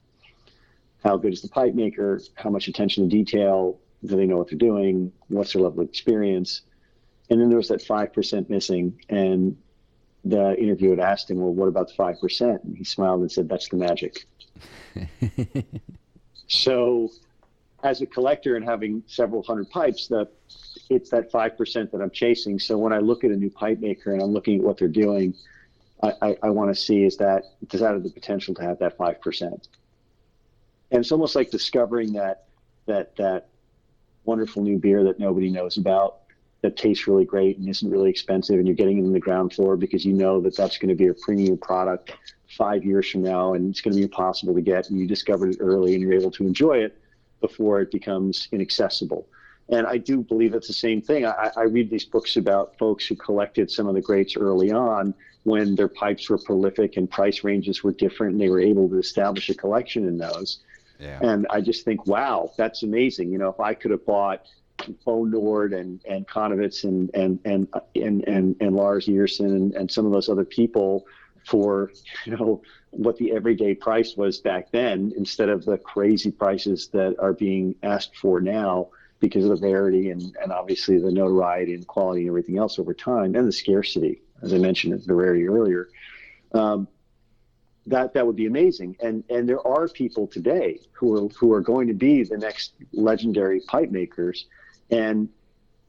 How 1.03 1.17
good 1.17 1.33
is 1.33 1.41
the 1.41 1.49
pipe 1.49 1.73
maker? 1.73 2.21
How 2.35 2.49
much 2.49 2.67
attention 2.67 3.03
to 3.03 3.15
detail? 3.15 3.79
Do 4.05 4.15
they 4.15 4.25
know 4.25 4.37
what 4.37 4.49
they're 4.49 4.57
doing? 4.57 5.11
What's 5.27 5.53
their 5.53 5.61
level 5.61 5.81
of 5.81 5.89
experience? 5.89 6.61
And 7.29 7.39
then 7.39 7.49
there 7.49 7.57
was 7.57 7.67
that 7.69 7.81
five 7.81 8.13
percent 8.13 8.49
missing, 8.49 8.99
and 9.09 9.57
the 10.25 10.57
interviewer 10.57 10.95
had 10.95 10.99
asked 10.99 11.29
him, 11.29 11.39
"Well, 11.39 11.53
what 11.53 11.67
about 11.67 11.89
the 11.89 11.93
five 11.93 12.19
percent?" 12.19 12.63
And 12.63 12.77
he 12.77 12.83
smiled 12.83 13.21
and 13.21 13.31
said, 13.31 13.47
"That's 13.47 13.69
the 13.69 13.77
magic." 13.77 14.25
so, 16.47 17.09
as 17.83 18.01
a 18.01 18.05
collector 18.05 18.55
and 18.55 18.65
having 18.65 19.03
several 19.07 19.43
hundred 19.43 19.69
pipes, 19.69 20.07
that 20.07 20.29
it's 20.89 21.09
that 21.11 21.31
five 21.31 21.57
percent 21.57 21.91
that 21.91 22.01
I'm 22.01 22.11
chasing. 22.11 22.57
So 22.59 22.77
when 22.77 22.93
I 22.93 22.99
look 22.99 23.23
at 23.23 23.31
a 23.31 23.35
new 23.35 23.49
pipe 23.49 23.79
maker 23.79 24.11
and 24.13 24.21
I'm 24.21 24.31
looking 24.31 24.59
at 24.59 24.65
what 24.65 24.77
they're 24.77 24.87
doing, 24.87 25.35
I, 26.01 26.13
I, 26.21 26.37
I 26.43 26.49
want 26.49 26.73
to 26.73 26.81
see 26.81 27.03
is 27.03 27.17
that 27.17 27.43
does 27.67 27.81
that 27.81 27.93
have 27.93 28.03
the 28.03 28.09
potential 28.09 28.55
to 28.55 28.63
have 28.63 28.79
that 28.79 28.97
five 28.97 29.21
percent? 29.21 29.67
And 30.91 31.01
it's 31.01 31.11
almost 31.11 31.35
like 31.35 31.51
discovering 31.51 32.13
that 32.13 32.45
that 32.85 33.15
that 33.17 33.49
wonderful 34.25 34.63
new 34.63 34.77
beer 34.77 35.03
that 35.03 35.19
nobody 35.19 35.49
knows 35.49 35.77
about 35.77 36.17
that 36.61 36.75
tastes 36.75 37.07
really 37.07 37.25
great 37.25 37.57
and 37.57 37.69
isn't 37.69 37.89
really 37.89 38.09
expensive, 38.09 38.57
and 38.57 38.67
you're 38.67 38.75
getting 38.75 38.97
it 38.97 39.03
in 39.03 39.13
the 39.13 39.19
ground 39.19 39.53
floor 39.53 39.77
because 39.77 40.03
you 40.03 40.13
know 40.13 40.41
that 40.41 40.55
that's 40.57 40.77
going 40.77 40.89
to 40.89 40.95
be 40.95 41.07
a 41.07 41.13
premium 41.13 41.57
product 41.57 42.11
five 42.57 42.83
years 42.83 43.09
from 43.09 43.21
now, 43.21 43.53
and 43.53 43.69
it's 43.69 43.81
going 43.81 43.93
to 43.93 43.97
be 43.97 44.03
impossible 44.03 44.53
to 44.53 44.61
get, 44.61 44.89
and 44.89 44.99
you 44.99 45.07
discovered 45.07 45.51
it 45.51 45.57
early, 45.59 45.93
and 45.93 46.03
you're 46.03 46.13
able 46.13 46.31
to 46.31 46.45
enjoy 46.45 46.77
it 46.77 46.99
before 47.39 47.79
it 47.79 47.91
becomes 47.91 48.49
inaccessible. 48.51 49.27
And 49.69 49.85
I 49.85 49.97
do 49.97 50.21
believe 50.21 50.53
it's 50.53 50.67
the 50.67 50.73
same 50.73 51.01
thing. 51.01 51.25
I, 51.25 51.51
I 51.55 51.63
read 51.63 51.89
these 51.89 52.05
books 52.05 52.37
about 52.37 52.77
folks 52.77 53.05
who 53.05 53.15
collected 53.15 53.69
some 53.69 53.87
of 53.87 53.93
the 53.93 54.01
greats 54.01 54.35
early 54.35 54.71
on 54.71 55.13
when 55.43 55.75
their 55.75 55.87
pipes 55.87 56.29
were 56.29 56.39
prolific 56.39 56.97
and 56.97 57.09
price 57.09 57.43
ranges 57.43 57.83
were 57.83 57.93
different, 57.93 58.33
and 58.33 58.41
they 58.41 58.49
were 58.49 58.59
able 58.59 58.89
to 58.89 58.97
establish 58.97 59.49
a 59.49 59.53
collection 59.53 60.07
in 60.07 60.17
those. 60.17 60.59
Yeah. 60.99 61.19
And 61.21 61.47
I 61.49 61.61
just 61.61 61.85
think, 61.85 62.05
wow, 62.05 62.51
that's 62.57 62.83
amazing. 62.83 63.31
You 63.31 63.37
know, 63.37 63.49
if 63.49 63.59
I 63.59 63.73
could 63.73 63.91
have 63.91 64.05
bought 64.05 64.45
Bo 65.05 65.25
Nordh 65.25 65.77
and 65.77 66.01
and 66.07 66.27
Chonowitsch 66.27 66.83
and 66.83 67.09
and 67.13 67.39
and 67.45 67.67
and 67.95 68.27
and, 68.27 68.55
and 68.59 68.75
Lars 68.75 69.07
Ivarsson 69.07 69.47
and, 69.47 69.73
and 69.73 69.91
some 69.91 70.05
of 70.05 70.11
those 70.11 70.29
other 70.29 70.45
people 70.45 71.05
for 71.45 71.91
you 72.25 72.35
know 72.35 72.61
what 72.91 73.17
the 73.17 73.31
everyday 73.31 73.75
price 73.75 74.15
was 74.17 74.39
back 74.39 74.71
then 74.71 75.13
instead 75.15 75.49
of 75.49 75.65
the 75.65 75.77
crazy 75.77 76.31
prices 76.31 76.87
that 76.89 77.15
are 77.19 77.33
being 77.33 77.75
asked 77.83 78.15
for 78.17 78.41
now 78.41 78.89
because 79.19 79.45
of 79.45 79.59
the 79.59 79.67
rarity 79.67 80.09
and, 80.11 80.35
and 80.41 80.51
obviously 80.51 80.97
the 80.97 81.11
notoriety 81.11 81.73
and 81.73 81.85
quality 81.85 82.21
and 82.21 82.29
everything 82.29 82.57
else 82.57 82.79
over 82.79 82.93
time 82.93 83.35
and 83.35 83.47
the 83.47 83.51
scarcity 83.51 84.21
as 84.41 84.53
i 84.53 84.57
mentioned 84.57 84.99
the 85.05 85.13
rarity 85.13 85.47
earlier 85.47 85.89
um, 86.53 86.87
that 87.89 88.13
that 88.13 88.25
would 88.25 88.35
be 88.35 88.45
amazing. 88.45 88.95
And 89.01 89.23
and 89.29 89.47
there 89.49 89.65
are 89.67 89.87
people 89.87 90.27
today 90.27 90.79
who 90.93 91.15
are 91.15 91.29
who 91.29 91.51
are 91.53 91.61
going 91.61 91.87
to 91.87 91.93
be 91.93 92.23
the 92.23 92.37
next 92.37 92.73
legendary 92.93 93.61
pipe 93.61 93.91
makers. 93.91 94.45
And 94.91 95.29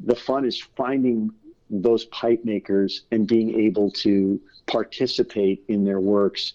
the 0.00 0.16
fun 0.16 0.44
is 0.44 0.60
finding 0.76 1.30
those 1.68 2.06
pipe 2.06 2.44
makers 2.44 3.02
and 3.12 3.26
being 3.26 3.60
able 3.60 3.90
to 3.90 4.40
participate 4.66 5.62
in 5.68 5.84
their 5.84 6.00
works 6.00 6.54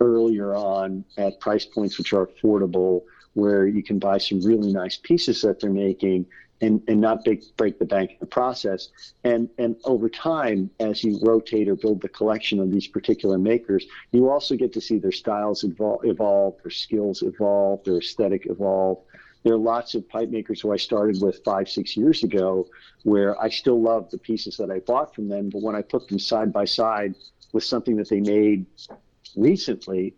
earlier 0.00 0.54
on 0.54 1.04
at 1.18 1.40
price 1.40 1.64
points 1.64 1.98
which 1.98 2.12
are 2.12 2.26
affordable, 2.26 3.02
where 3.34 3.66
you 3.66 3.82
can 3.82 3.98
buy 3.98 4.18
some 4.18 4.40
really 4.42 4.72
nice 4.72 4.96
pieces 4.96 5.42
that 5.42 5.60
they're 5.60 5.70
making 5.70 6.26
and, 6.62 6.80
and 6.86 7.00
not 7.00 7.24
big, 7.24 7.42
break 7.56 7.78
the 7.78 7.84
bank 7.84 8.12
in 8.12 8.16
the 8.20 8.26
process. 8.26 8.88
And, 9.24 9.50
and 9.58 9.76
over 9.84 10.08
time, 10.08 10.70
as 10.78 11.02
you 11.02 11.18
rotate 11.20 11.68
or 11.68 11.74
build 11.74 12.00
the 12.00 12.08
collection 12.08 12.60
of 12.60 12.70
these 12.70 12.86
particular 12.86 13.36
makers, 13.36 13.84
you 14.12 14.30
also 14.30 14.56
get 14.56 14.72
to 14.74 14.80
see 14.80 14.98
their 14.98 15.12
styles 15.12 15.64
evolve, 15.64 16.04
evolve 16.04 16.54
their 16.62 16.70
skills 16.70 17.22
evolve, 17.22 17.82
their 17.84 17.98
aesthetic 17.98 18.46
evolve. 18.46 18.98
There 19.42 19.54
are 19.54 19.58
lots 19.58 19.96
of 19.96 20.08
pipe 20.08 20.30
makers 20.30 20.60
who 20.60 20.72
I 20.72 20.76
started 20.76 21.20
with 21.20 21.42
five, 21.44 21.68
six 21.68 21.96
years 21.96 22.22
ago 22.22 22.68
where 23.02 23.40
I 23.42 23.48
still 23.48 23.82
love 23.82 24.08
the 24.10 24.18
pieces 24.18 24.56
that 24.58 24.70
I 24.70 24.78
bought 24.78 25.16
from 25.16 25.28
them, 25.28 25.50
but 25.50 25.62
when 25.62 25.74
I 25.74 25.82
put 25.82 26.06
them 26.06 26.20
side 26.20 26.52
by 26.52 26.64
side 26.64 27.16
with 27.52 27.64
something 27.64 27.96
that 27.96 28.08
they 28.08 28.20
made 28.20 28.66
recently, 29.34 30.14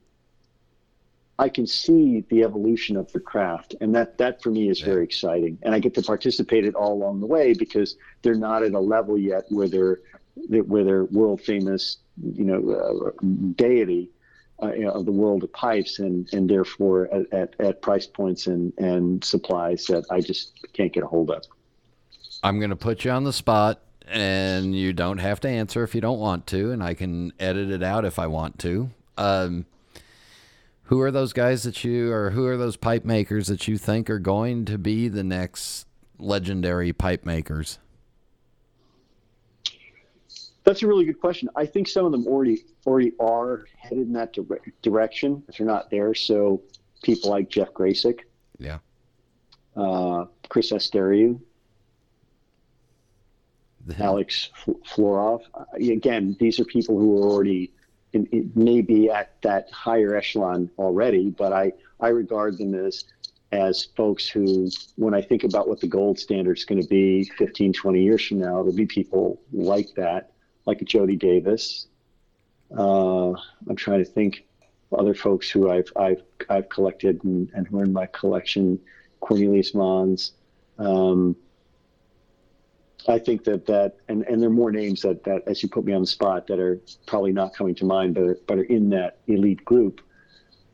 I 1.39 1.49
can 1.49 1.67
see 1.67 2.25
the 2.29 2.45
evolution 2.45 2.97
of 2.97 3.11
the 3.13 3.21
craft, 3.21 3.75
and 3.81 3.95
that 3.95 4.19
that 4.19 4.43
for 4.43 4.51
me 4.51 4.69
is 4.69 4.81
very 4.81 5.03
exciting. 5.03 5.59
And 5.63 5.75
I 5.75 5.81
get 5.81 5.95
to 5.95 6.03
participate 6.03 6.65
it 6.65 6.75
all 6.75 6.93
along 6.93 7.21
the 7.21 7.27
way 7.27 7.55
because 7.55 7.97
they're 8.23 8.35
not 8.35 8.63
at 8.63 8.73
a 8.73 8.81
level 8.81 9.19
yet 9.19 9.45
where 9.49 9.69
they're 9.69 10.01
where 10.49 10.85
they're 10.85 11.05
world 11.05 11.41
famous, 11.41 11.99
you 12.23 12.45
know, 12.45 12.71
uh, 12.71 13.25
deity 13.57 14.11
uh, 14.63 14.73
you 14.73 14.85
know, 14.85 14.93
of 14.93 15.05
the 15.05 15.13
world 15.13 15.43
of 15.43 15.53
pipes, 15.53 15.99
and 15.99 16.33
and 16.33 16.49
therefore 16.49 17.09
at, 17.13 17.33
at, 17.33 17.61
at 17.61 17.83
price 17.83 18.07
points 18.07 18.47
and 18.47 18.73
and 18.79 19.25
supplies 19.25 19.87
that 19.87 20.05
I 20.11 20.21
just 20.21 20.53
can't 20.73 20.93
get 20.93 21.03
a 21.03 21.07
hold 21.07 21.31
of. 21.31 21.43
I'm 22.43 22.59
going 22.59 22.71
to 22.71 22.77
put 22.77 23.05
you 23.05 23.11
on 23.11 23.25
the 23.25 23.33
spot, 23.33 23.81
and 24.07 24.75
you 24.75 24.93
don't 24.93 25.19
have 25.19 25.41
to 25.41 25.49
answer 25.49 25.83
if 25.83 25.95
you 25.95 26.01
don't 26.01 26.21
want 26.21 26.47
to, 26.49 26.71
and 26.71 26.83
I 26.83 26.95
can 26.95 27.33
edit 27.41 27.71
it 27.71 27.83
out 27.83 28.05
if 28.05 28.19
I 28.19 28.27
want 28.27 28.59
to. 28.61 28.91
Um, 29.17 29.67
who 30.85 31.01
are 31.01 31.11
those 31.11 31.33
guys 31.33 31.63
that 31.63 31.83
you, 31.85 32.13
or 32.13 32.31
who 32.31 32.47
are 32.47 32.57
those 32.57 32.77
pipe 32.77 33.05
makers 33.05 33.47
that 33.49 33.67
you 33.69 33.79
think 33.79 34.11
are 34.11 34.19
going 34.19 34.65
to 34.67 34.79
be 34.79 35.09
the 35.09 35.25
next 35.25 35.87
legendary 36.19 36.93
pipe 36.93 37.25
makers? 37.25 37.79
That's 40.65 40.83
a 40.83 40.87
really 40.87 41.05
good 41.05 41.21
question. 41.21 41.49
I 41.57 41.67
think 41.67 41.89
some 41.89 42.07
of 42.07 42.13
them 42.13 42.27
already 42.27 42.65
already 42.87 43.13
are 43.21 43.67
headed 43.77 44.07
in 44.07 44.13
that 44.15 44.33
dire- 44.33 44.61
direction. 44.83 45.43
If 45.49 45.59
they're 45.59 45.67
not 45.67 45.91
there, 45.91 46.15
so 46.15 46.63
people 47.03 47.31
like 47.31 47.51
Jeff 47.51 47.73
Gracik, 47.75 48.21
Yeah. 48.59 48.79
uh, 49.77 50.25
Chris 50.49 50.73
Asteriou, 50.73 51.39
Alex 53.99 54.49
F- 54.67 54.75
Florov. 54.95 55.43
Uh, 55.53 55.65
again, 55.75 56.35
these 56.41 56.59
are 56.59 56.65
people 56.65 56.99
who 56.99 57.19
are 57.23 57.29
already 57.29 57.71
in, 58.15 58.27
in, 58.27 58.53
maybe 58.55 59.11
at 59.11 59.41
that 59.43 59.71
higher 59.71 60.17
echelon 60.17 60.71
already, 60.79 61.31
but 61.31 61.53
I, 61.53 61.73
I 62.01 62.09
regard 62.09 62.59
them 62.59 62.75
as 62.75 63.05
as 63.53 63.85
folks 63.97 64.27
who, 64.27 64.69
when 64.97 65.15
I 65.15 65.23
think 65.23 65.45
about 65.45 65.69
what 65.69 65.81
the 65.81 65.87
gold 65.87 66.19
standard 66.19 66.59
is 66.59 66.65
going 66.65 66.83
to 66.83 66.89
be 66.89 67.31
15, 67.39 67.73
20 67.73 68.03
years 68.03 68.27
from 68.27 68.41
now, 68.41 68.57
there'll 68.57 68.73
be 68.73 68.85
people 68.85 69.41
like 69.53 69.91
that, 69.95 70.33
like 70.67 70.83
a 70.83 70.85
Jody 70.85 71.15
Davis. 71.15 71.87
Uh, 72.77 73.31
I'm 73.69 73.77
trying 73.77 74.05
to 74.05 74.11
think 74.11 74.45
other 74.93 75.15
folks 75.15 75.49
who 75.51 75.71
I've 75.71 75.91
I've 75.97 76.23
I've 76.49 76.69
collected 76.69 77.23
and, 77.25 77.51
and 77.55 77.67
who 77.69 77.81
are 77.81 77.85
in 77.85 77.93
my 77.93 78.07
collection. 78.07 78.81
Cornelius 79.21 79.73
Mänz. 79.73 80.33
Um, 80.79 81.37
I 83.07 83.19
think 83.19 83.45
that 83.45 83.67
that 83.67 83.97
and, 84.09 84.23
and 84.23 84.41
there 84.41 84.49
are 84.49 84.53
more 84.53 84.73
names 84.73 85.03
that, 85.03 85.25
that 85.25 85.47
as 85.47 85.63
you 85.63 85.69
put 85.69 85.85
me 85.85 85.93
on 85.93 86.01
the 86.01 86.07
spot 86.07 86.47
that 86.47 86.59
are 86.59 86.81
probably 87.07 87.33
not 87.33 87.55
coming 87.55 87.75
to 87.77 87.85
mind, 87.85 88.15
but 88.15 88.23
are, 88.23 88.39
but 88.47 88.59
are 88.59 88.65
in 88.65 88.91
that 88.91 89.19
elite 89.27 89.65
group. 89.65 90.01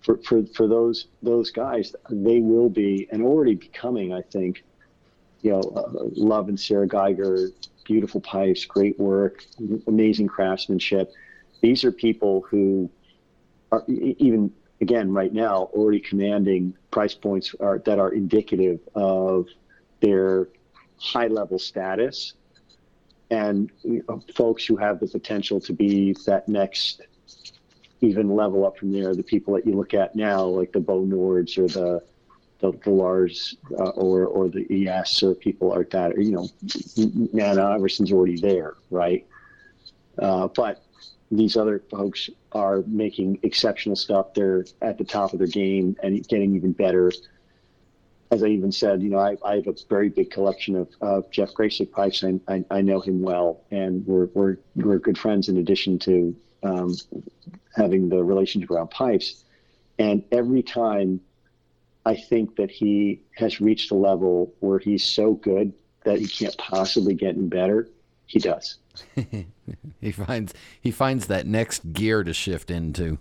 For, 0.03 0.17
for 0.19 0.45
for 0.55 0.67
those 0.67 1.09
those 1.23 1.51
guys, 1.51 1.95
they 2.09 2.41
will 2.41 2.71
be 2.71 3.09
and 3.11 3.23
already 3.23 3.55
becoming, 3.55 4.13
I 4.15 4.23
think. 4.23 4.65
You 5.43 5.53
know, 5.53 5.61
uh, 5.61 6.05
Love 6.17 6.49
and 6.49 6.61
Sarah 6.61 6.87
Geiger, 6.87 7.49
beautiful 7.85 8.21
pipes, 8.21 8.65
great 8.67 8.99
work, 8.99 9.45
amazing 9.87 10.29
craftsmanship. 10.29 11.13
These 11.63 11.83
are 11.85 11.93
people 11.93 12.43
who 12.43 12.91
are 13.73 13.85
even 13.89 14.53
again 14.81 15.13
right 15.13 15.33
now 15.33 15.71
already 15.73 16.01
commanding 16.01 16.75
price 16.91 17.15
points 17.15 17.55
are, 17.61 17.79
that 17.81 17.99
are 17.99 18.13
indicative 18.13 18.81
of 18.95 19.47
their 20.01 20.49
high 21.01 21.27
level 21.27 21.59
status 21.59 22.35
and 23.31 23.71
you 23.83 24.05
know, 24.09 24.23
folks 24.35 24.65
who 24.65 24.77
have 24.77 25.01
the 25.01 25.07
potential 25.07 25.61
to 25.61 25.73
be 25.73 26.15
that 26.27 26.49
next 26.49 27.03
even 28.01 28.35
level 28.35 28.67
up 28.67 28.77
from 28.77 28.93
there 28.93 29.15
the 29.15 29.23
people 29.23 29.55
that 29.55 29.67
you 29.67 29.75
look 29.75 29.95
at 29.95 30.15
now 30.15 30.45
like 30.45 30.73
the 30.73 30.81
Bo 30.81 31.03
Nordhs 31.03 31.59
or 31.59 31.69
the 31.69 32.03
the, 32.59 32.73
the 32.85 32.91
Lars 32.91 33.57
uh, 33.79 33.91
or 33.91 34.27
or 34.27 34.49
the 34.49 34.67
ES 34.89 35.23
or 35.23 35.35
people 35.35 35.69
like 35.69 35.91
that 35.91 36.13
or, 36.13 36.21
you 36.21 36.33
know 36.33 36.49
Nanna 37.33 37.77
Ivarsson's 37.77 38.13
already 38.13 38.37
there 38.41 38.75
right? 38.91 39.27
Uh, 40.19 40.49
but 40.49 40.83
these 41.31 41.57
other 41.57 41.83
folks 41.91 42.29
are 42.53 42.83
making 42.87 43.39
exceptional 43.43 43.97
stuff. 43.97 44.35
They're 44.35 44.65
at 44.83 44.99
the 44.99 45.05
top 45.05 45.33
of 45.33 45.39
their 45.39 45.49
game 45.49 45.97
and 46.03 46.27
getting 46.27 46.57
even 46.57 46.73
better 46.73 47.13
as 48.31 48.43
I 48.43 48.47
even 48.47 48.71
said, 48.71 49.03
you 49.03 49.11
know, 49.11 49.19
I, 49.19 49.37
I 49.45 49.57
have 49.57 49.67
a 49.67 49.75
very 49.89 50.09
big 50.09 50.31
collection 50.31 50.77
of, 50.77 50.89
of 51.01 51.31
Jeff 51.31 51.53
Gracik 51.53 51.91
pipes. 51.91 52.23
And 52.23 52.41
I, 52.47 52.65
I 52.71 52.81
know 52.81 53.01
him 53.01 53.23
well, 53.23 53.63
and 53.71 54.07
we're, 54.07 54.27
we're, 54.35 54.57
we're 54.77 54.99
good 54.99 55.19
friends 55.19 55.49
in 55.49 55.59
addition 55.59 55.99
to 56.01 56.37
um, 56.63 56.97
having 57.75 58.09
the 58.09 58.23
relationship 58.23 58.71
around 58.71 58.91
pipes. 58.91 59.45
And 59.99 60.23
every 60.31 60.63
time 60.63 61.21
I 62.07 62.15
think 62.15 62.57
that 62.57 62.71
he 62.71 63.21
has 63.37 63.61
reached 63.61 63.91
a 63.91 63.97
level 63.97 64.55
where 64.61 64.79
he's 64.79 65.05
so 65.05 65.35
good 65.35 65.73
that 66.05 66.19
he 66.19 66.27
can't 66.27 66.57
possibly 66.57 67.15
get 67.15 67.35
any 67.35 67.47
better, 67.47 67.89
he 68.27 68.39
does. 68.39 68.79
he 70.01 70.13
finds 70.13 70.55
he 70.81 70.91
finds 70.91 71.27
that 71.27 71.47
next 71.47 71.93
gear 71.93 72.23
to 72.23 72.33
shift 72.33 72.71
into. 72.71 73.19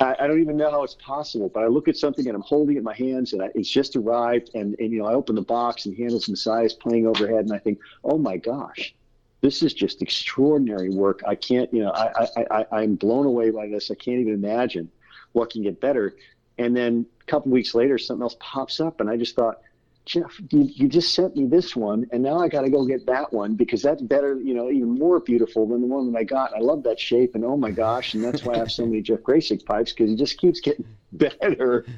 I, 0.00 0.16
I 0.20 0.26
don't 0.26 0.40
even 0.40 0.56
know 0.56 0.70
how 0.70 0.82
it's 0.82 0.94
possible, 0.94 1.48
but 1.48 1.64
I 1.64 1.66
look 1.66 1.88
at 1.88 1.96
something 1.96 2.26
and 2.26 2.34
I'm 2.34 2.42
holding 2.42 2.76
it 2.76 2.78
in 2.78 2.84
my 2.84 2.94
hands 2.94 3.32
and 3.32 3.42
I, 3.42 3.50
it's 3.54 3.70
just 3.70 3.96
arrived 3.96 4.50
and, 4.54 4.76
and, 4.78 4.92
you 4.92 5.00
know, 5.00 5.06
I 5.06 5.14
open 5.14 5.34
the 5.34 5.42
box 5.42 5.86
and 5.86 5.96
Handels 5.96 6.28
Messiah 6.28 6.64
is 6.64 6.74
playing 6.74 7.06
overhead 7.06 7.44
and 7.44 7.52
I 7.52 7.58
think, 7.58 7.78
oh 8.04 8.18
my 8.18 8.36
gosh, 8.36 8.94
this 9.40 9.62
is 9.62 9.74
just 9.74 10.02
extraordinary 10.02 10.90
work. 10.90 11.22
I 11.26 11.34
can't, 11.34 11.72
you 11.72 11.82
know, 11.82 11.90
I, 11.90 12.28
I, 12.36 12.44
I, 12.50 12.66
I'm 12.80 12.96
blown 12.96 13.26
away 13.26 13.50
by 13.50 13.68
this. 13.68 13.90
I 13.90 13.94
can't 13.94 14.20
even 14.20 14.34
imagine 14.34 14.90
what 15.32 15.50
can 15.50 15.62
get 15.62 15.80
better. 15.80 16.16
And 16.58 16.76
then 16.76 17.06
a 17.20 17.24
couple 17.24 17.52
weeks 17.52 17.74
later, 17.74 17.98
something 17.98 18.22
else 18.22 18.36
pops 18.40 18.80
up 18.80 19.00
and 19.00 19.08
I 19.08 19.16
just 19.16 19.36
thought, 19.36 19.60
Jeff, 20.08 20.40
you, 20.50 20.62
you 20.62 20.88
just 20.88 21.14
sent 21.14 21.36
me 21.36 21.44
this 21.44 21.76
one, 21.76 22.06
and 22.12 22.22
now 22.22 22.38
I 22.38 22.48
got 22.48 22.62
to 22.62 22.70
go 22.70 22.86
get 22.86 23.04
that 23.06 23.30
one 23.30 23.54
because 23.54 23.82
that's 23.82 24.00
better, 24.00 24.40
you 24.40 24.54
know, 24.54 24.70
even 24.70 24.98
more 24.98 25.20
beautiful 25.20 25.66
than 25.66 25.82
the 25.82 25.86
one 25.86 26.10
that 26.10 26.18
I 26.18 26.24
got. 26.24 26.54
I 26.54 26.60
love 26.60 26.82
that 26.84 26.98
shape, 26.98 27.34
and 27.34 27.44
oh 27.44 27.58
my 27.58 27.70
gosh, 27.70 28.14
and 28.14 28.24
that's 28.24 28.42
why 28.42 28.54
I 28.54 28.58
have 28.58 28.72
so 28.72 28.86
many 28.86 29.02
Jeff 29.02 29.20
Gracik 29.20 29.66
pipes 29.66 29.92
because 29.92 30.08
he 30.08 30.16
just 30.16 30.38
keeps 30.38 30.60
getting 30.60 30.86
better. 31.12 31.86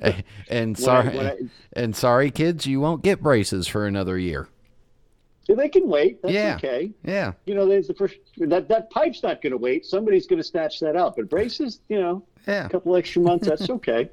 Eh, 0.00 0.22
and 0.48 0.78
sorry, 0.78 1.18
I, 1.18 1.28
I, 1.30 1.36
and 1.72 1.96
sorry, 1.96 2.30
kids, 2.30 2.66
you 2.66 2.80
won't 2.80 3.02
get 3.02 3.20
braces 3.20 3.66
for 3.66 3.84
another 3.84 4.16
year. 4.16 4.46
They 5.48 5.68
can 5.68 5.88
wait. 5.88 6.22
That's 6.22 6.32
yeah. 6.32 6.54
okay. 6.54 6.92
Yeah. 7.02 7.32
You 7.46 7.56
know, 7.56 7.66
there's 7.66 7.88
the 7.88 7.94
first 7.94 8.14
that 8.36 8.68
that 8.68 8.90
pipe's 8.90 9.24
not 9.24 9.42
going 9.42 9.50
to 9.50 9.56
wait. 9.56 9.84
Somebody's 9.84 10.28
going 10.28 10.40
to 10.40 10.46
snatch 10.46 10.78
that 10.78 10.94
up. 10.94 11.16
But 11.16 11.28
braces, 11.28 11.80
you 11.88 12.00
know, 12.00 12.22
yeah. 12.46 12.66
a 12.66 12.68
couple 12.68 12.94
extra 12.94 13.22
months, 13.22 13.48
that's 13.48 13.68
okay. 13.68 14.08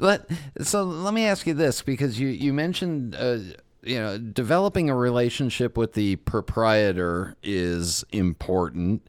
Let 0.00 0.30
so 0.62 0.82
let 0.84 1.12
me 1.12 1.26
ask 1.26 1.46
you 1.46 1.54
this 1.54 1.82
because 1.82 2.18
you 2.18 2.28
you 2.28 2.52
mentioned 2.54 3.14
uh, 3.14 3.38
you 3.82 3.98
know 4.00 4.16
developing 4.16 4.88
a 4.88 4.96
relationship 4.96 5.76
with 5.76 5.92
the 5.92 6.16
proprietor 6.16 7.36
is 7.42 8.04
important. 8.10 9.06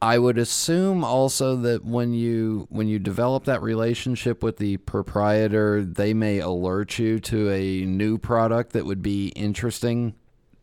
I 0.00 0.18
would 0.18 0.38
assume 0.38 1.04
also 1.04 1.54
that 1.56 1.84
when 1.84 2.14
you 2.14 2.66
when 2.70 2.88
you 2.88 2.98
develop 2.98 3.44
that 3.44 3.62
relationship 3.62 4.42
with 4.42 4.56
the 4.56 4.78
proprietor, 4.78 5.84
they 5.84 6.14
may 6.14 6.38
alert 6.38 6.98
you 6.98 7.20
to 7.20 7.50
a 7.50 7.84
new 7.84 8.16
product 8.16 8.72
that 8.72 8.86
would 8.86 9.02
be 9.02 9.28
interesting 9.28 10.14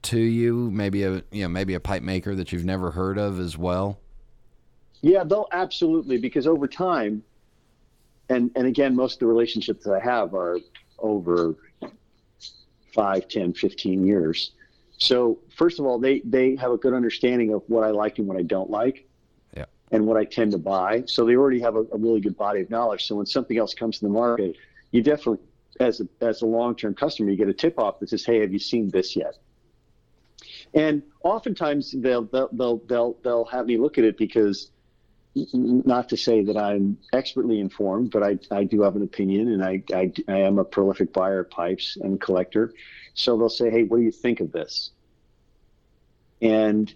to 0.02 0.20
you, 0.20 0.72
maybe 0.72 1.04
a 1.04 1.24
you 1.32 1.44
know 1.44 1.48
maybe 1.48 1.76
a 1.76 1.80
pipe 1.80 2.02
maker 2.02 2.34
that 2.34 2.52
you've 2.52 2.66
never 2.66 2.92
heard 2.92 3.20
of 3.20 3.40
as 3.40 3.56
well. 3.58 4.00
Yeah, 5.02 5.24
they'll 5.24 5.48
absolutely 5.52 6.18
because 6.18 6.48
over 6.48 6.68
time, 6.68 7.24
and 8.30 8.52
and 8.56 8.68
again, 8.68 8.96
most 8.96 9.16
of 9.16 9.20
the 9.20 9.26
relationships 9.28 9.84
that 9.86 9.94
I 9.94 10.00
have 10.00 10.34
are 10.34 10.60
over 11.00 11.56
5, 12.94 13.28
10, 13.28 13.54
15 13.54 14.06
years. 14.06 14.52
So 14.98 15.40
first 15.56 15.80
of 15.80 15.86
all, 15.86 16.00
they 16.00 16.20
they 16.22 16.56
have 16.56 16.72
a 16.72 16.78
good 16.78 16.94
understanding 16.94 17.54
of 17.54 17.64
what 17.68 17.84
I 17.84 17.92
like 17.92 18.20
and 18.20 18.28
what 18.28 18.38
I 18.38 18.44
don't 18.44 18.70
like. 18.70 19.08
Yeah. 19.56 19.66
And 19.92 20.06
what 20.06 20.18
I 20.18 20.26
tend 20.26 20.52
to 20.52 20.58
buy. 20.58 21.04
So 21.08 21.26
they 21.26 21.36
already 21.36 21.62
have 21.62 21.76
a, 21.76 21.86
a 21.92 21.98
really 21.98 22.20
good 22.20 22.38
body 22.38 22.62
of 22.62 22.70
knowledge. 22.70 23.06
So 23.06 23.16
when 23.16 23.26
something 23.26 23.58
else 23.58 23.74
comes 23.74 24.00
to 24.00 24.06
the 24.06 24.12
market, 24.12 24.56
you 24.92 25.02
definitely 25.02 25.40
as 25.80 26.02
a 26.02 26.08
as 26.22 26.42
a 26.42 26.46
long 26.46 26.76
term 26.76 26.94
customer, 26.94 27.30
you 27.30 27.38
get 27.38 27.48
a 27.48 27.54
tip 27.54 27.80
off 27.80 28.00
that 28.00 28.10
says, 28.10 28.26
Hey, 28.26 28.42
have 28.42 28.52
you 28.54 28.60
seen 28.60 28.90
this 28.90 29.16
yet? 29.16 29.36
And 30.74 31.02
oftentimes 31.24 31.96
they'll 31.98 32.24
they'll 32.26 32.50
they'll 32.52 32.78
they'll, 32.88 33.18
they'll 33.24 33.46
have 33.46 33.66
me 33.66 33.78
look 33.78 33.98
at 33.98 34.04
it 34.04 34.18
because 34.18 34.72
not 35.36 36.10
to 36.10 36.18
say 36.18 36.44
that 36.44 36.58
I'm 36.58 36.98
expertly 37.14 37.60
informed, 37.60 38.12
but 38.12 38.24
I, 38.24 38.40
I 38.52 38.64
do 38.64 38.82
have 38.82 38.96
an 38.96 39.04
opinion 39.04 39.50
and 39.50 39.64
I, 39.64 39.84
I, 39.94 40.12
I 40.28 40.40
am 40.40 40.60
a 40.60 40.64
prolific 40.64 41.14
buyer 41.14 41.42
of 41.42 41.50
pipes 41.50 41.98
and 42.02 42.20
collector. 42.20 42.74
So 43.14 43.38
they'll 43.38 43.50
say, 43.50 43.70
Hey, 43.70 43.84
what 43.84 43.98
do 43.98 44.04
you 44.04 44.12
think 44.12 44.40
of 44.40 44.52
this? 44.52 44.92
And 46.42 46.94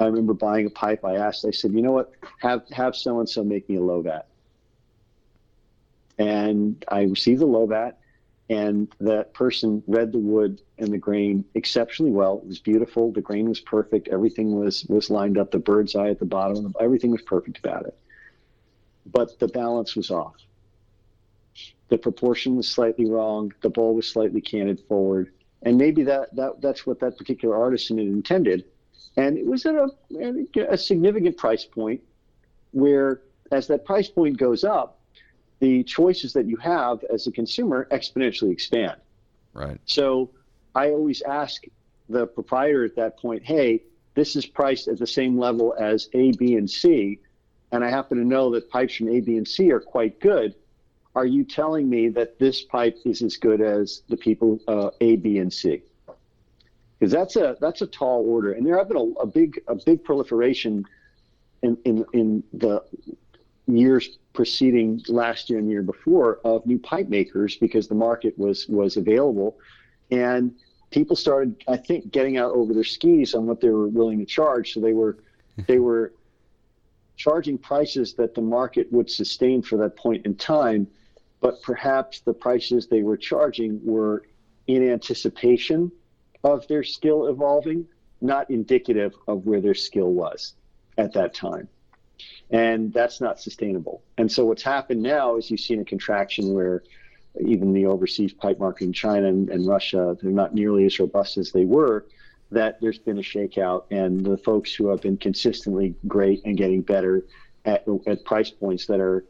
I 0.00 0.06
remember 0.06 0.34
buying 0.34 0.66
a 0.66 0.70
pipe. 0.70 1.04
I 1.04 1.16
asked, 1.16 1.44
I 1.44 1.50
said, 1.50 1.72
you 1.72 1.82
know 1.82 1.92
what, 1.92 2.12
have, 2.38 2.62
have 2.70 2.96
so-and-so 2.96 3.44
make 3.44 3.68
me 3.68 3.76
a 3.76 3.80
Lovat. 3.80 4.22
And 6.18 6.82
I 6.88 7.02
received 7.02 7.40
the 7.40 7.46
Lovat 7.46 7.94
and 8.50 8.88
that 9.00 9.34
person 9.34 9.82
read 9.86 10.12
the 10.12 10.18
wood 10.18 10.62
and 10.78 10.92
the 10.92 10.98
grain 10.98 11.44
exceptionally 11.54 12.12
well. 12.12 12.40
It 12.42 12.48
was 12.48 12.58
beautiful. 12.58 13.12
The 13.12 13.20
grain 13.20 13.48
was 13.48 13.60
perfect. 13.60 14.08
Everything 14.08 14.58
was 14.58 14.84
was 14.86 15.10
lined 15.10 15.36
up. 15.36 15.50
The 15.50 15.58
bird's 15.58 15.94
eye 15.94 16.08
at 16.08 16.18
the 16.18 16.24
bottom. 16.24 16.74
Everything 16.80 17.10
was 17.10 17.22
perfect 17.22 17.58
about 17.58 17.86
it. 17.86 17.98
But 19.06 19.38
the 19.38 19.48
balance 19.48 19.94
was 19.96 20.10
off. 20.10 20.36
The 21.88 21.98
proportion 21.98 22.56
was 22.56 22.68
slightly 22.68 23.08
wrong. 23.08 23.52
The 23.62 23.70
bowl 23.70 23.94
was 23.94 24.08
slightly 24.08 24.40
canted 24.40 24.80
forward, 24.88 25.32
and 25.62 25.76
maybe 25.76 26.02
that 26.04 26.34
that 26.36 26.60
that's 26.60 26.86
what 26.86 27.00
that 27.00 27.18
particular 27.18 27.56
artisan 27.56 27.98
had 27.98 28.06
intended. 28.06 28.64
And 29.16 29.36
it 29.36 29.46
was 29.46 29.66
at 29.66 29.74
a, 29.74 29.88
a 30.70 30.78
significant 30.78 31.36
price 31.36 31.64
point, 31.64 32.02
where 32.72 33.22
as 33.50 33.66
that 33.68 33.84
price 33.84 34.08
point 34.08 34.36
goes 34.36 34.64
up, 34.64 34.97
the 35.60 35.82
choices 35.84 36.32
that 36.32 36.46
you 36.46 36.56
have 36.56 37.02
as 37.12 37.26
a 37.26 37.32
consumer 37.32 37.88
exponentially 37.90 38.52
expand. 38.52 38.96
Right. 39.52 39.80
So 39.86 40.30
I 40.74 40.90
always 40.90 41.22
ask 41.22 41.64
the 42.08 42.26
proprietor 42.26 42.84
at 42.84 42.96
that 42.96 43.18
point, 43.18 43.42
hey, 43.44 43.82
this 44.14 44.36
is 44.36 44.46
priced 44.46 44.88
at 44.88 44.98
the 44.98 45.06
same 45.06 45.38
level 45.38 45.74
as 45.78 46.08
A, 46.12 46.32
B, 46.32 46.56
and 46.56 46.68
C, 46.68 47.20
and 47.70 47.84
I 47.84 47.90
happen 47.90 48.18
to 48.18 48.24
know 48.24 48.50
that 48.52 48.70
pipes 48.70 48.96
from 48.96 49.08
A, 49.08 49.20
B, 49.20 49.36
and 49.36 49.46
C 49.46 49.70
are 49.72 49.80
quite 49.80 50.20
good. 50.20 50.54
Are 51.14 51.26
you 51.26 51.44
telling 51.44 51.88
me 51.88 52.08
that 52.10 52.38
this 52.38 52.62
pipe 52.62 52.96
is 53.04 53.22
as 53.22 53.36
good 53.36 53.60
as 53.60 54.02
the 54.08 54.16
people 54.16 54.60
uh, 54.68 54.90
A, 55.00 55.16
B, 55.16 55.38
and 55.38 55.52
C? 55.52 55.82
Because 56.98 57.12
that's 57.12 57.36
a 57.36 57.56
that's 57.60 57.82
a 57.82 57.86
tall 57.86 58.24
order, 58.26 58.52
and 58.52 58.66
there 58.66 58.76
have 58.76 58.88
been 58.88 58.96
a, 58.96 59.20
a 59.20 59.26
big 59.26 59.60
a 59.68 59.74
big 59.74 60.02
proliferation 60.02 60.84
in, 61.62 61.76
in 61.84 62.04
in 62.12 62.42
the 62.52 62.82
years 63.68 64.18
preceding 64.32 65.02
last 65.08 65.50
year 65.50 65.58
and 65.58 65.68
year 65.68 65.82
before 65.82 66.40
of 66.44 66.64
new 66.66 66.78
pipe 66.78 67.08
makers 67.08 67.56
because 67.56 67.88
the 67.88 67.94
market 67.94 68.36
was 68.38 68.68
was 68.68 68.96
available. 68.96 69.58
And 70.10 70.54
people 70.90 71.14
started 71.14 71.54
i 71.68 71.76
think 71.76 72.10
getting 72.10 72.38
out 72.38 72.52
over 72.52 72.72
their 72.72 72.82
skis 72.82 73.34
on 73.34 73.46
what 73.46 73.60
they 73.60 73.68
were 73.68 73.88
willing 73.88 74.18
to 74.18 74.24
charge. 74.24 74.72
So 74.72 74.80
they 74.80 74.94
were 74.94 75.18
they 75.66 75.78
were 75.78 76.12
charging 77.16 77.58
prices 77.58 78.14
that 78.14 78.34
the 78.34 78.40
market 78.40 78.90
would 78.92 79.10
sustain 79.10 79.60
for 79.60 79.76
that 79.78 79.96
point 79.96 80.24
in 80.24 80.34
time. 80.36 80.86
But 81.40 81.62
perhaps 81.62 82.20
the 82.20 82.32
prices 82.32 82.86
they 82.86 83.02
were 83.02 83.16
charging 83.16 83.80
were 83.84 84.24
in 84.66 84.88
anticipation 84.88 85.92
of 86.42 86.66
their 86.68 86.82
skill 86.82 87.26
evolving 87.26 87.86
not 88.20 88.50
indicative 88.50 89.14
of 89.28 89.46
where 89.46 89.60
their 89.60 89.74
skill 89.74 90.12
was 90.12 90.54
at 90.96 91.12
that 91.12 91.34
time 91.34 91.68
and 92.50 92.92
that's 92.92 93.20
not 93.20 93.40
sustainable. 93.40 94.02
And 94.16 94.30
so 94.30 94.44
what's 94.44 94.62
happened 94.62 95.02
now 95.02 95.36
is 95.36 95.50
you've 95.50 95.60
seen 95.60 95.80
a 95.80 95.84
contraction 95.84 96.54
where 96.54 96.82
even 97.40 97.72
the 97.72 97.86
overseas 97.86 98.32
pipe 98.32 98.58
market 98.58 98.84
in 98.84 98.92
China 98.92 99.28
and, 99.28 99.48
and 99.50 99.66
Russia, 99.66 100.16
they're 100.20 100.30
not 100.30 100.54
nearly 100.54 100.86
as 100.86 100.98
robust 100.98 101.38
as 101.38 101.52
they 101.52 101.64
were. 101.64 102.06
That 102.50 102.80
there's 102.80 102.98
been 102.98 103.18
a 103.18 103.22
shakeout, 103.22 103.84
and 103.90 104.24
the 104.24 104.38
folks 104.38 104.74
who 104.74 104.88
have 104.88 105.02
been 105.02 105.18
consistently 105.18 105.94
great 106.06 106.42
and 106.46 106.56
getting 106.56 106.80
better 106.80 107.24
at, 107.66 107.84
at 108.06 108.24
price 108.24 108.50
points 108.50 108.86
that 108.86 109.00
are 109.00 109.24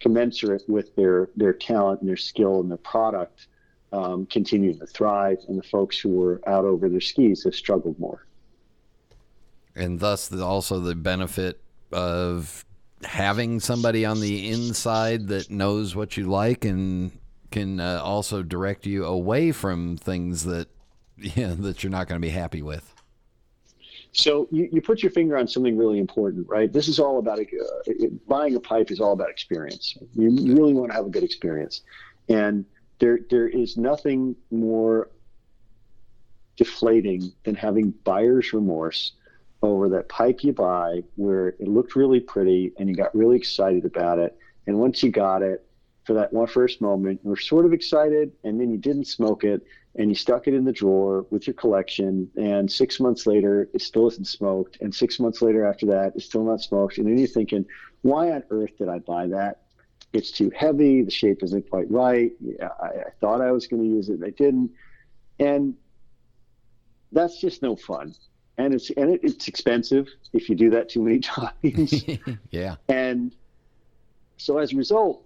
commensurate 0.00 0.62
with 0.68 0.94
their 0.94 1.30
their 1.34 1.52
talent 1.52 2.00
and 2.00 2.08
their 2.08 2.16
skill 2.16 2.60
and 2.60 2.70
their 2.70 2.78
product 2.78 3.48
um, 3.92 4.24
continue 4.26 4.72
to 4.78 4.86
thrive, 4.86 5.38
and 5.48 5.58
the 5.58 5.64
folks 5.64 5.98
who 5.98 6.10
were 6.10 6.40
out 6.46 6.64
over 6.64 6.88
their 6.88 7.00
skis 7.00 7.42
have 7.42 7.56
struggled 7.56 7.98
more. 7.98 8.24
And 9.74 9.98
thus, 9.98 10.28
the, 10.28 10.44
also 10.44 10.78
the 10.78 10.94
benefit 10.94 11.60
of 11.92 12.64
having 13.04 13.60
somebody 13.60 14.04
on 14.04 14.20
the 14.20 14.50
inside 14.50 15.28
that 15.28 15.50
knows 15.50 15.96
what 15.96 16.16
you 16.16 16.24
like 16.26 16.64
and 16.64 17.12
can 17.50 17.80
uh, 17.80 18.00
also 18.02 18.42
direct 18.42 18.86
you 18.86 19.04
away 19.04 19.52
from 19.52 19.96
things 19.96 20.44
that 20.44 20.68
yeah, 21.16 21.54
that 21.58 21.82
you're 21.82 21.90
not 21.90 22.08
going 22.08 22.20
to 22.20 22.26
be 22.26 22.30
happy 22.30 22.62
with. 22.62 22.94
So 24.12 24.48
you, 24.50 24.68
you 24.72 24.82
put 24.82 25.02
your 25.02 25.12
finger 25.12 25.36
on 25.36 25.46
something 25.46 25.76
really 25.76 25.98
important, 25.98 26.48
right? 26.48 26.72
This 26.72 26.88
is 26.88 26.98
all 26.98 27.18
about 27.18 27.38
uh, 27.38 27.44
it, 27.86 28.26
buying 28.26 28.56
a 28.56 28.60
pipe 28.60 28.90
is 28.90 29.00
all 29.00 29.12
about 29.12 29.30
experience. 29.30 29.96
You 30.14 30.30
really 30.54 30.74
want 30.74 30.90
to 30.90 30.96
have 30.96 31.06
a 31.06 31.10
good 31.10 31.22
experience, 31.22 31.82
and 32.28 32.64
there 32.98 33.20
there 33.30 33.48
is 33.48 33.76
nothing 33.76 34.34
more 34.50 35.10
deflating 36.56 37.32
than 37.44 37.54
having 37.54 37.90
buyer's 38.04 38.52
remorse 38.52 39.12
over 39.62 39.88
that 39.90 40.08
pipe 40.08 40.42
you 40.42 40.52
buy 40.52 41.02
where 41.16 41.48
it 41.48 41.68
looked 41.68 41.96
really 41.96 42.20
pretty 42.20 42.72
and 42.78 42.88
you 42.88 42.94
got 42.94 43.14
really 43.14 43.36
excited 43.36 43.84
about 43.84 44.18
it. 44.18 44.36
And 44.66 44.78
once 44.78 45.02
you 45.02 45.10
got 45.10 45.42
it, 45.42 45.66
for 46.04 46.14
that 46.14 46.32
one 46.32 46.46
first 46.46 46.80
moment, 46.80 47.20
you 47.22 47.30
were 47.30 47.36
sort 47.36 47.66
of 47.66 47.72
excited 47.72 48.32
and 48.42 48.58
then 48.58 48.70
you 48.70 48.78
didn't 48.78 49.04
smoke 49.04 49.44
it 49.44 49.62
and 49.96 50.08
you 50.08 50.14
stuck 50.14 50.48
it 50.48 50.54
in 50.54 50.64
the 50.64 50.72
drawer 50.72 51.26
with 51.30 51.46
your 51.46 51.54
collection. 51.54 52.30
And 52.36 52.70
six 52.70 53.00
months 53.00 53.26
later, 53.26 53.68
it 53.74 53.82
still 53.82 54.08
isn't 54.08 54.26
smoked. 54.26 54.78
And 54.80 54.94
six 54.94 55.20
months 55.20 55.42
later 55.42 55.66
after 55.66 55.86
that, 55.86 56.12
it's 56.14 56.24
still 56.24 56.44
not 56.44 56.62
smoked. 56.62 56.98
And 56.98 57.06
then 57.06 57.18
you're 57.18 57.28
thinking, 57.28 57.66
why 58.02 58.32
on 58.32 58.42
earth 58.50 58.78
did 58.78 58.88
I 58.88 59.00
buy 59.00 59.26
that? 59.28 59.62
It's 60.12 60.30
too 60.30 60.50
heavy. 60.56 61.02
The 61.02 61.10
shape 61.10 61.42
isn't 61.42 61.68
quite 61.68 61.90
right. 61.90 62.32
I, 62.60 62.86
I 62.86 63.10
thought 63.20 63.40
I 63.40 63.52
was 63.52 63.66
going 63.66 63.82
to 63.82 63.88
use 63.88 64.08
it. 64.08 64.20
I 64.24 64.30
didn't. 64.30 64.70
And 65.38 65.74
that's 67.12 67.40
just 67.40 67.62
no 67.62 67.76
fun 67.76 68.14
and 68.60 68.74
it's 68.74 68.90
and 68.90 69.10
it, 69.10 69.20
it's 69.22 69.48
expensive 69.48 70.08
if 70.32 70.48
you 70.48 70.54
do 70.54 70.70
that 70.70 70.88
too 70.88 71.02
many 71.02 71.18
times. 71.20 72.04
yeah. 72.50 72.76
And 72.88 73.32
so 74.36 74.58
as 74.58 74.72
a 74.72 74.76
result, 74.76 75.24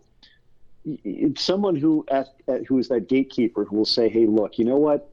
it's 0.84 1.42
someone 1.42 1.76
who 1.76 2.04
at, 2.10 2.28
at, 2.48 2.64
who 2.66 2.78
is 2.78 2.88
that 2.88 3.08
gatekeeper 3.08 3.64
who 3.64 3.76
will 3.76 3.84
say, 3.84 4.08
"Hey, 4.08 4.26
look, 4.26 4.58
you 4.58 4.64
know 4.64 4.78
what? 4.78 5.10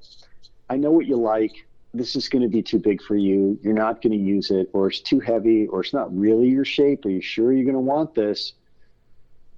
I 0.70 0.78
know 0.78 0.92
what 0.92 1.06
you 1.06 1.18
like. 1.18 1.66
This 1.94 2.16
is 2.16 2.30
going 2.30 2.44
to 2.44 2.48
be 2.48 2.62
too 2.62 2.80
big 2.80 3.02
for 3.02 3.16
you. 3.16 3.60
You're 3.62 3.74
not 3.74 4.02
going 4.02 4.14
to 4.14 4.24
use 4.24 4.52
it, 4.52 4.70
or 4.72 4.88
it's 4.88 5.02
too 5.02 5.20
heavy, 5.20 5.68
or 5.68 5.82
it's 5.82 5.94
not 5.94 6.16
really 6.18 6.48
your 6.48 6.64
shape. 6.64 7.06
Are 7.06 7.10
you 7.10 7.22
sure 7.22 7.52
you're 7.52 7.66
going 7.66 7.74
to 7.74 7.80
want 7.80 8.16
this?" 8.16 8.54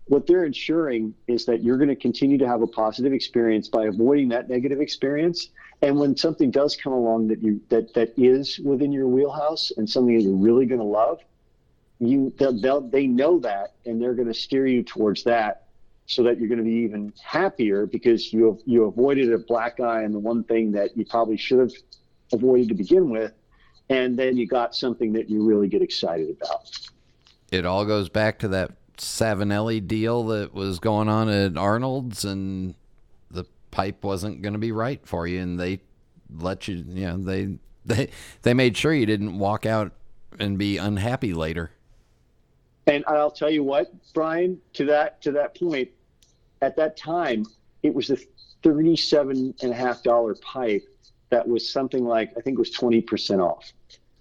what 0.08 0.28
they're 0.28 0.44
ensuring 0.44 1.14
is 1.28 1.46
that 1.46 1.64
you're 1.64 1.78
going 1.78 1.90
to 1.90 1.96
continue 1.96 2.38
to 2.38 2.46
have 2.46 2.62
a 2.62 2.68
positive 2.68 3.14
experience 3.14 3.70
by 3.70 3.86
avoiding 3.86 4.28
that 4.30 4.50
negative 4.50 4.82
experience. 4.82 5.50
And 5.84 6.00
when 6.00 6.16
something 6.16 6.50
does 6.50 6.78
come 6.78 6.94
along 6.94 7.28
that 7.28 7.44
you 7.44 7.60
that 7.68 7.94
that 7.94 8.14
is 8.18 8.58
within 8.60 8.94
your 8.94 9.08
wheelhouse 9.08 9.70
and 9.76 9.88
something 9.88 10.16
that 10.16 10.24
you're 10.24 10.34
really 10.34 10.66
going 10.66 10.80
to 10.80 10.86
love, 10.86 11.20
you 12.00 12.34
they'll, 12.38 12.58
they'll, 12.58 12.80
they 12.80 13.06
know 13.06 13.38
that 13.40 13.74
and 13.86 14.02
they're 14.02 14.14
going 14.14 14.30
to 14.30 14.34
steer 14.34 14.66
you 14.66 14.82
towards 14.82 15.26
that 15.26 15.68
so 16.06 16.24
that 16.24 16.40
you're 16.40 16.48
going 16.48 16.60
to 16.60 16.64
be 16.64 16.72
even 16.72 17.12
happier 17.22 17.86
because 17.86 18.32
you 18.32 18.46
have, 18.46 18.60
you 18.66 18.86
avoided 18.86 19.34
a 19.34 19.38
black 19.38 19.82
eye 19.82 20.04
and 20.04 20.16
the 20.16 20.20
one 20.20 20.46
thing 20.46 20.72
that 20.72 20.96
you 20.96 21.06
probably 21.06 21.36
should 21.36 21.60
have 21.60 21.74
avoided 22.32 22.70
to 22.70 22.76
begin 22.76 23.10
with, 23.10 23.34
and 23.90 24.18
then 24.18 24.38
you 24.38 24.48
got 24.48 24.74
something 24.74 25.12
that 25.12 25.30
you 25.30 25.46
really 25.46 25.68
get 25.68 25.82
excited 25.82 26.30
about. 26.30 26.70
It 27.52 27.66
all 27.66 27.86
goes 27.86 28.08
back 28.08 28.40
to 28.40 28.48
that 28.50 28.72
Savinelli 28.98 29.86
deal 29.86 30.24
that 30.28 30.54
was 30.54 30.80
going 30.80 31.10
on 31.10 31.28
at 31.28 31.58
Arnold's, 31.58 32.24
and 32.24 32.76
pipe 33.74 34.04
wasn't 34.04 34.44
going 34.44 34.54
to 34.54 34.60
be 34.60 34.72
right 34.72 35.02
for 35.04 35.26
you, 35.26 35.42
and 35.42 35.60
they 35.60 35.82
let 36.38 36.68
you, 36.68 36.86
you 36.88 37.08
know, 37.08 37.18
they 37.18 37.58
they 37.86 38.10
they 38.44 38.54
made 38.54 38.78
sure 38.78 38.94
you 38.94 39.08
didn't 39.08 39.38
walk 39.38 39.66
out 39.66 39.92
and 40.40 40.58
be 40.58 40.78
unhappy 40.78 41.34
later. 41.34 41.72
And 42.86 43.04
I'll 43.08 43.32
tell 43.32 43.50
you 43.50 43.64
what, 43.64 43.92
Brian, 44.14 44.60
to 44.74 44.86
that 44.86 45.22
to 45.24 45.32
that 45.32 45.58
point, 45.58 45.90
at 46.62 46.76
that 46.76 46.96
time, 46.96 47.46
it 47.82 47.94
was 47.94 48.12
a 48.12 48.18
thirty-seven 48.62 49.56
and 49.62 49.72
a 49.72 49.76
half 49.76 50.04
dollar 50.04 50.36
pipe 50.36 50.84
that 51.30 51.48
was 51.48 51.68
something 51.68 52.06
like 52.06 52.30
I 52.38 52.42
think 52.42 52.56
it 52.58 52.60
was 52.60 52.72
twenty 52.72 53.02
percent 53.02 53.42
off. 53.42 53.74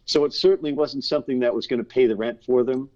So 0.07 0.25
it 0.25 0.33
certainly 0.33 0.73
wasn't 0.73 1.05
something 1.05 1.41
that 1.41 1.55
was 1.55 1.67
going 1.67 1.79
to 1.79 1.85
pay 1.85 2.07
the 2.07 2.17
rent 2.17 2.43
for 2.45 2.65
them, 2.65 2.89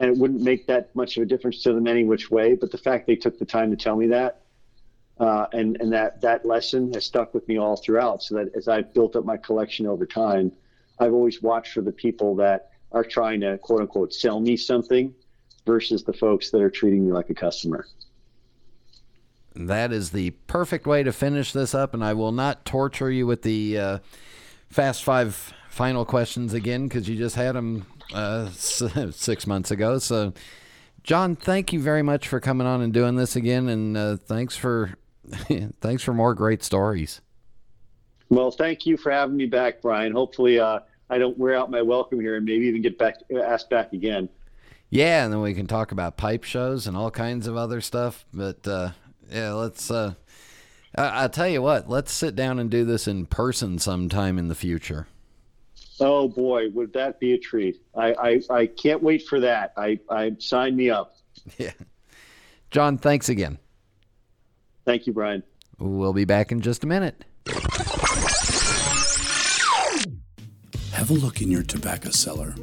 and 0.00 0.10
it 0.10 0.16
wouldn't 0.16 0.40
make 0.40 0.66
that 0.66 0.96
much 0.96 1.16
of 1.18 1.22
a 1.22 1.26
difference 1.26 1.62
to 1.64 1.72
them 1.72 1.86
any 1.86 2.04
which 2.04 2.30
way. 2.30 2.54
But 2.54 2.70
the 2.70 2.78
fact 2.78 3.06
they 3.06 3.16
took 3.16 3.38
the 3.38 3.44
time 3.44 3.70
to 3.70 3.76
tell 3.76 3.96
me 3.96 4.06
that, 4.08 4.42
uh, 5.20 5.46
and 5.52 5.76
and 5.80 5.92
that 5.92 6.20
that 6.22 6.46
lesson 6.46 6.92
has 6.94 7.04
stuck 7.04 7.34
with 7.34 7.46
me 7.46 7.58
all 7.58 7.76
throughout. 7.76 8.22
So 8.22 8.36
that 8.36 8.56
as 8.56 8.66
I've 8.68 8.92
built 8.94 9.14
up 9.14 9.24
my 9.24 9.36
collection 9.36 9.86
over 9.86 10.06
time, 10.06 10.50
I've 10.98 11.12
always 11.12 11.42
watched 11.42 11.74
for 11.74 11.82
the 11.82 11.92
people 11.92 12.34
that 12.36 12.70
are 12.90 13.04
trying 13.04 13.40
to 13.42 13.58
quote 13.58 13.82
unquote 13.82 14.14
sell 14.14 14.40
me 14.40 14.56
something 14.56 15.14
versus 15.66 16.02
the 16.02 16.14
folks 16.14 16.50
that 16.50 16.62
are 16.62 16.70
treating 16.70 17.06
me 17.06 17.12
like 17.12 17.28
a 17.28 17.34
customer. 17.34 17.86
That 19.54 19.92
is 19.92 20.10
the 20.10 20.30
perfect 20.46 20.86
way 20.86 21.02
to 21.02 21.12
finish 21.12 21.52
this 21.52 21.74
up, 21.74 21.92
and 21.92 22.02
I 22.02 22.14
will 22.14 22.32
not 22.32 22.64
torture 22.64 23.10
you 23.10 23.26
with 23.26 23.42
the 23.42 23.78
uh, 23.78 23.98
fast 24.70 25.04
five 25.04 25.52
final 25.68 26.06
questions 26.06 26.54
again 26.54 26.88
because 26.88 27.08
you 27.08 27.16
just 27.16 27.36
had 27.36 27.56
them 27.56 27.84
uh, 28.14 28.48
six 28.50 29.46
months 29.46 29.70
ago. 29.70 29.98
So, 29.98 30.32
John, 31.02 31.36
thank 31.36 31.72
you 31.74 31.80
very 31.80 32.02
much 32.02 32.26
for 32.26 32.40
coming 32.40 32.66
on 32.66 32.80
and 32.80 32.92
doing 32.92 33.16
this 33.16 33.36
again, 33.36 33.68
and 33.68 33.96
uh, 33.96 34.16
thanks 34.16 34.56
for 34.56 34.94
thanks 35.80 36.02
for 36.02 36.14
more 36.14 36.34
great 36.34 36.62
stories. 36.62 37.20
Well, 38.28 38.50
thank 38.50 38.86
you 38.86 38.96
for 38.96 39.10
having 39.10 39.36
me 39.36 39.46
back, 39.46 39.82
Brian. 39.82 40.12
Hopefully, 40.12 40.60
uh, 40.60 40.80
I 41.08 41.18
don't 41.18 41.36
wear 41.36 41.54
out 41.56 41.70
my 41.70 41.82
welcome 41.82 42.20
here 42.20 42.36
and 42.36 42.44
maybe 42.44 42.66
even 42.66 42.82
get 42.82 42.96
back 42.96 43.16
asked 43.44 43.70
back 43.70 43.92
again. 43.92 44.28
Yeah, 44.88 45.24
and 45.24 45.32
then 45.32 45.40
we 45.40 45.54
can 45.54 45.66
talk 45.66 45.92
about 45.92 46.16
pipe 46.16 46.44
shows 46.44 46.86
and 46.86 46.96
all 46.96 47.10
kinds 47.10 47.46
of 47.46 47.56
other 47.56 47.80
stuff. 47.80 48.24
But 48.32 48.66
uh, 48.66 48.90
yeah, 49.30 49.52
let's. 49.52 49.90
Uh, 49.90 50.14
I- 50.94 51.22
will 51.22 51.28
tell 51.28 51.48
you 51.48 51.62
what. 51.62 51.88
Let's 51.88 52.12
sit 52.12 52.34
down 52.36 52.58
and 52.58 52.70
do 52.70 52.84
this 52.84 53.06
in 53.08 53.26
person 53.26 53.78
sometime 53.78 54.38
in 54.38 54.48
the 54.48 54.54
future. 54.54 55.06
Oh 55.98 56.28
boy, 56.28 56.70
would 56.70 56.92
that 56.94 57.20
be 57.20 57.32
a 57.34 57.38
treat! 57.38 57.82
I 57.96 58.14
I, 58.14 58.40
I 58.50 58.66
can't 58.66 59.02
wait 59.02 59.26
for 59.26 59.40
that. 59.40 59.72
I 59.76 59.98
I 60.08 60.36
sign 60.38 60.76
me 60.76 60.90
up. 60.90 61.16
Yeah, 61.58 61.72
John. 62.70 62.98
Thanks 62.98 63.28
again. 63.28 63.58
Thank 64.84 65.06
you, 65.06 65.12
Brian. 65.12 65.42
We'll 65.78 66.12
be 66.12 66.24
back 66.24 66.52
in 66.52 66.60
just 66.60 66.84
a 66.84 66.86
minute. 66.86 67.24
Have 70.92 71.10
a 71.10 71.14
look 71.14 71.40
in 71.40 71.50
your 71.50 71.62
tobacco 71.62 72.10
cellar. 72.10 72.54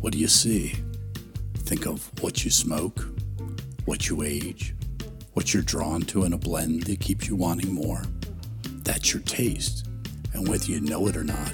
What 0.00 0.12
do 0.12 0.18
you 0.18 0.28
see? 0.28 0.74
Think 1.58 1.86
of 1.86 2.10
what 2.22 2.44
you 2.44 2.50
smoke, 2.50 3.06
what 3.84 4.08
you 4.08 4.22
age, 4.22 4.74
what 5.34 5.52
you're 5.52 5.62
drawn 5.62 6.00
to 6.02 6.24
in 6.24 6.32
a 6.32 6.38
blend 6.38 6.84
that 6.84 7.00
keeps 7.00 7.28
you 7.28 7.36
wanting 7.36 7.74
more. 7.74 8.02
That's 8.84 9.12
your 9.12 9.22
taste, 9.22 9.86
and 10.32 10.48
whether 10.48 10.64
you 10.66 10.80
know 10.80 11.08
it 11.08 11.16
or 11.16 11.24
not, 11.24 11.52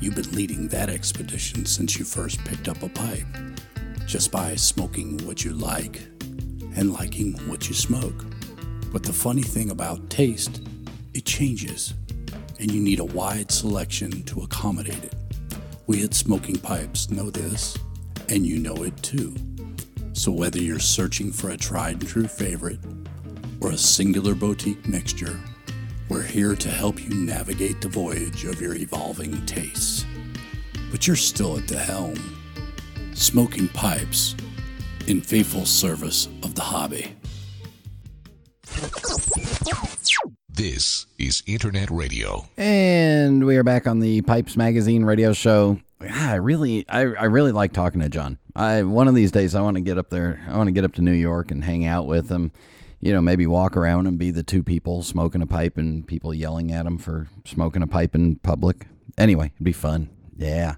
you've 0.00 0.14
been 0.14 0.30
leading 0.32 0.68
that 0.68 0.88
expedition 0.88 1.66
since 1.66 1.98
you 1.98 2.04
first 2.04 2.42
picked 2.44 2.68
up 2.68 2.82
a 2.82 2.88
pipe, 2.88 3.26
just 4.06 4.32
by 4.32 4.54
smoking 4.54 5.18
what 5.26 5.44
you 5.44 5.52
like 5.52 6.00
and 6.76 6.92
liking 6.92 7.32
what 7.48 7.68
you 7.68 7.74
smoke. 7.74 8.24
But 8.90 9.04
the 9.04 9.12
funny 9.12 9.42
thing 9.42 9.70
about 9.70 10.10
taste, 10.10 10.62
it 11.14 11.24
changes, 11.24 11.94
and 12.58 12.70
you 12.72 12.80
need 12.80 12.98
a 12.98 13.04
wide 13.04 13.50
selection 13.50 14.22
to 14.24 14.40
accommodate 14.40 15.04
it. 15.04 15.14
We 15.86 16.02
at 16.04 16.14
Smoking 16.14 16.58
Pipes 16.58 17.10
know 17.10 17.30
this, 17.30 17.78
and 18.28 18.46
you 18.46 18.58
know 18.58 18.82
it 18.82 18.96
too. 19.02 19.34
So 20.12 20.32
whether 20.32 20.60
you're 20.60 20.78
searching 20.78 21.32
for 21.32 21.50
a 21.50 21.56
tried 21.56 22.00
and 22.00 22.08
true 22.08 22.26
favorite 22.26 22.80
or 23.60 23.70
a 23.70 23.78
singular 23.78 24.34
boutique 24.34 24.86
mixture, 24.88 25.40
we're 26.08 26.22
here 26.22 26.56
to 26.56 26.68
help 26.68 27.00
you 27.02 27.14
navigate 27.14 27.80
the 27.80 27.88
voyage 27.88 28.44
of 28.44 28.60
your 28.60 28.74
evolving 28.74 29.46
tastes. 29.46 30.04
But 30.90 31.06
you're 31.06 31.14
still 31.14 31.56
at 31.56 31.68
the 31.68 31.78
helm. 31.78 32.16
Smoking 33.14 33.68
Pipes, 33.68 34.34
in 35.06 35.20
faithful 35.20 35.64
service 35.64 36.26
of 36.42 36.54
the 36.54 36.62
hobby. 36.62 37.14
This 40.48 41.06
is 41.18 41.42
Internet 41.46 41.90
Radio. 41.90 42.48
And 42.56 43.44
we 43.44 43.56
are 43.56 43.64
back 43.64 43.86
on 43.86 44.00
the 44.00 44.20
Pipes 44.22 44.56
Magazine 44.56 45.04
radio 45.04 45.32
show. 45.32 45.80
Ah, 46.02 46.32
I 46.32 46.34
really, 46.36 46.84
I, 46.88 47.00
I 47.00 47.24
really 47.24 47.52
like 47.52 47.72
talking 47.72 48.00
to 48.00 48.08
John. 48.08 48.38
I 48.54 48.82
one 48.82 49.08
of 49.08 49.14
these 49.14 49.32
days 49.32 49.54
I 49.54 49.60
want 49.62 49.76
to 49.76 49.80
get 49.80 49.98
up 49.98 50.10
there. 50.10 50.40
I 50.48 50.56
want 50.56 50.68
to 50.68 50.72
get 50.72 50.84
up 50.84 50.92
to 50.94 51.02
New 51.02 51.12
York 51.12 51.50
and 51.50 51.64
hang 51.64 51.84
out 51.86 52.06
with 52.06 52.28
him. 52.28 52.52
You 53.00 53.12
know, 53.12 53.20
maybe 53.22 53.46
walk 53.46 53.76
around 53.76 54.06
and 54.06 54.18
be 54.18 54.30
the 54.30 54.42
two 54.42 54.62
people 54.62 55.02
smoking 55.02 55.40
a 55.40 55.46
pipe 55.46 55.78
and 55.78 56.06
people 56.06 56.34
yelling 56.34 56.70
at 56.70 56.84
him 56.86 56.98
for 56.98 57.28
smoking 57.44 57.82
a 57.82 57.86
pipe 57.86 58.14
in 58.14 58.36
public. 58.36 58.86
Anyway, 59.16 59.52
it'd 59.54 59.64
be 59.64 59.72
fun. 59.72 60.10
Yeah. 60.36 60.76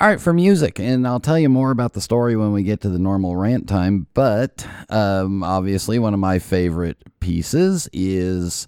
All 0.00 0.08
right, 0.08 0.18
for 0.18 0.32
music, 0.32 0.80
and 0.80 1.06
I'll 1.06 1.20
tell 1.20 1.38
you 1.38 1.50
more 1.50 1.70
about 1.70 1.92
the 1.92 2.00
story 2.00 2.34
when 2.34 2.52
we 2.52 2.62
get 2.62 2.80
to 2.80 2.88
the 2.88 2.98
normal 2.98 3.36
rant 3.36 3.68
time. 3.68 4.06
But 4.14 4.66
um, 4.88 5.42
obviously, 5.42 5.98
one 5.98 6.14
of 6.14 6.20
my 6.20 6.38
favorite 6.38 6.96
pieces 7.20 7.86
is 7.92 8.66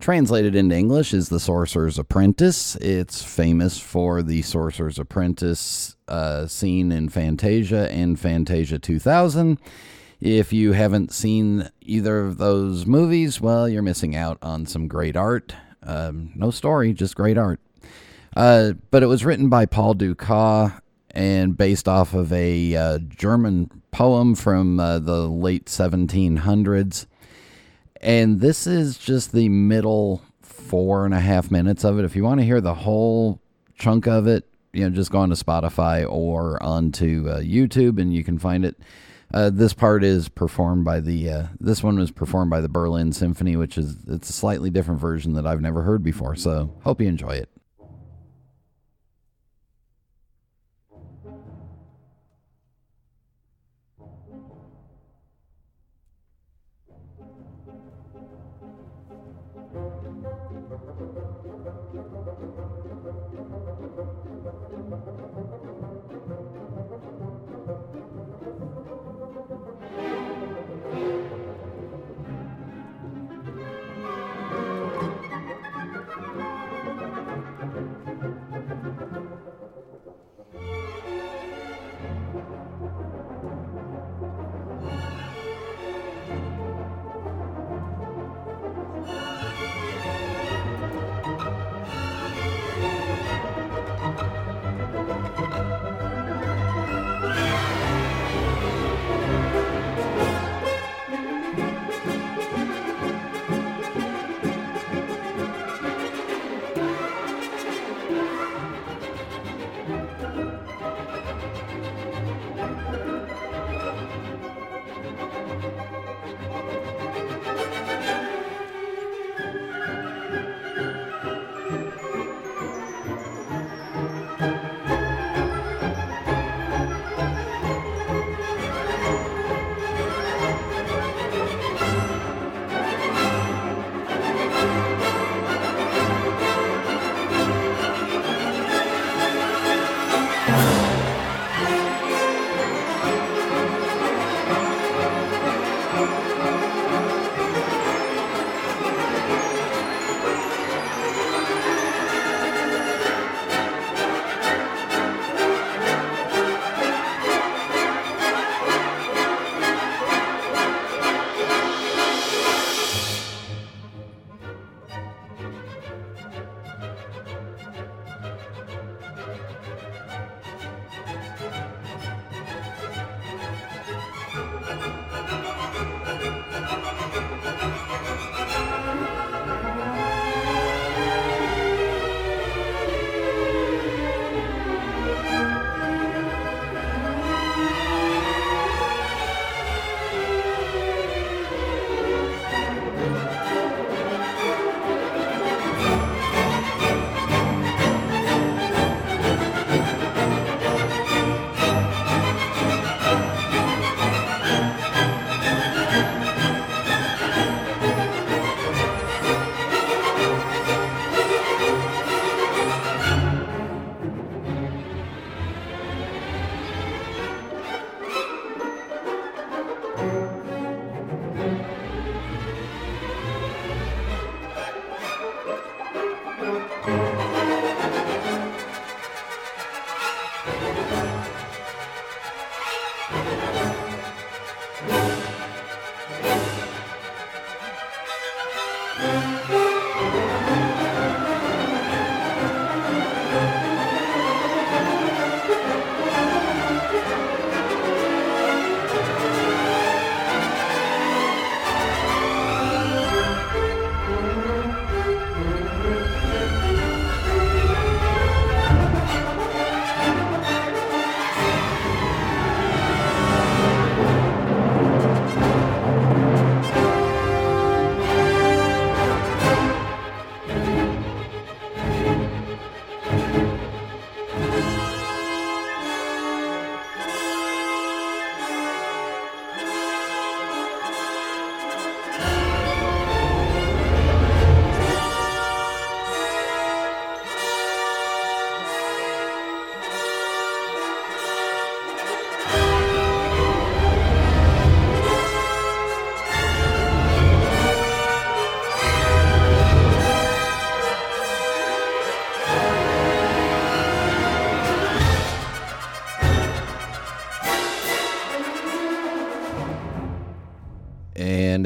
translated 0.00 0.56
into 0.56 0.74
English 0.74 1.14
is 1.14 1.28
The 1.28 1.38
Sorcerer's 1.38 2.00
Apprentice. 2.00 2.74
It's 2.80 3.22
famous 3.22 3.78
for 3.78 4.24
the 4.24 4.42
Sorcerer's 4.42 4.98
Apprentice 4.98 5.94
uh, 6.08 6.48
scene 6.48 6.90
in 6.90 7.08
Fantasia 7.10 7.88
and 7.92 8.18
Fantasia 8.18 8.80
2000. 8.80 9.60
If 10.20 10.52
you 10.52 10.72
haven't 10.72 11.12
seen 11.12 11.70
either 11.82 12.26
of 12.26 12.38
those 12.38 12.86
movies, 12.86 13.40
well, 13.40 13.68
you're 13.68 13.82
missing 13.82 14.16
out 14.16 14.38
on 14.42 14.66
some 14.66 14.88
great 14.88 15.16
art. 15.16 15.54
Um, 15.84 16.32
no 16.34 16.50
story, 16.50 16.92
just 16.92 17.14
great 17.14 17.38
art. 17.38 17.60
Uh, 18.36 18.72
but 18.90 19.02
it 19.02 19.06
was 19.06 19.24
written 19.24 19.48
by 19.48 19.66
Paul 19.66 19.94
Dukas 19.94 20.72
and 21.10 21.56
based 21.56 21.88
off 21.88 22.14
of 22.14 22.32
a 22.32 22.74
uh, 22.74 22.98
German 22.98 23.82
poem 23.90 24.34
from 24.34 24.80
uh, 24.80 24.98
the 24.98 25.28
late 25.28 25.66
1700s. 25.66 27.06
And 28.00 28.40
this 28.40 28.66
is 28.66 28.98
just 28.98 29.32
the 29.32 29.48
middle 29.48 30.22
four 30.40 31.04
and 31.04 31.14
a 31.14 31.20
half 31.20 31.50
minutes 31.50 31.84
of 31.84 31.98
it. 31.98 32.04
If 32.04 32.16
you 32.16 32.24
want 32.24 32.40
to 32.40 32.46
hear 32.46 32.60
the 32.60 32.74
whole 32.74 33.40
chunk 33.78 34.06
of 34.06 34.26
it, 34.26 34.48
you 34.72 34.84
know, 34.84 34.90
just 34.90 35.10
go 35.10 35.18
on 35.18 35.28
to 35.28 35.34
Spotify 35.34 36.08
or 36.08 36.60
onto 36.62 37.28
uh, 37.28 37.40
YouTube 37.40 38.00
and 38.00 38.12
you 38.14 38.24
can 38.24 38.38
find 38.38 38.64
it. 38.64 38.76
Uh, 39.34 39.50
this 39.50 39.72
part 39.72 40.02
is 40.02 40.28
performed 40.28 40.84
by 40.84 41.00
the 41.00 41.30
uh, 41.30 41.46
this 41.58 41.82
one 41.82 41.98
was 41.98 42.10
performed 42.10 42.50
by 42.50 42.60
the 42.60 42.68
Berlin 42.68 43.12
Symphony, 43.12 43.56
which 43.56 43.78
is 43.78 43.96
it's 44.06 44.28
a 44.28 44.32
slightly 44.32 44.68
different 44.68 45.00
version 45.00 45.34
that 45.34 45.46
I've 45.46 45.60
never 45.60 45.82
heard 45.82 46.02
before. 46.02 46.36
So 46.36 46.74
hope 46.84 47.00
you 47.00 47.08
enjoy 47.08 47.36
it. 47.36 47.48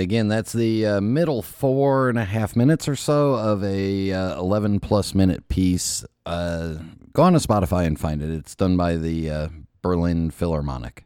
Again, 0.06 0.28
that's 0.28 0.52
the 0.52 0.86
uh, 0.86 1.00
middle 1.00 1.42
four 1.42 2.08
and 2.08 2.16
a 2.16 2.24
half 2.24 2.54
minutes 2.54 2.86
or 2.86 2.94
so 2.94 3.34
of 3.34 3.64
a 3.64 4.12
uh, 4.12 4.38
11 4.38 4.78
plus 4.78 5.16
minute 5.16 5.48
piece. 5.48 6.04
Uh, 6.24 6.76
go 7.12 7.24
on 7.24 7.32
to 7.32 7.40
Spotify 7.40 7.86
and 7.86 7.98
find 7.98 8.22
it. 8.22 8.30
It's 8.30 8.54
done 8.54 8.76
by 8.76 8.94
the 8.94 9.28
uh, 9.28 9.48
Berlin 9.82 10.30
Philharmonic. 10.30 11.02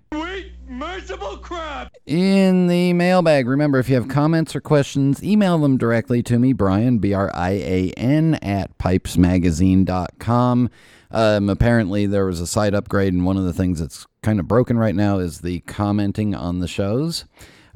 Merciful 0.69 1.39
crap! 1.39 1.93
In 2.05 2.67
the 2.67 2.93
mailbag, 2.93 3.49
remember 3.49 3.79
if 3.79 3.89
you 3.89 3.95
have 3.95 4.07
comments 4.07 4.55
or 4.55 4.61
questions, 4.61 5.25
email 5.25 5.57
them 5.57 5.79
directly 5.79 6.23
to 6.25 6.39
me, 6.39 6.53
Brian, 6.53 6.99
B 6.99 7.15
R 7.15 7.31
I 7.35 7.53
A 7.53 7.93
N, 7.97 8.35
at 8.37 8.77
pipesmagazine.com. 8.79 10.71
Um, 11.11 11.49
apparently, 11.49 12.07
there 12.07 12.27
was 12.27 12.41
a 12.41 12.47
site 12.47 12.75
upgrade, 12.75 13.15
and 13.15 13.25
one 13.25 13.39
of 13.39 13.45
the 13.45 13.53
things 13.53 13.81
that's 13.81 14.07
kind 14.23 14.39
of 14.39 14.47
broken 14.47 14.79
right 14.79 14.95
now 14.95 15.19
is 15.19 15.41
the 15.41 15.61
commenting 15.61 16.35
on 16.35 16.61
the 16.61 16.69
shows. 16.69 17.25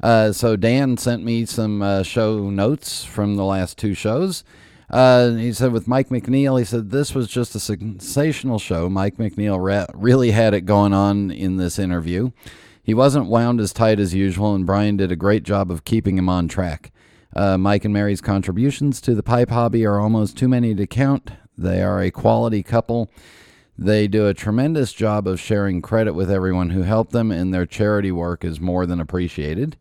Uh, 0.01 0.31
so, 0.31 0.55
Dan 0.55 0.97
sent 0.97 1.23
me 1.23 1.45
some 1.45 1.81
uh, 1.81 2.03
show 2.03 2.49
notes 2.49 3.03
from 3.03 3.35
the 3.35 3.45
last 3.45 3.77
two 3.77 3.93
shows. 3.93 4.43
Uh, 4.89 5.31
he 5.31 5.51
said 5.51 5.71
with 5.71 5.87
Mike 5.87 6.09
McNeil, 6.09 6.59
he 6.59 6.65
said 6.65 6.91
this 6.91 7.15
was 7.15 7.27
just 7.27 7.55
a 7.55 7.59
sensational 7.59 8.59
show. 8.59 8.89
Mike 8.89 9.17
McNeil 9.17 9.61
re- 9.61 9.87
really 9.93 10.31
had 10.31 10.53
it 10.53 10.61
going 10.61 10.93
on 10.93 11.31
in 11.31 11.57
this 11.57 11.79
interview. 11.79 12.31
He 12.83 12.93
wasn't 12.93 13.25
wound 13.25 13.59
as 13.59 13.73
tight 13.73 13.99
as 13.99 14.13
usual, 14.13 14.53
and 14.53 14.65
Brian 14.65 14.95
did 14.95 15.11
a 15.11 15.15
great 15.15 15.43
job 15.43 15.71
of 15.71 15.85
keeping 15.85 16.17
him 16.19 16.29
on 16.29 16.47
track. 16.47 16.91
Uh, 17.35 17.57
Mike 17.57 17.83
and 17.83 17.93
Mary's 17.93 18.21
contributions 18.21 19.01
to 19.01 19.15
the 19.15 19.23
pipe 19.23 19.49
hobby 19.49 19.85
are 19.85 19.99
almost 19.99 20.37
too 20.37 20.47
many 20.47 20.75
to 20.75 20.85
count. 20.85 21.31
They 21.57 21.81
are 21.81 21.99
a 21.99 22.11
quality 22.11 22.61
couple. 22.61 23.09
They 23.77 24.07
do 24.07 24.27
a 24.27 24.33
tremendous 24.33 24.93
job 24.93 25.27
of 25.27 25.39
sharing 25.39 25.81
credit 25.81 26.13
with 26.13 26.29
everyone 26.29 26.69
who 26.69 26.83
helped 26.83 27.11
them, 27.11 27.31
and 27.31 27.53
their 27.53 27.65
charity 27.65 28.11
work 28.11 28.45
is 28.45 28.61
more 28.61 28.85
than 28.85 29.01
appreciated. 29.01 29.77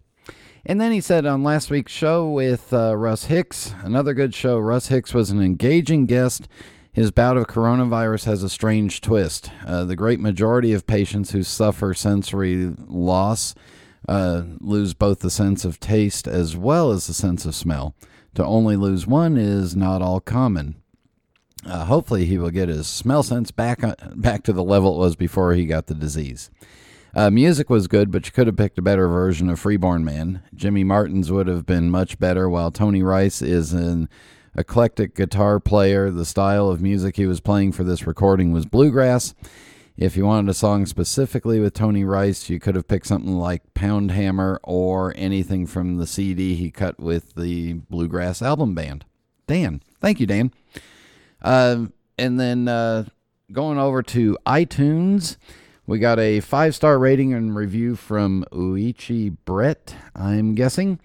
And 0.66 0.80
then 0.80 0.92
he 0.92 1.00
said 1.00 1.26
on 1.26 1.42
last 1.42 1.70
week's 1.70 1.92
show 1.92 2.28
with 2.28 2.72
uh, 2.72 2.96
Russ 2.96 3.26
Hicks, 3.26 3.74
another 3.82 4.14
good 4.14 4.34
show. 4.34 4.58
Russ 4.58 4.88
Hicks 4.88 5.12
was 5.12 5.30
an 5.30 5.42
engaging 5.42 6.06
guest 6.06 6.48
his 6.94 7.10
bout 7.10 7.36
of 7.36 7.48
coronavirus 7.48 8.26
has 8.26 8.44
a 8.44 8.48
strange 8.48 9.00
twist. 9.00 9.50
Uh, 9.66 9.84
the 9.84 9.96
great 9.96 10.20
majority 10.20 10.72
of 10.72 10.86
patients 10.86 11.32
who 11.32 11.42
suffer 11.42 11.92
sensory 11.92 12.72
loss 12.86 13.56
uh, 14.08 14.44
lose 14.60 14.94
both 14.94 15.18
the 15.18 15.30
sense 15.30 15.64
of 15.64 15.80
taste 15.80 16.28
as 16.28 16.56
well 16.56 16.92
as 16.92 17.08
the 17.08 17.12
sense 17.12 17.44
of 17.44 17.56
smell. 17.56 17.96
To 18.36 18.44
only 18.44 18.76
lose 18.76 19.08
one 19.08 19.36
is 19.36 19.74
not 19.74 20.02
all 20.02 20.20
common. 20.20 20.76
Uh, 21.66 21.84
hopefully, 21.86 22.26
he 22.26 22.38
will 22.38 22.50
get 22.50 22.68
his 22.68 22.86
smell 22.86 23.24
sense 23.24 23.50
back 23.50 23.82
uh, 23.82 23.96
back 24.14 24.44
to 24.44 24.52
the 24.52 24.62
level 24.62 24.94
it 24.94 24.98
was 24.98 25.16
before 25.16 25.54
he 25.54 25.66
got 25.66 25.86
the 25.86 25.94
disease. 25.94 26.48
Uh, 27.16 27.30
music 27.30 27.70
was 27.70 27.86
good, 27.86 28.10
but 28.10 28.26
you 28.26 28.32
could 28.32 28.48
have 28.48 28.56
picked 28.56 28.76
a 28.76 28.82
better 28.82 29.06
version 29.06 29.48
of 29.48 29.60
Freeborn 29.60 30.04
Man. 30.04 30.42
Jimmy 30.52 30.82
Martin's 30.82 31.30
would 31.30 31.46
have 31.46 31.64
been 31.64 31.88
much 31.88 32.18
better, 32.18 32.48
while 32.48 32.72
Tony 32.72 33.04
Rice 33.04 33.40
is 33.40 33.72
an 33.72 34.08
eclectic 34.56 35.14
guitar 35.14 35.60
player. 35.60 36.10
The 36.10 36.24
style 36.24 36.68
of 36.68 36.80
music 36.80 37.14
he 37.16 37.26
was 37.26 37.40
playing 37.40 37.70
for 37.70 37.84
this 37.84 38.04
recording 38.04 38.50
was 38.52 38.66
bluegrass. 38.66 39.32
If 39.96 40.16
you 40.16 40.26
wanted 40.26 40.50
a 40.50 40.54
song 40.54 40.86
specifically 40.86 41.60
with 41.60 41.72
Tony 41.72 42.02
Rice, 42.02 42.50
you 42.50 42.58
could 42.58 42.74
have 42.74 42.88
picked 42.88 43.06
something 43.06 43.36
like 43.36 43.74
Pound 43.74 44.10
Hammer 44.10 44.58
or 44.64 45.14
anything 45.16 45.68
from 45.68 45.98
the 45.98 46.06
CD 46.08 46.56
he 46.56 46.72
cut 46.72 46.98
with 46.98 47.36
the 47.36 47.74
Bluegrass 47.74 48.42
Album 48.42 48.74
Band. 48.74 49.04
Dan. 49.46 49.82
Thank 50.00 50.18
you, 50.18 50.26
Dan. 50.26 50.52
Uh, 51.40 51.86
and 52.18 52.40
then 52.40 52.66
uh, 52.66 53.04
going 53.52 53.78
over 53.78 54.02
to 54.02 54.36
iTunes, 54.44 55.36
we 55.86 55.98
got 55.98 56.18
a 56.18 56.40
five 56.40 56.74
star 56.74 56.98
rating 56.98 57.32
and 57.34 57.54
review 57.54 57.96
from 57.96 58.44
Uichi 58.52 59.36
Brett, 59.44 59.94
I'm 60.14 60.54
guessing 60.54 60.98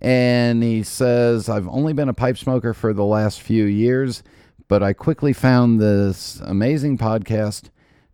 and 0.00 0.62
he 0.62 0.82
says, 0.82 1.48
I've 1.48 1.68
only 1.68 1.92
been 1.92 2.08
a 2.08 2.14
pipe 2.14 2.38
smoker 2.38 2.74
for 2.74 2.92
the 2.92 3.04
last 3.04 3.40
few 3.40 3.64
years, 3.64 4.22
but 4.68 4.82
I 4.82 4.92
quickly 4.92 5.32
found 5.32 5.80
this 5.80 6.40
amazing 6.44 6.98
podcast. 6.98 7.70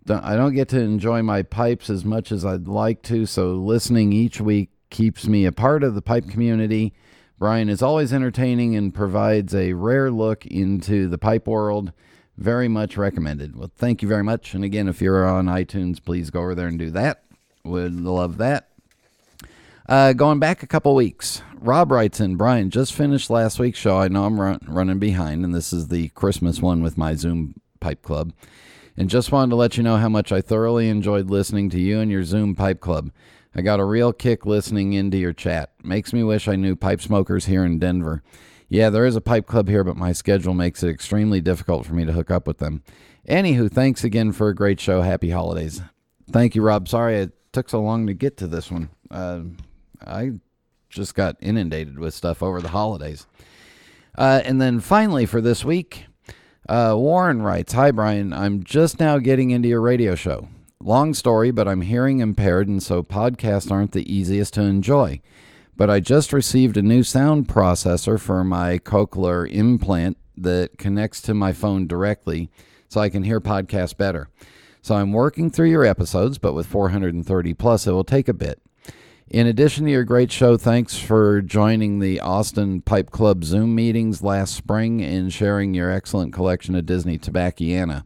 I 0.08 0.36
don't 0.36 0.54
get 0.54 0.68
to 0.70 0.80
enjoy 0.80 1.22
my 1.22 1.42
pipes 1.42 1.88
as 1.88 2.04
much 2.04 2.32
as 2.32 2.44
I'd 2.44 2.68
like 2.68 3.02
to, 3.04 3.26
so 3.26 3.52
listening 3.54 4.12
each 4.12 4.40
week 4.40 4.70
keeps 4.90 5.26
me 5.26 5.44
a 5.44 5.52
part 5.52 5.82
of 5.82 5.94
the 5.94 6.02
pipe 6.02 6.28
community. 6.28 6.92
Brian 7.38 7.68
is 7.68 7.82
always 7.82 8.12
entertaining 8.12 8.76
and 8.76 8.94
provides 8.94 9.54
a 9.54 9.72
rare 9.72 10.10
look 10.10 10.46
into 10.46 11.08
the 11.08 11.18
pipe 11.18 11.46
world. 11.46 11.92
Very 12.42 12.66
much 12.66 12.96
recommended. 12.96 13.54
Well, 13.54 13.70
thank 13.76 14.02
you 14.02 14.08
very 14.08 14.24
much. 14.24 14.52
And 14.52 14.64
again, 14.64 14.88
if 14.88 15.00
you're 15.00 15.24
on 15.24 15.46
iTunes, 15.46 16.04
please 16.04 16.30
go 16.30 16.40
over 16.40 16.56
there 16.56 16.66
and 16.66 16.76
do 16.76 16.90
that. 16.90 17.22
Would 17.62 18.00
love 18.00 18.38
that. 18.38 18.68
Uh, 19.88 20.12
going 20.12 20.40
back 20.40 20.60
a 20.60 20.66
couple 20.66 20.92
weeks, 20.96 21.40
Rob 21.54 21.92
writes 21.92 22.18
in 22.18 22.34
Brian, 22.34 22.68
just 22.68 22.94
finished 22.94 23.30
last 23.30 23.60
week's 23.60 23.78
show. 23.78 23.96
I 23.96 24.08
know 24.08 24.24
I'm 24.24 24.40
run, 24.40 24.58
running 24.66 24.98
behind, 24.98 25.44
and 25.44 25.54
this 25.54 25.72
is 25.72 25.86
the 25.86 26.08
Christmas 26.08 26.60
one 26.60 26.82
with 26.82 26.98
my 26.98 27.14
Zoom 27.14 27.60
Pipe 27.78 28.02
Club. 28.02 28.32
And 28.96 29.08
just 29.08 29.30
wanted 29.30 29.50
to 29.50 29.56
let 29.56 29.76
you 29.76 29.84
know 29.84 29.98
how 29.98 30.08
much 30.08 30.32
I 30.32 30.40
thoroughly 30.40 30.88
enjoyed 30.88 31.30
listening 31.30 31.70
to 31.70 31.80
you 31.80 32.00
and 32.00 32.10
your 32.10 32.24
Zoom 32.24 32.56
Pipe 32.56 32.80
Club. 32.80 33.12
I 33.54 33.60
got 33.60 33.78
a 33.78 33.84
real 33.84 34.12
kick 34.12 34.44
listening 34.46 34.94
into 34.94 35.16
your 35.16 35.32
chat. 35.32 35.70
Makes 35.84 36.12
me 36.12 36.24
wish 36.24 36.48
I 36.48 36.56
knew 36.56 36.74
pipe 36.74 37.02
smokers 37.02 37.46
here 37.46 37.64
in 37.64 37.78
Denver. 37.78 38.24
Yeah, 38.72 38.88
there 38.88 39.04
is 39.04 39.16
a 39.16 39.20
pipe 39.20 39.46
club 39.46 39.68
here, 39.68 39.84
but 39.84 39.98
my 39.98 40.12
schedule 40.12 40.54
makes 40.54 40.82
it 40.82 40.88
extremely 40.88 41.42
difficult 41.42 41.84
for 41.84 41.92
me 41.92 42.06
to 42.06 42.12
hook 42.12 42.30
up 42.30 42.46
with 42.46 42.56
them. 42.56 42.82
Anywho, 43.28 43.70
thanks 43.70 44.02
again 44.02 44.32
for 44.32 44.48
a 44.48 44.54
great 44.54 44.80
show. 44.80 45.02
Happy 45.02 45.28
holidays. 45.28 45.82
Thank 46.30 46.54
you, 46.54 46.62
Rob. 46.62 46.88
Sorry 46.88 47.16
it 47.18 47.32
took 47.52 47.68
so 47.68 47.82
long 47.82 48.06
to 48.06 48.14
get 48.14 48.38
to 48.38 48.46
this 48.46 48.70
one. 48.70 48.88
Uh, 49.10 49.42
I 50.00 50.30
just 50.88 51.14
got 51.14 51.36
inundated 51.42 51.98
with 51.98 52.14
stuff 52.14 52.42
over 52.42 52.62
the 52.62 52.70
holidays. 52.70 53.26
Uh, 54.16 54.40
and 54.42 54.58
then 54.58 54.80
finally 54.80 55.26
for 55.26 55.42
this 55.42 55.66
week, 55.66 56.06
uh, 56.66 56.94
Warren 56.96 57.42
writes 57.42 57.74
Hi, 57.74 57.90
Brian. 57.90 58.32
I'm 58.32 58.64
just 58.64 58.98
now 58.98 59.18
getting 59.18 59.50
into 59.50 59.68
your 59.68 59.82
radio 59.82 60.14
show. 60.14 60.48
Long 60.80 61.12
story, 61.12 61.50
but 61.50 61.68
I'm 61.68 61.82
hearing 61.82 62.20
impaired, 62.20 62.68
and 62.68 62.82
so 62.82 63.02
podcasts 63.02 63.70
aren't 63.70 63.92
the 63.92 64.10
easiest 64.10 64.54
to 64.54 64.62
enjoy. 64.62 65.20
But 65.76 65.90
I 65.90 66.00
just 66.00 66.32
received 66.32 66.76
a 66.76 66.82
new 66.82 67.02
sound 67.02 67.48
processor 67.48 68.20
for 68.20 68.44
my 68.44 68.78
cochlear 68.78 69.50
implant 69.50 70.18
that 70.36 70.78
connects 70.78 71.20
to 71.22 71.34
my 71.34 71.52
phone 71.52 71.86
directly 71.86 72.50
so 72.88 73.00
I 73.00 73.08
can 73.08 73.24
hear 73.24 73.40
podcasts 73.40 73.96
better. 73.96 74.28
So 74.82 74.96
I'm 74.96 75.12
working 75.12 75.48
through 75.50 75.70
your 75.70 75.84
episodes, 75.84 76.38
but 76.38 76.54
with 76.54 76.66
430 76.66 77.54
plus, 77.54 77.86
it 77.86 77.92
will 77.92 78.04
take 78.04 78.28
a 78.28 78.34
bit. 78.34 78.60
In 79.28 79.46
addition 79.46 79.86
to 79.86 79.90
your 79.90 80.04
great 80.04 80.30
show, 80.30 80.58
thanks 80.58 80.98
for 80.98 81.40
joining 81.40 82.00
the 82.00 82.20
Austin 82.20 82.82
Pipe 82.82 83.10
Club 83.10 83.44
Zoom 83.44 83.74
meetings 83.74 84.22
last 84.22 84.54
spring 84.54 85.00
and 85.00 85.32
sharing 85.32 85.72
your 85.72 85.90
excellent 85.90 86.34
collection 86.34 86.74
of 86.74 86.84
Disney 86.84 87.16
Tobacciana. 87.16 88.04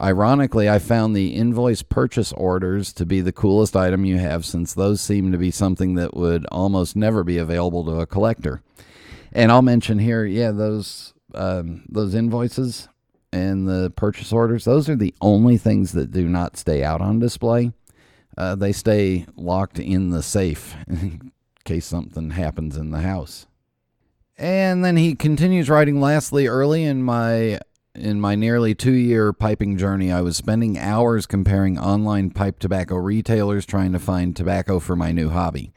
Ironically, 0.00 0.68
I 0.68 0.78
found 0.78 1.14
the 1.14 1.34
invoice 1.34 1.82
purchase 1.82 2.32
orders 2.32 2.92
to 2.94 3.06
be 3.06 3.20
the 3.20 3.32
coolest 3.32 3.76
item 3.76 4.04
you 4.04 4.18
have 4.18 4.44
since 4.44 4.74
those 4.74 5.00
seem 5.00 5.32
to 5.32 5.38
be 5.38 5.50
something 5.50 5.94
that 5.94 6.14
would 6.14 6.46
almost 6.52 6.96
never 6.96 7.24
be 7.24 7.38
available 7.38 7.84
to 7.86 8.00
a 8.00 8.06
collector. 8.06 8.62
And 9.32 9.50
I'll 9.50 9.62
mention 9.62 9.98
here, 9.98 10.24
yeah, 10.24 10.50
those 10.50 11.14
um, 11.34 11.84
those 11.88 12.14
invoices 12.14 12.88
and 13.32 13.68
the 13.68 13.90
purchase 13.96 14.32
orders, 14.32 14.64
those 14.64 14.88
are 14.88 14.96
the 14.96 15.14
only 15.20 15.58
things 15.58 15.92
that 15.92 16.10
do 16.10 16.28
not 16.28 16.56
stay 16.56 16.82
out 16.84 17.00
on 17.00 17.18
display 17.18 17.72
uh, 18.36 18.54
they 18.54 18.72
stay 18.72 19.26
locked 19.36 19.78
in 19.78 20.10
the 20.10 20.22
safe 20.22 20.74
in 20.88 21.32
case 21.64 21.86
something 21.86 22.30
happens 22.30 22.76
in 22.76 22.90
the 22.90 23.00
house. 23.00 23.46
And 24.38 24.84
then 24.84 24.96
he 24.96 25.14
continues 25.14 25.70
writing. 25.70 26.00
Lastly, 26.00 26.46
early 26.46 26.84
in 26.84 27.02
my 27.02 27.58
in 27.96 28.20
my 28.20 28.34
nearly 28.34 28.74
two 28.74 28.92
year 28.92 29.32
piping 29.32 29.76
journey, 29.76 30.12
I 30.12 30.20
was 30.20 30.36
spending 30.36 30.78
hours 30.78 31.26
comparing 31.26 31.78
online 31.78 32.30
pipe 32.30 32.58
tobacco 32.58 32.96
retailers 32.96 33.66
trying 33.66 33.92
to 33.92 33.98
find 33.98 34.34
tobacco 34.34 34.78
for 34.78 34.96
my 34.96 35.12
new 35.12 35.30
hobby. 35.30 35.72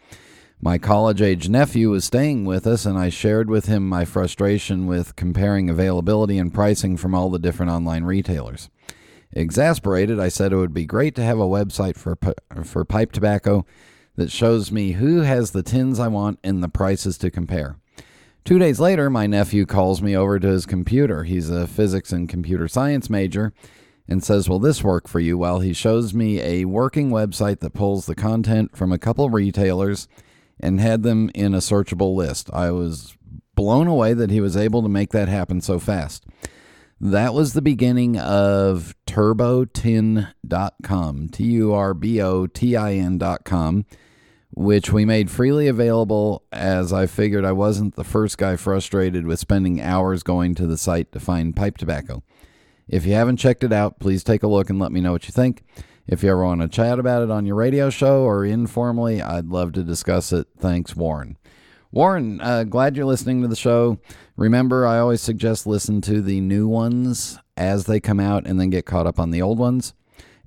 My 0.62 0.78
college 0.78 1.22
age 1.22 1.48
nephew 1.48 1.90
was 1.90 2.04
staying 2.04 2.44
with 2.44 2.68
us, 2.68 2.86
and 2.86 2.98
I 2.98 3.10
shared 3.10 3.50
with 3.50 3.68
him 3.68 3.88
my 3.88 4.04
frustration 4.04 4.88
with 4.88 5.16
comparing 5.16 5.70
availability 5.70 6.38
and 6.38 6.54
pricing 6.54 6.98
from 6.98 7.16
all 7.16 7.30
the 7.30 7.40
different 7.40 7.72
online 7.72 8.04
retailers. 8.04 8.70
Exasperated, 9.32 10.20
I 10.20 10.28
said 10.28 10.52
it 10.52 10.58
would 10.58 10.74
be 10.74 10.86
great 10.86 11.16
to 11.16 11.24
have 11.24 11.40
a 11.40 11.44
website 11.44 11.96
for 11.96 12.18
for 12.64 12.84
pipe 12.84 13.14
tobacco 13.14 13.66
that 14.16 14.32
shows 14.32 14.72
me 14.72 14.94
who 14.94 15.22
has 15.22 15.52
the 15.52 15.64
tins 15.64 16.00
I 16.00 16.10
want 16.10 16.40
and 16.44 16.62
the 16.62 16.68
prices 16.68 17.18
to 17.20 17.32
compare. 17.32 17.78
Two 18.46 18.58
days 18.58 18.80
later, 18.80 19.10
my 19.10 19.28
nephew 19.28 19.66
calls 19.66 20.02
me 20.02 20.16
over 20.16 20.40
to 20.40 20.48
his 20.48 20.66
computer. 20.66 21.24
He's 21.24 21.50
a 21.50 21.68
physics 21.68 22.12
and 22.12 22.28
computer 22.28 22.68
science 22.68 23.10
major 23.10 23.54
and 24.08 24.24
says, 24.24 24.50
Will 24.50 24.60
this 24.60 24.84
work 24.84 25.08
for 25.08 25.20
you? 25.20 25.38
While 25.38 25.60
he 25.60 25.74
shows 25.74 26.14
me 26.14 26.42
a 26.42 26.66
working 26.66 27.12
website 27.12 27.60
that 27.60 27.74
pulls 27.74 28.08
the 28.08 28.16
content 28.16 28.76
from 28.76 28.92
a 28.92 28.98
couple 28.98 29.30
retailers 29.30 30.08
and 30.60 30.80
had 30.80 31.04
them 31.04 31.30
in 31.34 31.54
a 31.54 31.60
searchable 31.60 32.16
list. 32.16 32.50
I 32.52 32.72
was 32.72 33.16
blown 33.56 33.88
away 33.88 34.14
that 34.14 34.32
he 34.32 34.42
was 34.42 34.58
able 34.58 34.82
to 34.82 34.90
make 34.90 35.12
that 35.12 35.30
happen 35.30 35.62
so 35.62 35.80
fast. 35.80 36.26
That 37.00 37.34
was 37.34 37.54
the 37.54 37.62
beginning 37.62 38.20
of 38.20 38.94
turbotin.com, 39.08 41.30
T 41.30 41.44
U 41.46 41.74
R 41.74 41.94
B 41.94 42.22
O 42.22 42.48
T 42.48 42.76
I 42.76 42.94
N.com, 42.94 43.86
which 44.60 44.92
we 44.92 45.06
made 45.06 45.32
freely 45.32 45.70
available 45.70 46.44
as 46.52 46.92
I 46.92 47.06
figured 47.06 47.46
I 47.46 47.54
wasn't 47.54 47.96
the 47.96 48.04
first 48.04 48.38
guy 48.38 48.58
frustrated 48.58 49.26
with 49.26 49.40
spending 49.40 49.80
hours 49.80 50.22
going 50.22 50.54
to 50.56 50.68
the 50.68 50.78
site 50.78 51.14
to 51.14 51.20
find 51.22 51.56
pipe 51.56 51.78
tobacco. 51.78 52.24
If 52.86 53.06
you 53.06 53.14
haven't 53.14 53.38
checked 53.38 53.64
it 53.64 53.72
out, 53.72 54.02
please 54.02 54.22
take 54.22 54.44
a 54.44 54.50
look 54.50 54.70
and 54.70 54.78
let 54.78 54.92
me 54.92 55.00
know 55.00 55.14
what 55.14 55.30
you 55.30 55.32
think. 55.32 55.64
If 56.08 56.24
you 56.24 56.32
ever 56.32 56.44
want 56.44 56.60
to 56.60 56.68
chat 56.68 57.00
about 57.00 57.24
it 57.24 57.32
on 57.32 57.46
your 57.46 57.56
radio 57.56 57.90
show 57.90 58.24
or 58.24 58.44
informally, 58.44 59.22
I'd 59.22 59.46
love 59.46 59.72
to 59.74 59.84
discuss 59.84 60.34
it. 60.34 60.48
Thanks, 60.58 60.94
Warren. 60.94 61.38
Warren, 61.94 62.42
uh, 62.42 62.66
glad 62.66 62.98
you're 62.98 63.06
listening 63.06 63.42
to 63.44 63.48
the 63.48 63.56
show. 63.56 63.98
Remember, 64.36 64.86
I 64.86 65.00
always 65.00 65.22
suggest 65.22 65.68
listen 65.68 66.02
to 66.02 66.22
the 66.22 66.42
new 66.42 66.68
ones 66.68 67.40
as 67.56 67.86
they 67.86 68.02
come 68.02 68.20
out 68.20 68.46
and 68.46 68.60
then 68.60 68.72
get 68.72 68.86
caught 68.86 69.08
up 69.08 69.22
on 69.22 69.32
the 69.32 69.42
old 69.42 69.58
ones. 69.58 69.94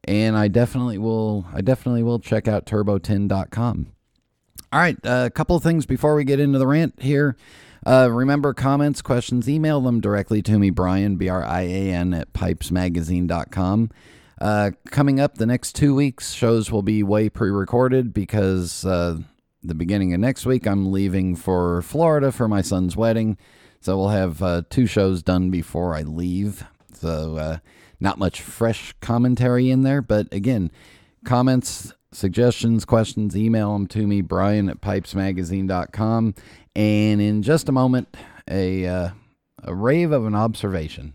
And 0.04 0.36
I 0.36 0.48
definitely 0.48 0.98
will 0.98 1.46
I 1.54 1.62
definitely 1.62 2.02
will 2.02 2.18
check 2.18 2.46
out 2.46 2.66
turbotin.com. 2.66 3.91
All 4.72 4.80
right, 4.80 4.96
uh, 5.04 5.24
a 5.26 5.30
couple 5.30 5.54
of 5.54 5.62
things 5.62 5.84
before 5.84 6.14
we 6.14 6.24
get 6.24 6.40
into 6.40 6.58
the 6.58 6.66
rant 6.66 7.00
here. 7.00 7.36
Uh, 7.84 8.08
remember, 8.10 8.54
comments, 8.54 9.02
questions, 9.02 9.48
email 9.48 9.80
them 9.80 10.00
directly 10.00 10.40
to 10.42 10.58
me, 10.58 10.70
Brian, 10.70 11.16
B 11.16 11.28
R 11.28 11.44
I 11.44 11.62
A 11.62 11.92
N, 11.92 12.14
at 12.14 12.32
pipesmagazine.com. 12.32 13.90
Uh, 14.40 14.70
coming 14.86 15.20
up 15.20 15.36
the 15.36 15.46
next 15.46 15.74
two 15.74 15.94
weeks, 15.94 16.32
shows 16.32 16.70
will 16.70 16.82
be 16.82 17.02
way 17.02 17.28
pre 17.28 17.50
recorded 17.50 18.14
because 18.14 18.84
uh, 18.84 19.18
the 19.62 19.74
beginning 19.74 20.14
of 20.14 20.20
next 20.20 20.46
week 20.46 20.66
I'm 20.66 20.90
leaving 20.90 21.36
for 21.36 21.82
Florida 21.82 22.32
for 22.32 22.48
my 22.48 22.62
son's 22.62 22.96
wedding. 22.96 23.36
So 23.80 23.96
we'll 23.96 24.08
have 24.08 24.42
uh, 24.42 24.62
two 24.70 24.86
shows 24.86 25.22
done 25.22 25.50
before 25.50 25.94
I 25.94 26.02
leave. 26.02 26.64
So 26.92 27.36
uh, 27.36 27.58
not 28.00 28.18
much 28.18 28.40
fresh 28.40 28.94
commentary 29.00 29.70
in 29.70 29.82
there. 29.82 30.02
But 30.02 30.32
again, 30.32 30.70
comments, 31.24 31.92
suggestions, 32.12 32.84
questions, 32.84 33.36
email 33.36 33.72
them 33.72 33.86
to 33.88 34.06
me, 34.06 34.20
Brian 34.20 34.68
at 34.68 34.80
pipesmagazine.com. 34.80 36.34
And 36.74 37.20
in 37.20 37.42
just 37.42 37.68
a 37.68 37.72
moment, 37.72 38.16
a, 38.48 38.86
uh, 38.86 39.10
a 39.62 39.74
rave 39.74 40.12
of 40.12 40.26
an 40.26 40.34
observation. 40.34 41.14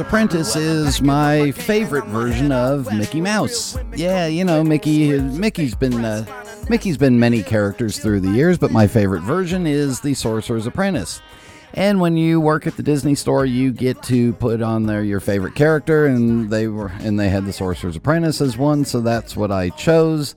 Apprentice 0.00 0.56
is 0.56 1.00
my 1.00 1.50
favorite 1.52 2.06
version 2.06 2.52
of 2.52 2.92
Mickey 2.92 3.20
Mouse. 3.20 3.76
Yeah, 3.94 4.26
you 4.26 4.44
know, 4.44 4.64
Mickey 4.64 5.18
Mickey's 5.20 5.74
been 5.74 6.04
uh, 6.04 6.24
Mickey's 6.68 6.96
been 6.96 7.18
many 7.18 7.42
characters 7.42 7.98
through 7.98 8.20
the 8.20 8.30
years, 8.30 8.58
but 8.58 8.70
my 8.70 8.86
favorite 8.86 9.22
version 9.22 9.66
is 9.66 10.00
The 10.00 10.14
Sorcerer's 10.14 10.66
Apprentice. 10.66 11.20
And 11.74 12.00
when 12.00 12.16
you 12.16 12.40
work 12.40 12.66
at 12.66 12.76
the 12.76 12.82
Disney 12.82 13.14
store, 13.14 13.44
you 13.44 13.72
get 13.72 14.02
to 14.04 14.32
put 14.34 14.62
on 14.62 14.84
there 14.84 15.02
your 15.02 15.20
favorite 15.20 15.54
character 15.54 16.06
and 16.06 16.48
they 16.50 16.68
were 16.68 16.92
and 17.00 17.18
they 17.18 17.28
had 17.28 17.44
The 17.46 17.52
Sorcerer's 17.52 17.96
Apprentice 17.96 18.40
as 18.40 18.56
one, 18.56 18.84
so 18.84 19.00
that's 19.00 19.36
what 19.36 19.50
I 19.50 19.70
chose. 19.70 20.34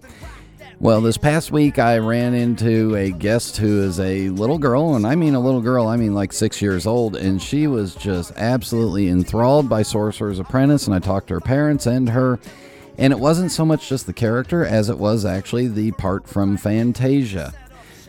Well, 0.80 1.02
this 1.02 1.18
past 1.18 1.52
week 1.52 1.80
I 1.80 1.98
ran 1.98 2.36
into 2.36 2.96
a 2.96 3.10
guest 3.10 3.58
who 3.58 3.82
is 3.82 4.00
a 4.00 4.30
little 4.30 4.60
girl, 4.60 4.94
and 4.94 5.08
I 5.08 5.16
mean 5.16 5.34
a 5.34 5.40
little 5.40 5.60
girl, 5.60 5.88
I 5.88 5.98
mean 5.98 6.14
like 6.14 6.32
six 6.32 6.62
years 6.62 6.86
old, 6.86 7.16
and 7.16 7.42
she 7.42 7.66
was 7.66 7.96
just 7.96 8.32
absolutely 8.36 9.08
enthralled 9.08 9.70
by 9.70 9.82
Sorcerer's 9.82 10.38
Apprentice. 10.38 10.86
And 10.86 10.96
I 10.96 11.00
talked 11.00 11.30
to 11.30 11.34
her 11.34 11.42
parents 11.42 11.88
and 11.88 12.10
her, 12.10 12.40
and 12.96 13.12
it 13.12 13.18
wasn't 13.18 13.52
so 13.52 13.66
much 13.66 13.90
just 13.90 14.06
the 14.06 14.14
character 14.14 14.64
as 14.64 14.88
it 14.88 15.00
was 15.00 15.26
actually 15.26 15.68
the 15.68 15.94
part 15.94 16.28
from 16.28 16.58
Fantasia. 16.58 17.54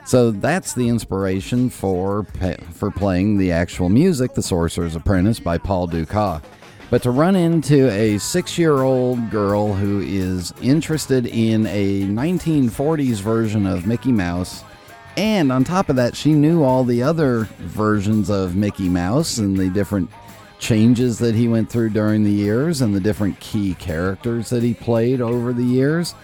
So 0.04 0.30
that's 0.30 0.74
the 0.74 0.90
inspiration 0.90 1.70
for 1.70 2.24
for 2.72 2.90
playing 2.90 3.38
the 3.38 3.50
actual 3.50 3.88
music, 3.88 4.34
The 4.34 4.42
Sorcerer's 4.42 4.94
Apprentice 4.94 5.40
by 5.40 5.56
Paul 5.56 5.86
Dukas. 5.86 6.42
But 6.90 7.02
to 7.02 7.10
run 7.10 7.36
into 7.36 7.90
a 7.90 8.18
six 8.18 8.56
year 8.56 8.78
old 8.78 9.30
girl 9.30 9.74
who 9.74 10.00
is 10.00 10.54
interested 10.62 11.26
in 11.26 11.66
a 11.66 12.02
1940s 12.02 13.20
version 13.20 13.66
of 13.66 13.86
Mickey 13.86 14.12
Mouse, 14.12 14.64
and 15.16 15.52
on 15.52 15.64
top 15.64 15.90
of 15.90 15.96
that, 15.96 16.16
she 16.16 16.32
knew 16.32 16.62
all 16.62 16.84
the 16.84 17.02
other 17.02 17.48
versions 17.58 18.30
of 18.30 18.56
Mickey 18.56 18.88
Mouse 18.88 19.38
and 19.38 19.56
the 19.56 19.68
different 19.68 20.08
changes 20.58 21.18
that 21.18 21.34
he 21.34 21.46
went 21.46 21.68
through 21.68 21.90
during 21.90 22.24
the 22.24 22.30
years 22.30 22.80
and 22.80 22.94
the 22.94 23.00
different 23.00 23.38
key 23.38 23.74
characters 23.74 24.48
that 24.50 24.62
he 24.62 24.74
played 24.74 25.20
over 25.20 25.52
the 25.52 25.64
years. 25.64 26.14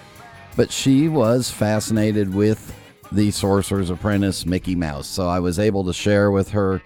But 0.56 0.70
she 0.70 1.08
was 1.08 1.50
fascinated 1.50 2.32
with 2.32 2.74
the 3.12 3.30
Sorcerer's 3.32 3.90
Apprentice 3.90 4.46
Mickey 4.46 4.74
Mouse. 4.74 5.08
So 5.08 5.28
I 5.28 5.40
was 5.40 5.58
able 5.58 5.84
to 5.84 5.92
share 5.92 6.30
with 6.30 6.50
her 6.50 6.80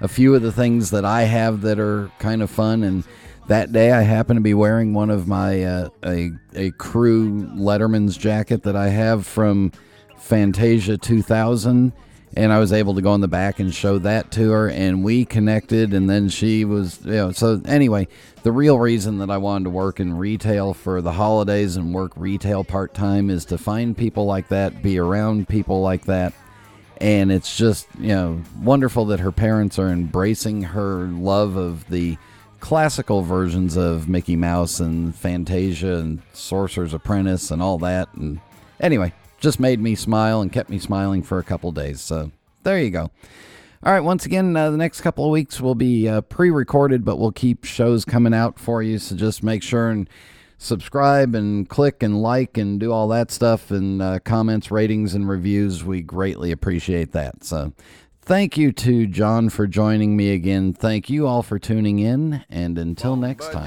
a 0.00 0.08
few 0.08 0.34
of 0.34 0.42
the 0.42 0.52
things 0.52 0.90
that 0.90 1.04
I 1.04 1.22
have 1.22 1.60
that 1.62 1.78
are 1.78 2.10
kind 2.18 2.42
of 2.42 2.50
fun. 2.50 2.82
And 2.82 3.04
that 3.50 3.72
day, 3.72 3.90
I 3.90 4.02
happened 4.02 4.36
to 4.36 4.42
be 4.42 4.54
wearing 4.54 4.94
one 4.94 5.10
of 5.10 5.26
my 5.26 5.64
uh, 5.64 5.88
a 6.04 6.30
a 6.54 6.70
crew 6.72 7.48
Letterman's 7.56 8.16
jacket 8.16 8.62
that 8.62 8.76
I 8.76 8.88
have 8.88 9.26
from 9.26 9.72
Fantasia 10.18 10.96
2000. 10.96 11.92
And 12.36 12.52
I 12.52 12.60
was 12.60 12.72
able 12.72 12.94
to 12.94 13.02
go 13.02 13.12
in 13.16 13.20
the 13.20 13.26
back 13.26 13.58
and 13.58 13.74
show 13.74 13.98
that 13.98 14.30
to 14.32 14.52
her, 14.52 14.70
and 14.70 15.02
we 15.02 15.24
connected. 15.24 15.92
And 15.92 16.08
then 16.08 16.28
she 16.28 16.64
was, 16.64 17.04
you 17.04 17.10
know, 17.10 17.32
so 17.32 17.60
anyway, 17.64 18.06
the 18.44 18.52
real 18.52 18.78
reason 18.78 19.18
that 19.18 19.30
I 19.30 19.38
wanted 19.38 19.64
to 19.64 19.70
work 19.70 19.98
in 19.98 20.16
retail 20.16 20.72
for 20.72 21.02
the 21.02 21.10
holidays 21.10 21.74
and 21.74 21.92
work 21.92 22.12
retail 22.14 22.62
part 22.62 22.94
time 22.94 23.30
is 23.30 23.44
to 23.46 23.58
find 23.58 23.96
people 23.96 24.26
like 24.26 24.46
that, 24.46 24.80
be 24.80 24.96
around 24.96 25.48
people 25.48 25.82
like 25.82 26.04
that, 26.04 26.32
and 27.00 27.32
it's 27.32 27.56
just 27.56 27.88
you 27.98 28.14
know 28.14 28.40
wonderful 28.62 29.06
that 29.06 29.18
her 29.18 29.32
parents 29.32 29.76
are 29.76 29.88
embracing 29.88 30.62
her 30.62 31.06
love 31.06 31.56
of 31.56 31.88
the 31.88 32.16
classical 32.60 33.22
versions 33.22 33.76
of 33.76 34.08
Mickey 34.08 34.36
Mouse 34.36 34.80
and 34.80 35.14
Fantasia 35.14 35.96
and 35.96 36.22
Sorcerer's 36.32 36.94
Apprentice 36.94 37.50
and 37.50 37.62
all 37.62 37.78
that. 37.78 38.12
And 38.14 38.40
anyway, 38.78 39.12
just 39.38 39.58
made 39.58 39.80
me 39.80 39.94
smile 39.94 40.40
and 40.40 40.52
kept 40.52 40.70
me 40.70 40.78
smiling 40.78 41.22
for 41.22 41.38
a 41.38 41.44
couple 41.44 41.72
days. 41.72 42.00
So 42.00 42.30
there 42.62 42.78
you 42.78 42.90
go. 42.90 43.10
All 43.82 43.92
right, 43.92 44.00
once 44.00 44.26
again, 44.26 44.54
uh, 44.56 44.70
the 44.70 44.76
next 44.76 45.00
couple 45.00 45.24
of 45.24 45.30
weeks 45.30 45.58
will 45.58 45.74
be 45.74 46.06
uh, 46.06 46.20
pre 46.20 46.50
recorded, 46.50 47.02
but 47.02 47.16
we'll 47.16 47.32
keep 47.32 47.64
shows 47.64 48.04
coming 48.04 48.34
out 48.34 48.58
for 48.58 48.82
you. 48.82 48.98
So 48.98 49.16
just 49.16 49.42
make 49.42 49.62
sure 49.62 49.88
and 49.88 50.08
subscribe 50.58 51.34
and 51.34 51.66
click 51.66 52.02
and 52.02 52.20
like 52.20 52.58
and 52.58 52.78
do 52.78 52.92
all 52.92 53.08
that 53.08 53.30
stuff 53.30 53.70
and 53.70 54.02
uh, 54.02 54.18
comments, 54.20 54.70
ratings, 54.70 55.14
and 55.14 55.26
reviews. 55.26 55.82
We 55.82 56.02
greatly 56.02 56.52
appreciate 56.52 57.12
that. 57.12 57.42
So 57.42 57.72
thank 58.30 58.56
you 58.56 58.70
to 58.70 59.08
John 59.08 59.48
for 59.48 59.66
joining 59.66 60.16
me 60.16 60.32
again. 60.32 60.72
Thank 60.72 61.10
you 61.10 61.26
all 61.26 61.42
for 61.42 61.58
tuning 61.58 61.98
in. 61.98 62.44
And 62.48 62.78
until 62.78 63.16
next 63.16 63.50
time. 63.50 63.66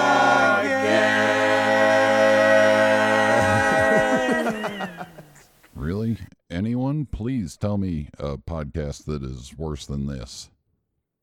Anyone? 6.61 7.07
Please 7.07 7.57
tell 7.57 7.79
me 7.79 8.09
a 8.19 8.37
podcast 8.37 9.05
that 9.05 9.23
is 9.23 9.57
worse 9.57 9.87
than 9.87 10.05
this. 10.05 10.51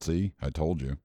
See, 0.00 0.32
I 0.42 0.50
told 0.50 0.82
you. 0.82 0.96